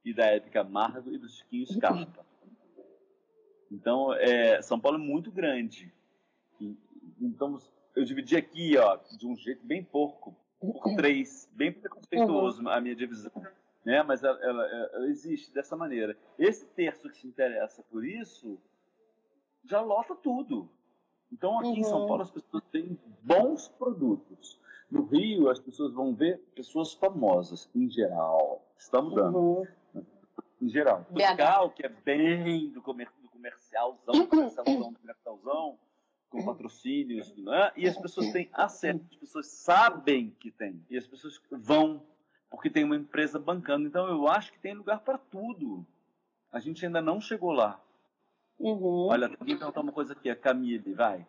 e 0.04 0.12
da 0.12 0.26
época 0.26 0.64
Margo 0.64 1.12
e 1.12 1.18
do 1.18 1.28
Chiquinho 1.28 1.66
Scarpa. 1.66 2.26
Então, 3.70 4.12
é, 4.14 4.60
São 4.62 4.80
Paulo 4.80 4.98
é 4.98 5.00
muito 5.00 5.30
grande. 5.30 5.92
Então, 7.20 7.56
eu 7.94 8.04
dividi 8.04 8.36
aqui, 8.36 8.76
ó, 8.76 8.98
de 9.16 9.26
um 9.26 9.36
jeito 9.36 9.64
bem 9.64 9.82
porco, 9.82 10.36
por 10.60 10.94
três, 10.94 11.48
bem 11.52 11.72
preconceituoso 11.72 12.62
uhum. 12.62 12.68
a 12.68 12.80
minha 12.80 12.94
divisão, 12.94 13.32
né? 13.84 14.02
Mas 14.02 14.22
ela, 14.22 14.38
ela, 14.42 14.66
ela, 14.66 15.06
existe 15.08 15.52
dessa 15.52 15.74
maneira. 15.74 16.16
Esse 16.38 16.66
terço 16.66 17.08
que 17.08 17.16
se 17.16 17.26
interessa 17.26 17.82
por 17.90 18.04
isso 18.04 18.58
já 19.64 19.80
lota 19.80 20.14
tudo. 20.14 20.68
Então 21.32 21.58
aqui 21.58 21.68
uhum. 21.68 21.76
em 21.76 21.84
São 21.84 22.02
uhum. 22.02 22.06
Paulo 22.08 22.22
as 22.22 22.30
pessoas 22.30 22.62
têm 22.70 22.98
bons 23.22 23.68
produtos. 23.68 24.60
No 24.90 25.04
Rio, 25.04 25.48
as 25.48 25.60
pessoas 25.60 25.92
vão 25.92 26.14
ver 26.14 26.38
pessoas 26.54 26.92
famosas, 26.92 27.70
em 27.74 27.88
geral. 27.88 28.66
Está 28.76 29.00
mudando. 29.00 29.36
Uhum. 29.38 29.66
Em 30.60 30.68
geral. 30.68 31.06
Musical, 31.10 31.70
que 31.70 31.86
é 31.86 31.88
bem 31.88 32.70
do, 32.70 32.82
comer, 32.82 33.08
do 33.22 33.30
comercialzão, 33.30 34.26
comercialzão, 34.26 34.92
comercialzão, 34.92 35.78
com 36.30 36.44
patrocínios, 36.44 37.36
né? 37.36 37.72
e 37.76 37.88
as 37.88 37.98
pessoas 37.98 38.30
têm 38.30 38.48
acesso, 38.52 39.04
as 39.10 39.16
pessoas 39.16 39.46
sabem 39.48 40.34
que 40.38 40.50
tem, 40.50 40.82
e 40.88 40.96
as 40.96 41.06
pessoas 41.06 41.42
vão, 41.50 42.02
porque 42.48 42.70
tem 42.70 42.84
uma 42.84 42.96
empresa 42.96 43.38
bancando. 43.38 43.88
Então 43.88 44.08
eu 44.08 44.28
acho 44.28 44.52
que 44.52 44.58
tem 44.58 44.72
lugar 44.72 45.00
para 45.00 45.18
tudo. 45.18 45.84
A 46.52 46.60
gente 46.60 46.86
ainda 46.86 47.02
não 47.02 47.20
chegou 47.20 47.52
lá. 47.52 47.80
Uhum. 48.58 49.08
Olha, 49.08 49.28
tem 49.28 49.38
que 49.38 49.56
perguntar 49.56 49.80
uma 49.80 49.92
coisa 49.92 50.12
aqui, 50.12 50.30
a 50.30 50.36
Camille, 50.36 50.92
vai. 50.92 51.26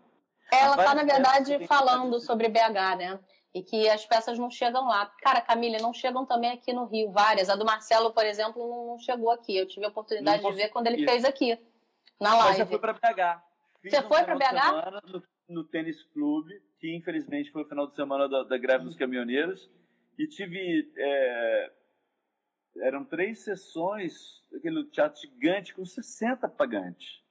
Ela 0.51 0.75
está, 0.75 0.93
na 0.93 1.03
verdade, 1.03 1.65
falando 1.65 2.19
sobre 2.19 2.49
BH, 2.49 2.97
né? 2.97 3.19
E 3.53 3.63
que 3.63 3.89
as 3.89 4.05
peças 4.05 4.37
não 4.37 4.49
chegam 4.49 4.85
lá. 4.85 5.05
Cara, 5.21 5.41
Camille, 5.41 5.81
não 5.81 5.93
chegam 5.93 6.25
também 6.25 6.51
aqui 6.51 6.73
no 6.73 6.85
Rio, 6.85 7.11
várias. 7.11 7.49
A 7.49 7.55
do 7.55 7.65
Marcelo, 7.65 8.11
por 8.11 8.25
exemplo, 8.25 8.87
não 8.87 8.97
chegou 8.99 9.31
aqui. 9.31 9.57
Eu 9.57 9.67
tive 9.67 9.85
a 9.85 9.89
oportunidade 9.89 10.43
de 10.43 10.51
ver 10.51 10.69
quando 10.69 10.87
ele 10.87 11.05
fez 11.05 11.23
aqui, 11.23 11.57
na 12.19 12.35
live. 12.35 12.49
Mas 12.49 12.57
já 12.57 12.65
foi 12.65 12.79
para 12.79 12.93
BH. 12.93 13.50
Fiz 13.81 13.91
Você 13.91 13.99
um 13.99 14.07
foi 14.07 14.23
para 14.23 14.35
BH? 14.35 15.01
No, 15.11 15.23
no, 15.49 15.63
tênis 15.63 16.03
clube, 16.03 16.61
que 16.79 16.95
infelizmente 16.95 17.51
foi 17.51 17.63
o 17.63 17.67
final 17.67 17.87
de 17.87 17.95
semana 17.95 18.29
da, 18.29 18.43
da 18.43 18.57
greve 18.57 18.85
dos 18.85 18.95
caminhoneiros. 18.95 19.69
E 20.17 20.27
tive. 20.27 20.91
É, 20.95 21.71
eram 22.77 23.03
três 23.03 23.39
sessões, 23.39 24.45
aquele 24.55 24.85
teatro 24.85 25.19
gigante 25.19 25.73
com 25.73 25.83
60 25.83 26.47
pagantes. 26.47 27.21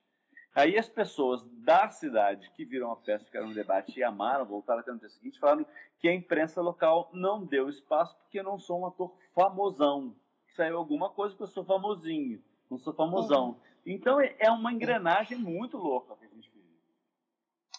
Aí 0.54 0.76
as 0.76 0.88
pessoas 0.88 1.44
da 1.62 1.88
cidade 1.88 2.50
que 2.56 2.64
viram 2.64 2.90
a 2.90 2.96
peça, 2.96 3.24
ficaram 3.24 3.48
no 3.48 3.54
debate 3.54 3.98
e 3.98 4.02
amaram, 4.02 4.44
voltaram 4.44 4.80
até 4.80 4.90
no 4.90 4.98
dia 4.98 5.08
seguinte, 5.08 5.38
falaram 5.38 5.64
que 5.98 6.08
a 6.08 6.14
imprensa 6.14 6.60
local 6.60 7.08
não 7.12 7.44
deu 7.44 7.68
espaço 7.68 8.16
porque 8.18 8.40
eu 8.40 8.44
não 8.44 8.58
sou 8.58 8.80
um 8.80 8.86
ator 8.86 9.16
famosão. 9.32 10.16
Saiu 10.56 10.76
alguma 10.76 11.08
coisa 11.10 11.34
porque 11.34 11.44
eu 11.44 11.54
sou 11.54 11.64
famosinho, 11.64 12.42
não 12.68 12.78
sou 12.78 12.92
famosão. 12.92 13.50
Uhum. 13.50 13.60
Então 13.84 14.20
é, 14.20 14.34
é 14.38 14.50
uma 14.50 14.72
engrenagem 14.72 15.38
muito 15.38 15.76
louca 15.76 16.16
que 16.16 16.24
a 16.24 16.28
gente 16.28 16.50
vive. 16.50 16.66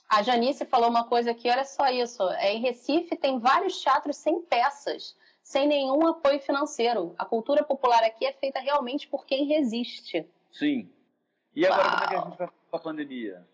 A 0.09 0.23
Janice 0.23 0.65
falou 0.65 0.89
uma 0.89 1.07
coisa 1.07 1.31
aqui, 1.31 1.49
olha 1.49 1.63
só 1.63 1.87
isso. 1.89 2.23
É, 2.31 2.53
em 2.53 2.61
Recife 2.61 3.15
tem 3.15 3.39
vários 3.39 3.81
teatros 3.81 4.17
sem 4.17 4.41
peças, 4.41 5.17
sem 5.43 5.67
nenhum 5.67 6.05
apoio 6.07 6.39
financeiro. 6.39 7.15
A 7.17 7.25
cultura 7.25 7.63
popular 7.63 8.03
aqui 8.03 8.25
é 8.25 8.33
feita 8.33 8.59
realmente 8.59 9.07
por 9.07 9.25
quem 9.25 9.45
resiste. 9.45 10.27
Sim. 10.49 10.91
E 11.55 11.65
agora 11.65 11.83
Uau. 11.83 11.91
como 11.91 12.03
é 12.03 12.07
que 12.07 12.15
a 12.15 12.29
gente 12.29 12.37
vai 12.37 12.47
com 12.47 12.77
a 12.77 12.79
pandemia? 12.79 13.47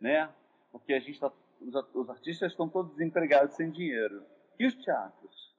Né? 0.00 0.30
Porque 0.72 0.92
a 0.92 1.00
gente 1.00 1.18
tá, 1.18 1.30
os, 1.60 1.74
os 1.94 2.08
artistas 2.08 2.52
estão 2.52 2.68
todos 2.68 2.92
desempregados 2.92 3.54
sem 3.54 3.70
dinheiro. 3.70 4.24
E 4.58 4.66
os 4.66 4.74
teatros? 4.74 5.50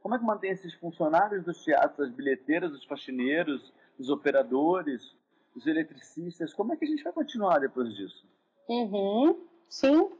Como 0.00 0.14
é 0.14 0.18
que 0.18 0.24
mantém 0.24 0.50
esses 0.50 0.72
funcionários 0.74 1.44
dos 1.44 1.64
teatros, 1.64 2.08
as 2.08 2.14
bilheteiras, 2.14 2.72
os 2.72 2.84
faxineiros, 2.84 3.72
os 3.98 4.08
operadores, 4.08 5.16
os 5.56 5.66
eletricistas? 5.66 6.52
Como 6.52 6.72
é 6.72 6.76
que 6.76 6.84
a 6.84 6.88
gente 6.88 7.02
vai 7.02 7.12
continuar 7.12 7.58
depois 7.58 7.94
disso? 7.94 8.28
Uhum, 8.68 9.44
sim. 9.68 10.10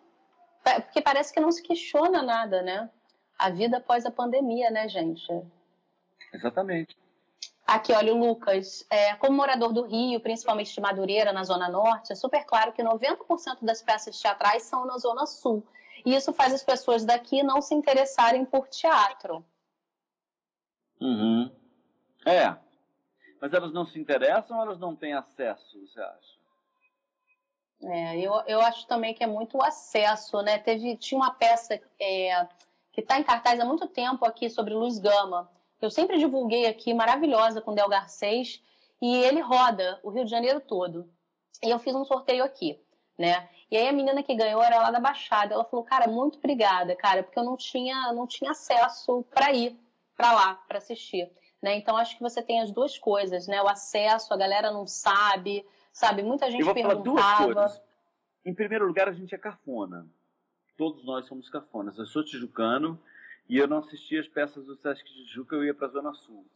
Porque 0.64 1.01
parece 1.01 1.32
que 1.32 1.41
não 1.41 1.53
se 1.53 1.62
questiona 1.62 2.22
nada, 2.22 2.62
né? 2.62 2.91
A 3.39 3.51
vida 3.51 3.76
após 3.76 4.07
a 4.07 4.11
pandemia, 4.11 4.70
né, 4.70 4.89
gente? 4.89 5.30
Exatamente. 6.32 6.97
Aqui, 7.66 7.93
olha, 7.93 8.14
o 8.14 8.18
Lucas, 8.18 8.87
é, 8.91 9.14
como 9.16 9.37
morador 9.37 9.72
do 9.72 9.82
Rio, 9.82 10.20
principalmente 10.20 10.72
de 10.72 10.80
Madureira, 10.80 11.32
na 11.32 11.45
Zona 11.45 11.68
Norte, 11.68 12.12
é 12.12 12.14
super 12.14 12.45
claro 12.45 12.72
que 12.72 12.82
90% 12.82 13.59
das 13.62 13.82
peças 13.82 14.18
teatrais 14.20 14.62
são 14.62 14.87
na 14.87 14.97
Zona 14.99 15.26
Sul. 15.26 15.66
E 16.05 16.14
isso 16.14 16.32
faz 16.32 16.55
as 16.55 16.62
pessoas 16.62 17.05
daqui 17.05 17.43
não 17.43 17.61
se 17.61 17.74
interessarem 17.74 18.45
por 18.45 18.68
teatro. 18.68 19.45
Uhum. 21.01 21.51
É. 22.24 22.57
Mas 23.41 23.53
elas 23.53 23.72
não 23.72 23.84
se 23.84 23.99
interessam 23.99 24.57
ou 24.57 24.62
elas 24.62 24.78
não 24.78 24.97
têm 24.97 25.12
acesso, 25.12 25.80
você 25.80 26.01
acha? 26.01 26.37
É, 27.82 28.18
eu, 28.18 28.32
eu 28.47 28.61
acho 28.61 28.87
também 28.87 29.12
que 29.12 29.22
é 29.22 29.26
muito 29.26 29.62
acesso, 29.62 30.41
né? 30.43 30.59
Teve, 30.59 30.97
tinha 30.97 31.20
uma 31.20 31.32
peça 31.32 31.80
é, 32.01 32.49
que 32.93 33.01
está 33.01 33.18
em 33.18 33.22
cartaz 33.22 33.61
há 33.61 33.64
muito 33.64 33.87
tempo 33.87 34.24
aqui 34.24 34.49
sobre 34.49 34.72
Luz 34.72 34.99
Gama 34.99 35.51
eu 35.80 35.91
sempre 35.91 36.18
divulguei 36.18 36.66
aqui, 36.66 36.95
maravilhosa, 36.95 37.61
com 37.61 37.74
Del 37.74 37.89
Garcês, 37.89 38.62
e 39.01 39.14
ele 39.16 39.41
roda 39.41 40.01
o 40.03 40.11
Rio 40.11 40.24
de 40.24 40.30
Janeiro 40.30 40.61
todo. 40.61 41.09
E 41.62 41.70
eu 41.70 41.78
fiz 41.78 41.95
um 41.95 42.05
sorteio 42.05 42.43
aqui, 42.45 42.80
né? 43.18 43.49
E 43.70 43.76
aí 43.76 43.89
a 43.89 43.93
menina 43.93 44.22
que 44.22 44.34
ganhou 44.34 44.62
era 44.62 44.78
lá 44.78 44.91
da 44.91 45.01
Baixada. 45.01 45.55
Ela 45.55 45.64
falou, 45.64 45.84
cara, 45.84 46.09
muito 46.09 46.39
obrigada, 46.39 46.97
cara, 46.97 47.22
porque 47.22 47.39
eu 47.39 47.45
não 47.45 47.57
tinha, 47.57 48.12
não 48.12 48.26
tinha 48.26 48.53
acesso 48.53 49.24
para 49.30 49.53
ir 49.53 49.78
para 50.16 50.32
lá, 50.32 50.55
para 50.66 50.78
assistir. 50.78 51.30
Né? 51.66 51.74
Então 51.74 51.96
acho 51.96 52.16
que 52.16 52.22
você 52.22 52.40
tem 52.40 52.60
as 52.60 52.70
duas 52.70 52.96
coisas, 52.96 53.48
né? 53.48 53.60
O 53.60 53.66
acesso, 53.66 54.32
a 54.32 54.36
galera 54.36 54.70
não 54.70 54.86
sabe, 54.86 55.66
sabe? 55.92 56.22
Muita 56.22 56.48
gente 56.48 56.60
eu 56.60 56.66
vou 56.66 56.72
perguntava. 56.72 57.18
Falar 57.18 57.44
duas 57.44 57.54
coisas. 57.54 57.82
Em 58.44 58.54
primeiro 58.54 58.86
lugar, 58.86 59.08
a 59.08 59.12
gente 59.12 59.34
é 59.34 59.38
cafona. 59.38 60.06
Todos 60.78 61.04
nós 61.04 61.26
somos 61.26 61.50
cafonas. 61.50 61.98
Eu 61.98 62.06
sou 62.06 62.24
tijucano, 62.24 62.96
e 63.48 63.58
eu 63.58 63.66
não 63.66 63.78
assistia 63.78 64.20
as 64.20 64.28
peças 64.28 64.64
do 64.64 64.76
Sesc 64.76 65.04
Tijuca, 65.12 65.56
eu 65.56 65.64
ia 65.64 65.74
para 65.74 65.88
a 65.88 65.90
Zona 65.90 66.14
Sul. 66.14 66.46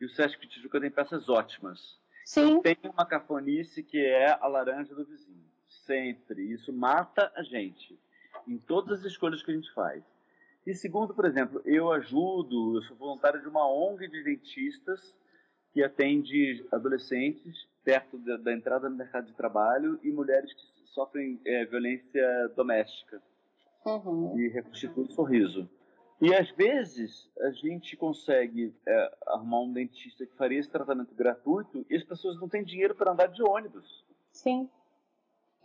E 0.00 0.06
o 0.06 0.08
Sesc 0.08 0.46
Tijuca 0.46 0.80
tem 0.80 0.90
peças 0.90 1.28
ótimas. 1.28 1.98
Sim. 2.24 2.52
Então, 2.52 2.62
tem 2.62 2.78
uma 2.84 3.04
cafonice 3.04 3.82
que 3.82 4.02
é 4.02 4.30
a 4.40 4.46
laranja 4.46 4.94
do 4.94 5.04
vizinho. 5.04 5.44
Sempre. 5.68 6.42
Isso 6.50 6.72
mata 6.72 7.30
a 7.36 7.42
gente. 7.42 7.98
Em 8.48 8.56
todas 8.56 9.00
as 9.00 9.04
escolhas 9.04 9.42
que 9.42 9.50
a 9.50 9.54
gente 9.54 9.70
faz. 9.74 10.02
E 10.66 10.74
segundo, 10.74 11.14
por 11.14 11.26
exemplo, 11.26 11.60
eu 11.64 11.90
ajudo, 11.92 12.76
eu 12.76 12.82
sou 12.82 12.96
voluntário 12.96 13.40
de 13.40 13.48
uma 13.48 13.68
ONG 13.70 14.08
de 14.08 14.22
dentistas 14.24 15.16
que 15.72 15.82
atende 15.82 16.66
adolescentes 16.72 17.68
perto 17.84 18.16
da, 18.18 18.36
da 18.38 18.52
entrada 18.52 18.88
no 18.88 18.96
mercado 18.96 19.26
de 19.26 19.34
trabalho 19.34 19.98
e 20.02 20.10
mulheres 20.10 20.52
que 20.54 20.88
sofrem 20.88 21.40
é, 21.44 21.66
violência 21.66 22.48
doméstica. 22.56 23.22
Uhum. 23.84 24.38
E 24.38 24.48
reconstitui 24.48 25.04
o 25.04 25.10
sorriso. 25.10 25.68
E 26.20 26.32
às 26.34 26.48
vezes 26.52 27.28
a 27.40 27.50
gente 27.50 27.96
consegue 27.96 28.74
é, 28.86 29.18
arrumar 29.26 29.60
um 29.60 29.72
dentista 29.72 30.24
que 30.24 30.34
faria 30.36 30.58
esse 30.58 30.70
tratamento 30.70 31.14
gratuito 31.14 31.84
e 31.90 31.96
as 31.96 32.04
pessoas 32.04 32.40
não 32.40 32.48
têm 32.48 32.64
dinheiro 32.64 32.94
para 32.94 33.12
andar 33.12 33.26
de 33.26 33.42
ônibus. 33.42 34.04
Sim. 34.32 34.70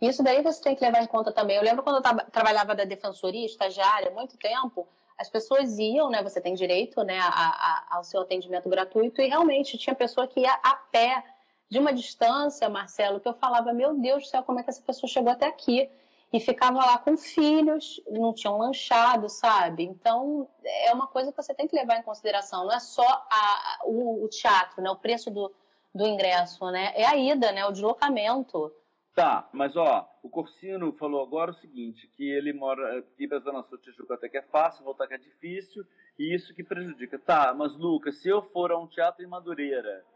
Isso 0.00 0.22
daí 0.22 0.42
você 0.42 0.62
tem 0.62 0.74
que 0.74 0.84
levar 0.84 1.02
em 1.02 1.06
conta 1.06 1.30
também. 1.30 1.56
Eu 1.56 1.62
lembro 1.62 1.82
quando 1.82 1.96
eu 1.96 2.02
tra 2.02 2.14
trabalhava 2.24 2.74
da 2.74 2.84
defensoria, 2.84 3.44
estagiária, 3.44 4.10
muito 4.10 4.36
tempo, 4.38 4.88
as 5.18 5.28
pessoas 5.28 5.78
iam, 5.78 6.08
né? 6.08 6.22
Você 6.22 6.40
tem 6.40 6.54
direito 6.54 7.02
né, 7.02 7.18
a, 7.18 7.28
a, 7.28 7.96
ao 7.96 8.04
seu 8.04 8.22
atendimento 8.22 8.68
gratuito, 8.68 9.20
e 9.20 9.28
realmente 9.28 9.76
tinha 9.76 9.94
pessoa 9.94 10.26
que 10.26 10.40
ia 10.40 10.52
a 10.62 10.74
pé 10.90 11.22
de 11.68 11.78
uma 11.78 11.92
distância, 11.92 12.68
Marcelo, 12.68 13.20
que 13.20 13.28
eu 13.28 13.34
falava, 13.34 13.72
meu 13.72 13.94
Deus 13.94 14.24
do 14.24 14.28
céu, 14.28 14.42
como 14.42 14.58
é 14.58 14.62
que 14.62 14.70
essa 14.70 14.82
pessoa 14.82 15.08
chegou 15.08 15.30
até 15.30 15.46
aqui? 15.46 15.90
e 16.32 16.38
ficava 16.38 16.78
lá 16.78 16.98
com 16.98 17.16
filhos, 17.16 18.00
não 18.08 18.32
tinham 18.32 18.56
lanchado, 18.56 19.28
sabe? 19.28 19.82
Então 19.84 20.48
é 20.64 20.92
uma 20.92 21.08
coisa 21.08 21.32
que 21.32 21.42
você 21.42 21.52
tem 21.52 21.66
que 21.66 21.74
levar 21.74 21.98
em 21.98 22.02
consideração. 22.02 22.64
Não 22.64 22.72
é 22.72 22.78
só 22.78 23.02
a, 23.02 23.80
o, 23.84 24.24
o, 24.24 24.28
teatro, 24.28 24.80
né? 24.80 24.90
O 24.90 24.96
preço 24.96 25.30
do, 25.30 25.52
do 25.92 26.06
ingresso, 26.06 26.70
né? 26.70 26.92
É 26.94 27.04
a 27.04 27.16
ida, 27.16 27.50
né? 27.50 27.66
O 27.66 27.72
deslocamento. 27.72 28.72
Tá, 29.20 29.46
mas 29.52 29.76
ó, 29.76 30.10
o 30.22 30.30
Corsino 30.30 30.94
falou 30.94 31.22
agora 31.22 31.50
o 31.50 31.54
seguinte, 31.54 32.08
que 32.16 32.26
ele 32.26 32.54
mora 32.54 33.04
a 33.04 33.38
Zona 33.40 33.62
Sul 33.64 33.76
Tijuca 33.76 34.14
até 34.14 34.30
que 34.30 34.38
é 34.38 34.42
fácil, 34.44 34.82
voltar 34.82 35.06
que 35.06 35.12
é 35.12 35.18
difícil, 35.18 35.84
e 36.18 36.34
isso 36.34 36.54
que 36.54 36.64
prejudica. 36.64 37.18
Tá, 37.18 37.52
mas 37.52 37.76
Lucas, 37.76 38.16
se 38.16 38.30
eu 38.30 38.40
for 38.40 38.72
a 38.72 38.78
um 38.78 38.86
teatro 38.86 39.22
em 39.22 39.28
Madureira, 39.28 40.06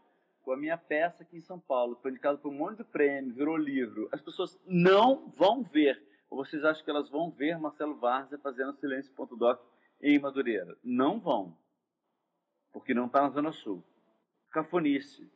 com 0.41 0.53
a 0.53 0.57
minha 0.57 0.75
peça 0.75 1.21
aqui 1.21 1.37
em 1.37 1.41
São 1.41 1.59
Paulo, 1.59 1.99
foi 2.01 2.09
indicado 2.09 2.39
por 2.39 2.51
um 2.51 2.57
monte 2.57 2.77
de 2.77 2.83
prêmio, 2.83 3.31
virou 3.31 3.55
livro, 3.55 4.09
as 4.11 4.23
pessoas 4.23 4.59
não 4.65 5.29
vão 5.37 5.61
ver. 5.61 6.01
Ou 6.27 6.43
vocês 6.43 6.65
acham 6.65 6.83
que 6.83 6.89
elas 6.89 7.07
vão 7.07 7.29
ver 7.29 7.59
Marcelo 7.59 7.99
Várzea 7.99 8.39
fazendo 8.39 8.73
silêncio.doc 8.73 9.61
em 10.01 10.17
Madureira? 10.17 10.75
Não 10.83 11.19
vão. 11.19 11.55
Porque 12.73 12.91
não 12.91 13.05
está 13.05 13.21
na 13.21 13.29
Zona 13.29 13.51
Sul. 13.51 13.83
Cafonice. 14.49 15.31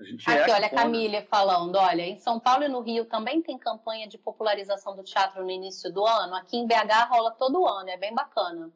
Aqui, 0.00 0.50
olha, 0.50 0.66
a 0.66 0.70
Camille 0.70 1.22
falando, 1.22 1.76
olha, 1.76 2.02
em 2.02 2.16
São 2.16 2.40
Paulo 2.40 2.64
e 2.64 2.68
no 2.68 2.80
Rio 2.80 3.04
também 3.04 3.40
tem 3.40 3.56
campanha 3.56 4.08
de 4.08 4.18
popularização 4.18 4.96
do 4.96 5.04
teatro 5.04 5.44
no 5.44 5.50
início 5.50 5.92
do 5.92 6.04
ano. 6.04 6.34
Aqui 6.34 6.56
em 6.56 6.66
BH 6.66 7.08
rola 7.08 7.30
todo 7.30 7.66
ano, 7.66 7.88
é 7.88 7.96
bem 7.96 8.12
bacana. 8.12 8.72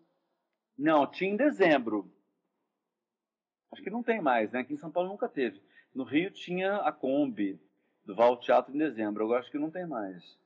Não, 0.76 1.06
tinha 1.10 1.30
em 1.30 1.36
dezembro. 1.36 2.12
Acho 3.72 3.82
que 3.82 3.90
não 3.90 4.02
tem 4.02 4.20
mais, 4.20 4.52
né? 4.52 4.60
Aqui 4.60 4.74
em 4.74 4.78
São 4.78 4.92
Paulo 4.92 5.08
nunca 5.08 5.28
teve. 5.28 5.60
No 5.92 6.04
Rio 6.04 6.30
tinha 6.30 6.76
a 6.76 6.92
Kombi, 6.92 7.60
do 8.04 8.14
Val 8.14 8.36
Teatro 8.36 8.72
em 8.72 8.78
dezembro. 8.78 9.24
Eu 9.24 9.34
acho 9.34 9.50
que 9.50 9.58
não 9.58 9.70
tem 9.70 9.86
mais. 9.86 10.38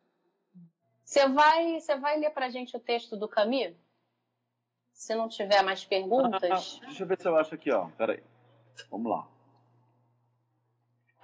Você 1.04 1.28
vai, 1.28 1.78
você 1.78 1.96
vai 1.96 2.18
ler 2.18 2.30
pra 2.30 2.48
gente 2.48 2.74
o 2.76 2.80
texto 2.80 3.16
do 3.16 3.28
Camus? 3.28 3.74
Se 4.92 5.14
não 5.14 5.28
tiver 5.28 5.62
mais 5.62 5.84
perguntas. 5.84 6.80
Ah, 6.82 6.86
deixa 6.86 7.02
eu 7.02 7.06
ver 7.06 7.20
se 7.20 7.28
eu 7.28 7.36
acho 7.36 7.54
aqui, 7.54 7.70
ó. 7.70 7.88
Peraí. 7.90 8.22
Vamos 8.90 9.10
lá. 9.10 9.31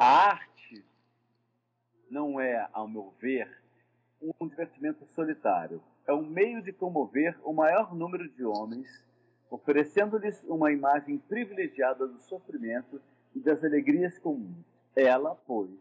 A 0.00 0.28
arte 0.28 0.84
não 2.08 2.38
é, 2.38 2.68
ao 2.72 2.86
meu 2.86 3.12
ver, 3.20 3.50
um 4.22 4.46
divertimento 4.46 5.04
solitário. 5.06 5.82
É 6.06 6.12
um 6.12 6.24
meio 6.24 6.62
de 6.62 6.72
comover 6.72 7.36
o 7.42 7.52
maior 7.52 7.92
número 7.92 8.28
de 8.28 8.44
homens, 8.44 9.04
oferecendo-lhes 9.50 10.44
uma 10.44 10.70
imagem 10.70 11.18
privilegiada 11.18 12.06
do 12.06 12.16
sofrimento 12.20 13.02
e 13.34 13.40
das 13.40 13.64
alegrias 13.64 14.16
comuns. 14.20 14.64
Ela, 14.94 15.34
pois, 15.34 15.76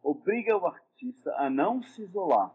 obriga 0.00 0.56
o 0.56 0.64
artista 0.64 1.34
a 1.34 1.50
não 1.50 1.82
se 1.82 2.02
isolar. 2.02 2.54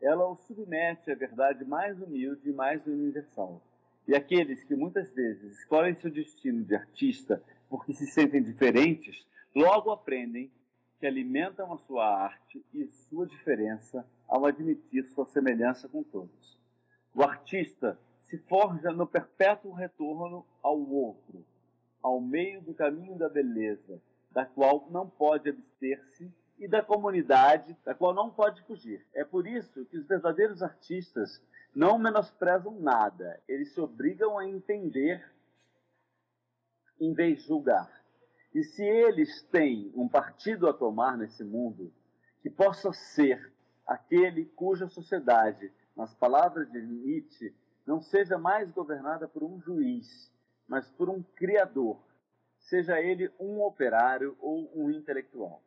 Ela 0.00 0.28
o 0.28 0.36
submete 0.36 1.10
à 1.10 1.14
verdade 1.16 1.64
mais 1.64 2.00
humilde 2.00 2.48
e 2.48 2.52
mais 2.52 2.86
universal. 2.86 3.60
E 4.06 4.14
aqueles 4.14 4.62
que 4.62 4.76
muitas 4.76 5.10
vezes 5.10 5.58
escolhem 5.58 5.96
seu 5.96 6.08
destino 6.08 6.62
de 6.62 6.76
artista 6.76 7.42
porque 7.68 7.92
se 7.92 8.06
sentem 8.06 8.40
diferentes, 8.40 9.28
logo 9.54 9.90
aprendem 9.90 10.50
que 10.98 11.06
alimentam 11.06 11.72
a 11.72 11.78
sua 11.78 12.04
arte 12.04 12.64
e 12.74 12.86
sua 12.86 13.26
diferença 13.26 14.06
ao 14.28 14.46
admitir 14.46 15.06
sua 15.06 15.26
semelhança 15.26 15.88
com 15.88 16.02
todos. 16.02 16.60
O 17.14 17.22
artista 17.22 17.98
se 18.20 18.38
forja 18.38 18.92
no 18.92 19.06
perpétuo 19.06 19.72
retorno 19.72 20.46
ao 20.62 20.78
outro, 20.78 21.44
ao 22.02 22.20
meio 22.20 22.60
do 22.60 22.74
caminho 22.74 23.16
da 23.16 23.28
beleza, 23.28 24.00
da 24.30 24.44
qual 24.44 24.88
não 24.90 25.08
pode 25.08 25.48
abster-se, 25.48 26.32
e 26.60 26.68
da 26.68 26.82
comunidade, 26.82 27.74
da 27.84 27.94
qual 27.94 28.12
não 28.12 28.30
pode 28.30 28.62
fugir. 28.64 29.04
É 29.14 29.24
por 29.24 29.46
isso 29.46 29.86
que 29.86 29.96
os 29.96 30.06
verdadeiros 30.06 30.62
artistas 30.62 31.42
não 31.74 31.98
menosprezam 31.98 32.78
nada, 32.78 33.40
eles 33.48 33.72
se 33.72 33.80
obrigam 33.80 34.38
a 34.38 34.46
entender 34.46 35.24
em 37.00 37.14
vez 37.14 37.38
de 37.38 37.46
julgar. 37.46 37.99
E 38.54 38.64
se 38.64 38.84
eles 38.84 39.42
têm 39.44 39.92
um 39.94 40.08
partido 40.08 40.68
a 40.68 40.72
tomar 40.72 41.16
nesse 41.16 41.44
mundo, 41.44 41.92
que 42.42 42.50
possa 42.50 42.92
ser 42.92 43.52
aquele 43.86 44.46
cuja 44.46 44.88
sociedade, 44.88 45.72
nas 45.96 46.14
palavras 46.14 46.70
de 46.70 46.80
Nietzsche, 46.80 47.54
não 47.86 48.00
seja 48.00 48.38
mais 48.38 48.70
governada 48.70 49.28
por 49.28 49.42
um 49.42 49.60
juiz, 49.60 50.32
mas 50.66 50.88
por 50.90 51.08
um 51.08 51.22
criador, 51.34 51.98
seja 52.58 53.00
ele 53.00 53.30
um 53.38 53.60
operário 53.62 54.36
ou 54.40 54.70
um 54.74 54.90
intelectual. 54.90 55.62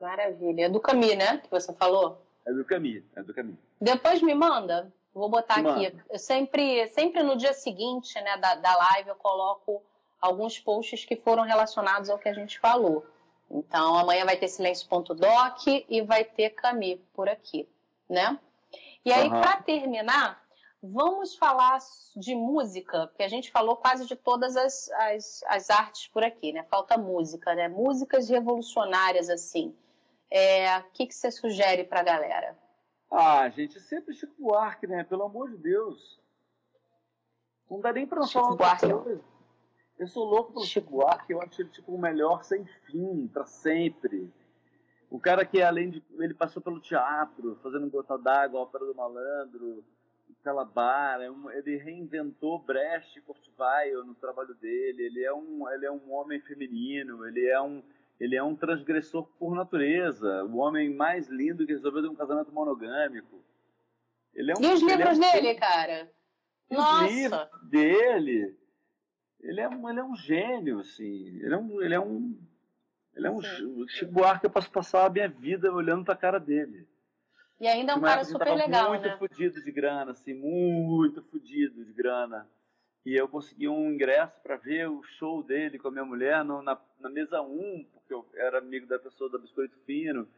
Maravilha. 0.00 0.66
É 0.66 0.68
do 0.68 0.80
Camus, 0.80 1.16
né? 1.16 1.38
Que 1.38 1.50
você 1.50 1.72
falou? 1.72 2.22
É 2.44 2.52
do 2.52 2.64
Camus, 2.64 3.02
é 3.14 3.22
do 3.22 3.32
Camus. 3.32 3.56
Depois 3.80 4.22
me 4.22 4.34
manda. 4.34 4.92
Vou 5.14 5.30
botar 5.30 5.56
aqui. 5.56 5.96
Eu 6.10 6.18
sempre, 6.18 6.86
sempre 6.88 7.22
no 7.22 7.36
dia 7.36 7.54
seguinte 7.54 8.20
né, 8.20 8.36
da, 8.36 8.56
da 8.56 8.76
live 8.76 9.08
eu 9.08 9.16
coloco 9.16 9.82
alguns 10.20 10.58
posts 10.58 11.04
que 11.04 11.16
foram 11.16 11.42
relacionados 11.42 12.10
ao 12.10 12.18
que 12.18 12.28
a 12.28 12.34
gente 12.34 12.58
falou. 12.58 13.06
Então, 13.50 13.96
amanhã 13.96 14.24
vai 14.24 14.36
ter 14.36 14.48
silêncio.doc 14.48 15.66
e 15.66 16.02
vai 16.02 16.24
ter 16.24 16.50
Cami 16.50 16.96
por 17.14 17.28
aqui, 17.28 17.68
né? 18.08 18.38
E 19.04 19.12
aí, 19.12 19.28
uhum. 19.28 19.40
para 19.40 19.62
terminar, 19.62 20.42
vamos 20.82 21.36
falar 21.36 21.78
de 22.16 22.34
música, 22.34 23.06
porque 23.06 23.22
a 23.22 23.28
gente 23.28 23.50
falou 23.50 23.76
quase 23.76 24.06
de 24.06 24.16
todas 24.16 24.56
as, 24.56 24.90
as, 24.90 25.44
as 25.46 25.70
artes 25.70 26.08
por 26.08 26.24
aqui, 26.24 26.52
né? 26.52 26.64
Falta 26.64 26.98
música, 26.98 27.54
né? 27.54 27.68
Músicas 27.68 28.28
revolucionárias, 28.28 29.30
assim. 29.30 29.76
É, 30.28 30.78
o 30.78 30.84
que, 30.92 31.06
que 31.06 31.14
você 31.14 31.30
sugere 31.30 31.84
para 31.84 32.00
a 32.00 32.04
galera? 32.04 32.58
Ah, 33.08 33.48
gente, 33.48 33.78
sempre 33.80 34.12
Chico 34.12 34.34
Buarque, 34.38 34.88
né? 34.88 35.04
Pelo 35.04 35.22
amor 35.22 35.50
de 35.50 35.56
Deus. 35.56 36.20
Não 37.70 37.80
dá 37.80 37.92
nem 37.92 38.06
pra 38.06 38.26
falar 38.26 38.50
outra 38.50 38.76
coisa. 38.76 39.35
Eu 39.98 40.06
sou 40.06 40.24
louco 40.24 40.52
pelo 40.52 40.66
Chico 40.66 40.90
Buarque, 40.90 41.32
eu 41.32 41.40
acho 41.40 41.62
ele 41.62 41.70
tipo 41.70 41.92
o 41.92 41.98
melhor 41.98 42.44
sem 42.44 42.64
fim, 42.84 43.28
para 43.28 43.46
sempre. 43.46 44.30
O 45.10 45.18
cara 45.18 45.44
que 45.44 45.62
além 45.62 45.90
de 45.90 46.02
ele 46.18 46.34
passou 46.34 46.60
pelo 46.60 46.80
teatro, 46.80 47.58
fazendo 47.62 47.88
Gota 47.88 48.18
d'Água, 48.18 48.60
Ópera 48.60 48.84
do 48.84 48.94
Malandro, 48.94 49.84
Calabar, 50.46 51.20
é 51.20 51.28
ele 51.58 51.76
reinventou 51.76 52.60
Brecht 52.60 53.18
e 53.18 53.22
Cortivaio 53.22 54.04
no 54.04 54.14
trabalho 54.14 54.54
dele. 54.54 55.02
Ele 55.04 55.24
é 55.24 55.32
um 55.34 55.68
ele 55.70 55.86
é 55.86 55.90
um 55.90 56.12
homem 56.12 56.40
feminino, 56.40 57.26
ele 57.26 57.48
é 57.48 57.60
um 57.60 57.82
ele 58.20 58.36
é 58.36 58.42
um 58.42 58.54
transgressor 58.54 59.26
por 59.38 59.54
natureza, 59.54 60.44
o 60.44 60.58
homem 60.58 60.94
mais 60.94 61.28
lindo 61.28 61.66
que 61.66 61.72
resolveu 61.72 62.02
ter 62.02 62.08
um 62.08 62.14
casamento 62.14 62.52
monogâmico. 62.52 63.42
Ele 64.32 64.52
é 64.52 64.54
um, 64.54 64.62
e 64.62 64.72
os 64.72 64.82
livros 64.82 65.08
é 65.08 65.12
um... 65.12 65.32
dele, 65.32 65.54
cara? 65.54 66.12
E 66.70 66.74
Nossa! 66.76 67.04
Os 67.04 67.12
livros 67.12 67.48
dele 67.64 68.65
ele 69.40 69.60
é, 69.60 69.68
um, 69.68 69.88
ele 69.88 70.00
é 70.00 70.04
um 70.04 70.16
gênio, 70.16 70.80
assim. 70.80 71.40
Ele 71.40 71.54
é 71.54 71.58
um. 71.58 71.82
Ele 71.82 71.94
é 71.94 72.00
um, 72.00 72.38
ele 73.14 73.26
é 73.26 73.30
um 73.30 73.40
Chico 73.88 74.12
Buarque, 74.12 74.44
eu 74.44 74.50
posso 74.50 74.70
passar 74.70 75.06
a 75.06 75.10
minha 75.10 75.28
vida 75.28 75.72
olhando 75.72 76.04
pra 76.04 76.16
cara 76.16 76.38
dele. 76.38 76.86
E 77.58 77.66
ainda 77.66 77.92
é 77.92 77.96
um 77.96 78.00
cara 78.02 78.24
super 78.24 78.54
legal, 78.54 78.90
muito 78.90 79.08
né? 79.08 79.16
fudido 79.16 79.62
de 79.62 79.72
grana, 79.72 80.10
assim, 80.10 80.34
muito 80.34 81.22
fudido 81.22 81.82
de 81.84 81.92
grana. 81.94 82.46
E 83.06 83.14
eu 83.14 83.26
consegui 83.28 83.68
um 83.68 83.92
ingresso 83.92 84.38
para 84.42 84.56
ver 84.56 84.90
o 84.90 85.02
show 85.02 85.42
dele 85.42 85.78
com 85.78 85.88
a 85.88 85.90
minha 85.90 86.04
mulher 86.04 86.44
no, 86.44 86.60
na, 86.60 86.78
na 87.00 87.08
mesa 87.08 87.40
1, 87.40 87.86
porque 87.94 88.12
eu 88.12 88.26
era 88.34 88.58
amigo 88.58 88.86
da 88.86 88.98
pessoa 88.98 89.30
da 89.30 89.38
Biscoito 89.38 89.78
Fino. 89.86 90.28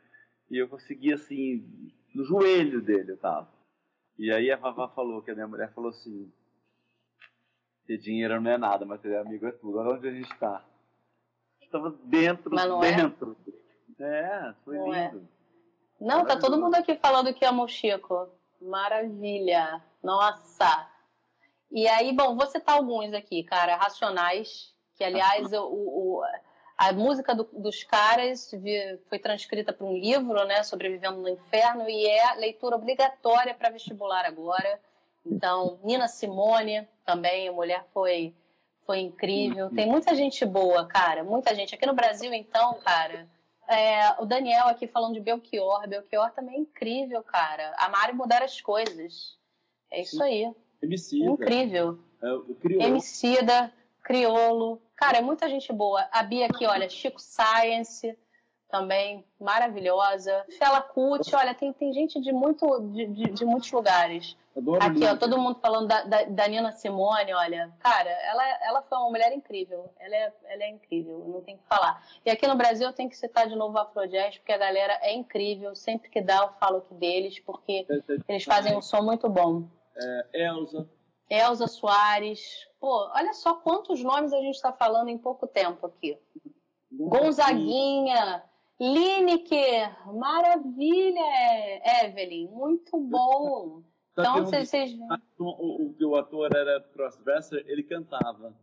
E 0.51 0.59
eu 0.59 0.69
consegui, 0.69 1.13
assim, 1.13 1.67
no 2.15 2.25
joelho 2.25 2.81
dele 2.81 3.13
eu 3.13 3.17
tava. 3.17 3.49
E 4.19 4.31
aí 4.31 4.51
a 4.53 4.57
Vavá 4.57 4.89
falou, 4.89 5.23
que 5.23 5.31
a 5.31 5.35
minha 5.35 5.49
mulher 5.49 5.73
falou 5.73 5.91
assim, 5.91 6.31
ter 7.89 7.97
dinheiro 7.97 8.39
não 8.39 8.51
é 8.51 8.59
nada, 8.59 8.85
mas 8.85 9.01
ter 9.01 9.17
amigo 9.17 9.47
é 9.47 9.51
tudo. 9.51 9.79
Olha 9.79 9.95
onde 9.95 10.07
a 10.07 10.13
gente 10.13 10.31
está. 10.31 10.63
Estava 11.63 11.91
dentro, 12.05 12.55
é? 12.85 12.93
dentro. 12.93 13.37
É, 13.99 14.05
é 14.05 14.55
foi 14.63 14.77
não 14.77 14.95
é. 14.95 15.07
lindo. 15.07 15.27
É. 16.01 16.05
Não, 16.05 16.25
tá 16.25 16.39
todo 16.39 16.61
mundo 16.61 16.75
aqui 16.75 16.95
falando 16.97 17.33
que 17.33 17.45
ama 17.47 17.65
o 17.65 17.69
Chico. 17.69 18.29
Maravilha. 18.61 19.83
Nossa. 20.03 20.87
E 21.71 21.89
aí, 21.89 22.13
bom, 22.13 22.37
vou 22.37 22.47
citar 22.47 22.77
alguns 22.77 23.13
aqui, 23.15 23.43
cara. 23.43 23.77
Racionais, 23.77 24.75
que 24.95 25.03
aliás 25.03 25.51
o, 25.53 25.65
o 25.65 26.23
a 26.77 26.93
música 26.93 27.35
do, 27.35 27.49
dos 27.53 27.83
caras 27.83 28.51
foi 29.09 29.19
transcrita 29.19 29.73
para 29.73 29.85
um 29.85 29.95
livro, 29.95 30.45
né, 30.45 30.63
Sobrevivendo 30.63 31.21
no 31.21 31.29
Inferno, 31.29 31.89
e 31.89 32.07
é 32.07 32.35
leitura 32.35 32.77
obrigatória 32.77 33.53
para 33.53 33.71
vestibular 33.71 34.25
agora. 34.25 34.81
Então, 35.31 35.79
Nina 35.83 36.09
Simone 36.09 36.87
também, 37.05 37.49
a 37.49 37.53
mulher 37.53 37.85
foi, 37.93 38.35
foi 38.85 39.01
incrível. 39.01 39.71
Tem 39.71 39.87
muita 39.87 40.15
gente 40.15 40.45
boa, 40.45 40.87
cara, 40.87 41.23
muita 41.23 41.55
gente. 41.55 41.75
Aqui 41.75 41.87
no 41.87 41.95
Brasil, 41.95 42.33
então, 42.33 42.75
cara, 42.81 43.29
é, 43.69 44.21
o 44.21 44.27
Daniel 44.27 44.67
aqui 44.67 44.87
falando 44.87 45.15
de 45.15 45.21
Belchior. 45.21 45.87
Belchior 45.87 46.31
também 46.33 46.57
é 46.57 46.61
incrível, 46.61 47.23
cara. 47.23 47.75
Amar 47.79 48.11
e 48.11 48.15
mudar 48.15 48.43
as 48.43 48.61
coisas. 48.61 49.37
É 49.91 50.01
isso 50.01 50.23
aí. 50.23 50.51
Emicida. 50.83 51.31
Incrível. 51.31 51.99
É, 52.23 52.33
o 52.33 52.55
criolo. 52.55 52.83
Emicida, 52.85 53.73
Criolo. 54.03 54.81
Cara, 54.97 55.19
é 55.19 55.21
muita 55.21 55.49
gente 55.49 55.73
boa. 55.73 56.09
A 56.11 56.23
Bia 56.23 56.47
aqui, 56.47 56.67
olha, 56.67 56.89
Chico 56.89 57.21
Science 57.21 58.17
também 58.71 59.25
maravilhosa. 59.41 60.45
Fela 60.59 60.81
Kuti, 60.81 61.35
olha, 61.35 61.55
tem, 61.55 61.73
tem 61.73 61.93
gente 61.93 62.21
de, 62.21 62.33
muito, 62.33 62.81
de, 62.93 63.07
de, 63.07 63.25
de 63.31 63.45
muitos 63.45 63.71
lugares. 63.73 64.37
Adoro 64.57 64.83
Aqui, 64.83 65.05
ó, 65.07 65.17
todo 65.17 65.39
mundo 65.39 65.59
falando 65.61 65.87
da, 65.87 66.03
da, 66.03 66.25
da, 66.25 66.49
Nina 66.49 66.73
Simone, 66.73 67.33
olha. 67.33 67.73
Cara, 67.79 68.11
ela, 68.11 68.45
ela 68.67 68.83
foi 68.83 68.99
uma 68.99 69.11
mulher 69.11 69.33
incrível. 69.33 69.89
Ela 69.99 70.17
é, 70.17 70.33
ela 70.45 70.65
é 70.65 70.71
incrível, 70.71 71.25
não 71.27 71.41
tem 71.41 71.57
que 71.57 71.63
falar. 71.65 72.03
E 72.27 72.31
aqui 72.31 72.47
no 72.47 72.57
Brasil 72.57 72.87
eu 72.87 72.93
tenho 72.93 73.09
que 73.09 73.17
citar 73.17 73.49
de 73.49 73.55
novo 73.55 73.79
a 73.79 73.83
Afrojazz, 73.83 74.39
porque 74.39 74.53
a 74.53 74.59
galera 74.59 74.99
é 75.01 75.15
incrível. 75.15 75.75
Sempre 75.77 76.11
que 76.11 76.21
dá 76.21 76.39
eu 76.39 76.49
falo 76.59 76.79
aqui 76.79 76.95
deles, 76.95 77.39
porque 77.41 77.87
eles 78.29 78.45
fazem 78.45 78.77
um 78.77 78.83
som 78.83 79.03
muito 79.03 79.29
bom. 79.29 79.65
É, 79.97 80.47
Elza. 80.47 80.89
Elza 81.31 81.67
Soares. 81.69 82.67
Pô, 82.81 83.11
olha 83.15 83.33
só 83.33 83.55
quantos 83.55 84.03
nomes 84.03 84.33
a 84.33 84.39
gente 84.39 84.55
está 84.55 84.73
falando 84.73 85.09
em 85.09 85.19
pouco 85.19 85.47
tempo 85.47 85.87
aqui. 85.87 86.19
Gonzaguinha. 86.91 88.43
Lineker, 88.81 90.07
maravilha, 90.15 91.21
Evelyn, 92.05 92.49
muito 92.49 92.97
bom. 93.01 93.83
Então, 94.13 94.45
vocês. 94.45 94.97
O, 95.39 95.45
o, 95.45 96.11
o, 96.11 96.17
ator 96.17 96.49
era 96.55 96.81
crossdresser, 96.93 97.65
ele 97.67 97.83
cantava 97.83 98.55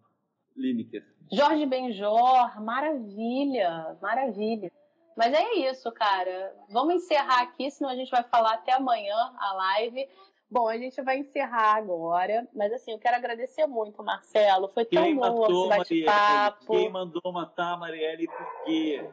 Lineker. 0.56 1.04
Jorge 1.32 1.66
Benjor, 1.66 2.62
maravilha, 2.62 3.98
maravilha. 4.02 4.72
Mas 5.18 5.34
é 5.34 5.54
isso, 5.70 5.92
cara. 5.92 6.56
Vamos 6.70 6.96
encerrar 6.96 7.42
aqui, 7.42 7.70
senão 7.70 7.90
a 7.90 7.96
gente 7.96 8.12
vai 8.12 8.24
falar 8.24 8.54
até 8.54 8.74
amanhã 8.74 9.16
a 9.38 9.54
live. 9.54 10.08
Bom, 10.50 10.68
a 10.68 10.78
gente 10.78 11.02
vai 11.02 11.18
encerrar 11.18 11.76
agora, 11.76 12.48
mas 12.54 12.72
assim, 12.72 12.92
eu 12.92 13.00
quero 13.00 13.16
agradecer 13.16 13.66
muito, 13.66 14.04
Marcelo. 14.04 14.70
Foi 14.70 14.86
tão 14.86 15.04
Quem 15.04 15.16
bom 15.16 15.46
esse 15.82 16.06
bate-papo. 16.06 16.68
Quem 16.68 16.90
mandou 16.90 17.34
matar 17.34 17.74
a 17.74 17.78
Marielle 17.78 18.28
por 18.28 18.64
quê? 18.64 19.10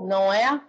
Não 0.00 0.32
é? 0.32 0.60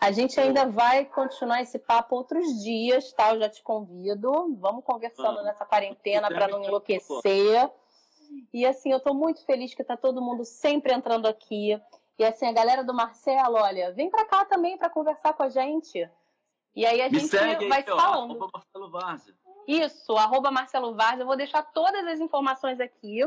A 0.00 0.10
gente 0.10 0.38
ainda 0.38 0.66
vai 0.66 1.04
continuar 1.06 1.62
esse 1.62 1.78
papo 1.78 2.16
outros 2.16 2.62
dias, 2.62 3.12
tá? 3.12 3.32
Eu 3.34 3.40
já 3.40 3.48
te 3.48 3.62
convido. 3.62 4.54
Vamos 4.58 4.84
conversando 4.84 5.42
nessa 5.42 5.64
quarentena 5.64 6.28
para 6.28 6.48
não 6.48 6.62
enlouquecer. 6.62 7.70
E 8.52 8.66
assim, 8.66 8.90
eu 8.90 9.00
tô 9.00 9.14
muito 9.14 9.44
feliz 9.44 9.74
que 9.74 9.84
tá 9.84 9.96
todo 9.96 10.20
mundo 10.20 10.44
sempre 10.44 10.92
entrando 10.92 11.26
aqui. 11.26 11.80
E 12.18 12.24
assim, 12.24 12.46
a 12.46 12.52
galera 12.52 12.84
do 12.84 12.92
Marcelo, 12.92 13.56
olha, 13.56 13.92
vem 13.92 14.10
para 14.10 14.24
cá 14.26 14.44
também 14.44 14.76
para 14.76 14.90
conversar 14.90 15.32
com 15.32 15.42
a 15.42 15.48
gente. 15.48 16.08
E 16.76 16.84
aí 16.84 17.00
a 17.00 17.08
Me 17.08 17.18
gente 17.18 17.30
segue 17.30 17.68
vai 17.68 17.78
aí, 17.78 17.84
se 17.84 17.90
ó, 17.90 17.96
falando. 17.96 18.30
arroba 18.32 18.50
Marcelo 18.52 18.90
Várzea. 18.90 19.34
Isso, 19.66 20.16
arroba 20.16 20.50
Marcelo 20.50 20.94
Vaz. 20.94 21.18
Eu 21.18 21.26
vou 21.26 21.36
deixar 21.36 21.62
todas 21.62 22.06
as 22.06 22.20
informações 22.20 22.80
aqui, 22.80 23.20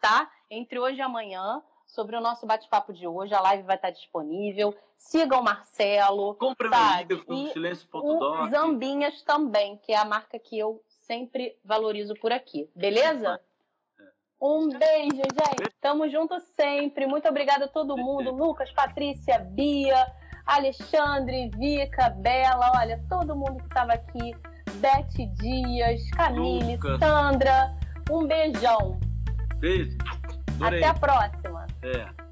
tá? 0.00 0.30
Entre 0.50 0.78
hoje 0.78 0.98
e 0.98 1.02
amanhã, 1.02 1.62
sobre 1.94 2.16
o 2.16 2.20
nosso 2.20 2.44
bate-papo 2.46 2.92
de 2.92 3.06
hoje. 3.06 3.32
A 3.34 3.40
live 3.40 3.62
vai 3.62 3.76
estar 3.76 3.90
disponível. 3.90 4.74
Sigam 4.96 5.40
o 5.40 5.44
Marcelo. 5.44 6.34
Compre 6.34 6.68
sabe? 6.68 7.14
livro, 7.14 7.34
E 7.34 7.52
silêncio.doc. 7.52 8.50
Zambinhas 8.50 9.22
também, 9.22 9.78
que 9.78 9.92
é 9.92 9.96
a 9.96 10.04
marca 10.04 10.38
que 10.38 10.58
eu 10.58 10.82
sempre 10.88 11.56
valorizo 11.64 12.14
por 12.14 12.32
aqui. 12.32 12.68
Beleza? 12.74 13.40
Um 14.40 14.68
beijo, 14.68 15.22
gente. 15.22 15.74
Tamo 15.80 16.08
junto 16.08 16.38
sempre. 16.40 17.06
Muito 17.06 17.28
obrigada 17.28 17.66
a 17.66 17.68
todo 17.68 17.96
mundo. 17.96 18.30
Lucas, 18.32 18.70
Patrícia, 18.72 19.38
Bia, 19.38 20.06
Alexandre, 20.44 21.50
Vica, 21.56 22.10
Bela. 22.10 22.72
Olha, 22.76 23.02
todo 23.08 23.36
mundo 23.36 23.58
que 23.58 23.68
estava 23.68 23.92
aqui. 23.92 24.34
Beth 24.74 25.26
Dias, 25.36 26.10
Camille, 26.10 26.76
Lucas. 26.76 26.98
Sandra. 26.98 27.74
Um 28.10 28.26
beijão. 28.26 28.98
Beijo. 29.60 29.96
Adorei. 30.60 30.84
Até 30.84 30.88
a 30.88 30.94
próxima. 30.94 31.53
É. 31.84 32.23